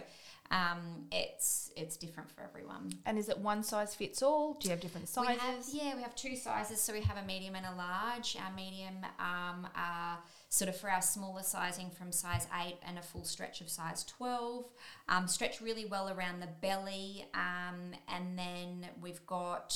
um, 0.49 1.05
it's 1.11 1.51
it's 1.75 1.91
it's 1.91 1.97
different 1.97 2.29
for 2.31 2.41
everyone. 2.43 2.91
And 3.05 3.17
is 3.17 3.29
it 3.29 3.37
one 3.37 3.63
size 3.63 3.95
fits 3.95 4.21
all? 4.21 4.53
Do 4.53 4.67
you 4.67 4.71
have 4.71 4.79
different 4.79 5.09
sizes? 5.09 5.41
We 5.73 5.79
have, 5.79 5.85
yeah, 5.85 5.95
we 5.95 6.01
have 6.01 6.15
two 6.15 6.35
sizes. 6.35 6.81
So 6.81 6.93
we 6.93 7.01
have 7.01 7.17
a 7.17 7.25
medium 7.25 7.55
and 7.55 7.65
a 7.65 7.75
large. 7.75 8.37
Our 8.37 8.55
medium 8.55 8.95
um, 9.19 9.67
are 9.75 10.19
sort 10.51 10.67
of 10.67 10.75
for 10.75 10.89
our 10.91 11.01
smaller 11.01 11.43
sizing 11.43 11.89
from 11.89 12.11
size 12.11 12.45
8 12.61 12.75
and 12.85 12.99
a 12.99 13.01
full 13.01 13.23
stretch 13.23 13.61
of 13.61 13.69
size 13.69 14.03
12. 14.03 14.65
Um, 15.07 15.25
stretch 15.25 15.61
really 15.61 15.85
well 15.85 16.09
around 16.09 16.41
the 16.41 16.49
belly. 16.61 17.25
Um, 17.33 17.93
and 18.09 18.37
then 18.37 18.85
we've 19.01 19.25
got 19.25 19.73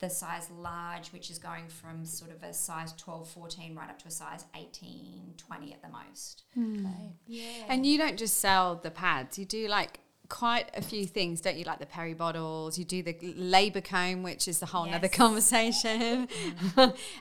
the 0.00 0.10
size 0.10 0.50
large, 0.50 1.12
which 1.12 1.30
is 1.30 1.38
going 1.38 1.68
from 1.68 2.04
sort 2.04 2.32
of 2.32 2.42
a 2.42 2.52
size 2.52 2.92
12, 2.94 3.28
14 3.28 3.76
right 3.76 3.88
up 3.88 4.00
to 4.00 4.08
a 4.08 4.10
size 4.10 4.44
18, 4.56 5.34
20 5.36 5.72
at 5.72 5.82
the 5.82 5.88
most. 5.88 6.42
Mm. 6.58 6.80
Okay. 6.80 7.12
Yeah. 7.28 7.64
And 7.68 7.86
you 7.86 7.96
don't 7.96 8.18
just 8.18 8.38
sell 8.38 8.74
the 8.74 8.90
pads, 8.90 9.38
you 9.38 9.44
do 9.44 9.68
like 9.68 10.00
quite 10.28 10.70
a 10.76 10.82
few 10.82 11.06
things, 11.06 11.40
don't 11.40 11.56
you? 11.56 11.64
Like 11.64 11.78
the 11.78 11.86
peri 11.86 12.14
bottles, 12.14 12.78
you 12.78 12.84
do 12.84 13.02
the 13.02 13.16
labour 13.36 13.80
comb, 13.80 14.22
which 14.22 14.46
is 14.46 14.58
the 14.58 14.66
whole 14.66 14.86
yes. 14.86 14.96
other 14.96 15.08
conversation. 15.08 16.28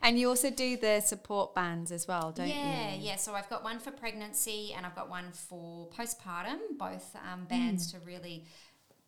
And 0.01 0.19
you 0.19 0.29
also 0.29 0.49
do 0.49 0.77
the 0.77 1.01
support 1.01 1.55
bands 1.55 1.91
as 1.91 2.07
well, 2.07 2.31
don't 2.31 2.47
yeah, 2.47 2.55
you? 2.55 2.95
Yeah, 2.97 3.11
yeah. 3.11 3.15
So 3.15 3.33
I've 3.33 3.49
got 3.49 3.63
one 3.63 3.79
for 3.79 3.91
pregnancy 3.91 4.73
and 4.75 4.85
I've 4.85 4.95
got 4.95 5.09
one 5.09 5.31
for 5.31 5.87
postpartum, 5.89 6.59
both 6.77 7.15
um, 7.31 7.45
bands 7.45 7.87
mm. 7.87 7.91
to 7.93 8.05
really 8.05 8.45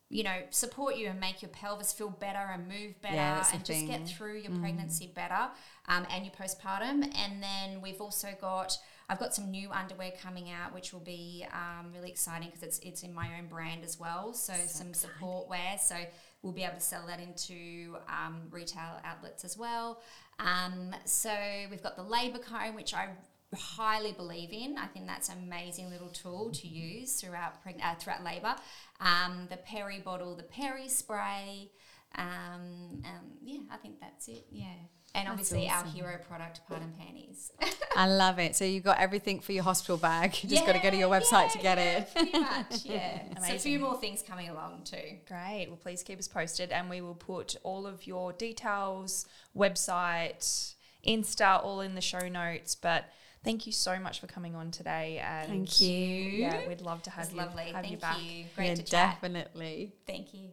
you 0.09 0.23
know, 0.23 0.37
support 0.49 0.95
you 0.95 1.07
and 1.07 1.19
make 1.19 1.43
your 1.43 1.49
pelvis 1.49 1.93
feel 1.93 2.09
better 2.09 2.39
and 2.51 2.67
move 2.67 2.99
better 3.01 3.15
yeah, 3.15 3.45
and 3.53 3.63
just 3.63 3.85
get 3.85 4.07
through 4.07 4.39
your 4.39 4.51
mm. 4.51 4.59
pregnancy 4.59 5.11
better 5.13 5.49
um, 5.87 6.05
and 6.09 6.25
your 6.25 6.33
postpartum. 6.33 7.03
And 7.15 7.43
then 7.43 7.79
we've 7.81 8.01
also 8.01 8.29
got, 8.41 8.75
I've 9.09 9.19
got 9.19 9.33
some 9.33 9.49
new 9.49 9.71
underwear 9.71 10.11
coming 10.21 10.51
out, 10.51 10.73
which 10.73 10.93
will 10.93 10.99
be 10.99 11.45
um, 11.51 11.91
really 11.93 12.09
exciting 12.09 12.49
because 12.49 12.63
it's 12.63 12.79
it's 12.79 13.03
in 13.03 13.13
my 13.13 13.27
own 13.37 13.47
brand 13.47 13.83
as 13.83 13.99
well. 13.99 14.33
So, 14.33 14.53
so 14.53 14.59
some 14.67 14.93
support 14.93 15.49
wear. 15.49 15.77
So 15.81 15.95
we'll 16.43 16.53
be 16.53 16.63
able 16.63 16.75
to 16.75 16.81
sell 16.81 17.05
that 17.07 17.19
into 17.19 17.97
um, 18.07 18.43
retail 18.51 19.01
outlets 19.03 19.43
as 19.43 19.57
well. 19.57 20.01
Um, 20.39 20.95
so 21.05 21.35
we've 21.71 21.83
got 21.83 21.95
the 21.95 22.03
labour 22.03 22.37
comb, 22.37 22.75
which 22.75 22.93
I 22.93 23.09
highly 23.57 24.11
believe 24.11 24.53
in. 24.53 24.77
I 24.77 24.85
think 24.85 25.07
that's 25.07 25.29
an 25.29 25.39
amazing 25.43 25.89
little 25.89 26.09
tool 26.09 26.51
to 26.51 26.67
use 26.67 27.19
throughout 27.19 27.63
preg- 27.65 27.83
uh, 27.83 27.95
throughout 27.95 28.23
labour. 28.23 28.55
Um, 28.99 29.47
the 29.49 29.57
peri 29.57 29.99
bottle, 29.99 30.35
the 30.35 30.43
peri 30.43 30.87
spray. 30.87 31.71
Um, 32.15 33.01
um, 33.05 33.37
yeah, 33.43 33.61
I 33.71 33.77
think 33.77 33.99
that's 33.99 34.27
it. 34.27 34.45
Yeah. 34.51 34.73
And 35.15 35.25
that's 35.25 35.31
obviously 35.31 35.67
awesome. 35.67 35.87
our 35.87 35.93
hero 35.93 36.19
product, 36.27 36.61
pad 36.67 36.81
and 36.81 36.97
panties. 36.97 37.51
I 37.95 38.07
love 38.07 38.37
it. 38.37 38.55
So 38.55 38.63
you've 38.63 38.83
got 38.83 38.99
everything 38.99 39.39
for 39.39 39.53
your 39.53 39.63
hospital 39.63 39.97
bag. 39.97 40.37
You 40.43 40.49
just 40.49 40.61
yeah, 40.61 40.67
got 40.67 40.77
to 40.77 40.83
go 40.83 40.89
to 40.91 40.97
your 40.97 41.09
website 41.09 41.47
yeah, 41.47 41.47
to 41.49 41.57
get 41.57 41.77
yeah, 41.77 41.97
it. 41.97 42.13
Pretty 42.13 42.39
much, 42.39 42.85
yeah. 42.85 43.39
so 43.47 43.55
a 43.55 43.59
few 43.59 43.79
more 43.79 43.97
things 43.97 44.21
coming 44.21 44.49
along 44.49 44.81
too. 44.85 45.17
Great. 45.27 45.65
Well, 45.67 45.77
please 45.77 46.03
keep 46.03 46.19
us 46.19 46.27
posted, 46.27 46.71
and 46.71 46.89
we 46.89 47.01
will 47.01 47.15
put 47.15 47.55
all 47.63 47.87
of 47.87 48.05
your 48.05 48.33
details, 48.33 49.25
website, 49.57 50.75
Insta, 51.05 51.63
all 51.63 51.81
in 51.81 51.95
the 51.95 52.01
show 52.01 52.27
notes. 52.29 52.75
But 52.75 53.05
thank 53.43 53.65
you 53.65 53.73
so 53.73 53.99
much 53.99 54.19
for 54.19 54.27
coming 54.27 54.55
on 54.55 54.71
today. 54.71 55.21
And 55.23 55.49
thank 55.49 55.81
you. 55.81 55.89
Yeah, 55.89 56.67
we'd 56.67 56.81
love 56.81 57.01
to 57.03 57.09
have 57.09 57.31
you. 57.31 57.37
Lovely. 57.37 57.63
Have 57.65 57.73
thank 57.73 57.91
you 57.91 57.97
back. 57.97 58.21
You. 58.21 58.45
Great 58.55 58.67
yeah, 58.67 58.75
to 58.75 58.83
chat. 58.83 59.21
Definitely. 59.21 59.93
Thank 60.05 60.33
you. 60.33 60.49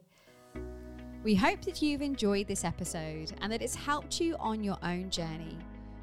We 1.27 1.35
hope 1.35 1.63
that 1.63 1.83
you've 1.83 2.03
enjoyed 2.03 2.47
this 2.47 2.63
episode 2.63 3.33
and 3.41 3.51
that 3.51 3.61
it's 3.61 3.75
helped 3.75 4.21
you 4.21 4.37
on 4.39 4.63
your 4.63 4.77
own 4.85 5.11
journey. 5.11 5.59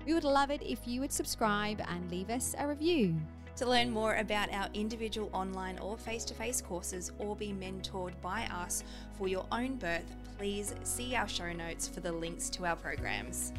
We 0.06 0.14
would 0.14 0.26
love 0.26 0.52
it 0.52 0.62
if 0.62 0.86
you 0.86 1.00
would 1.00 1.14
subscribe 1.14 1.82
and 1.88 2.12
leave 2.12 2.30
us 2.30 2.54
a 2.60 2.68
review. 2.68 3.16
To 3.56 3.66
learn 3.66 3.90
more 3.90 4.16
about 4.16 4.52
our 4.52 4.68
individual 4.74 5.30
online 5.32 5.80
or 5.80 5.96
face 5.96 6.26
to 6.26 6.34
face 6.34 6.60
courses 6.60 7.14
or 7.20 7.38
be 7.38 7.54
mentored 7.54 8.20
by 8.22 8.50
us 8.54 8.84
for 9.18 9.30
your 9.30 9.46
own 9.50 9.78
birth, 9.78 10.14
please 10.38 10.76
see 10.84 11.16
our 11.16 11.30
show 11.30 11.54
notes 11.54 11.88
for 11.88 12.02
the 12.02 12.12
links 12.12 12.50
to 12.50 12.66
our 12.66 12.76
programs. 12.76 13.54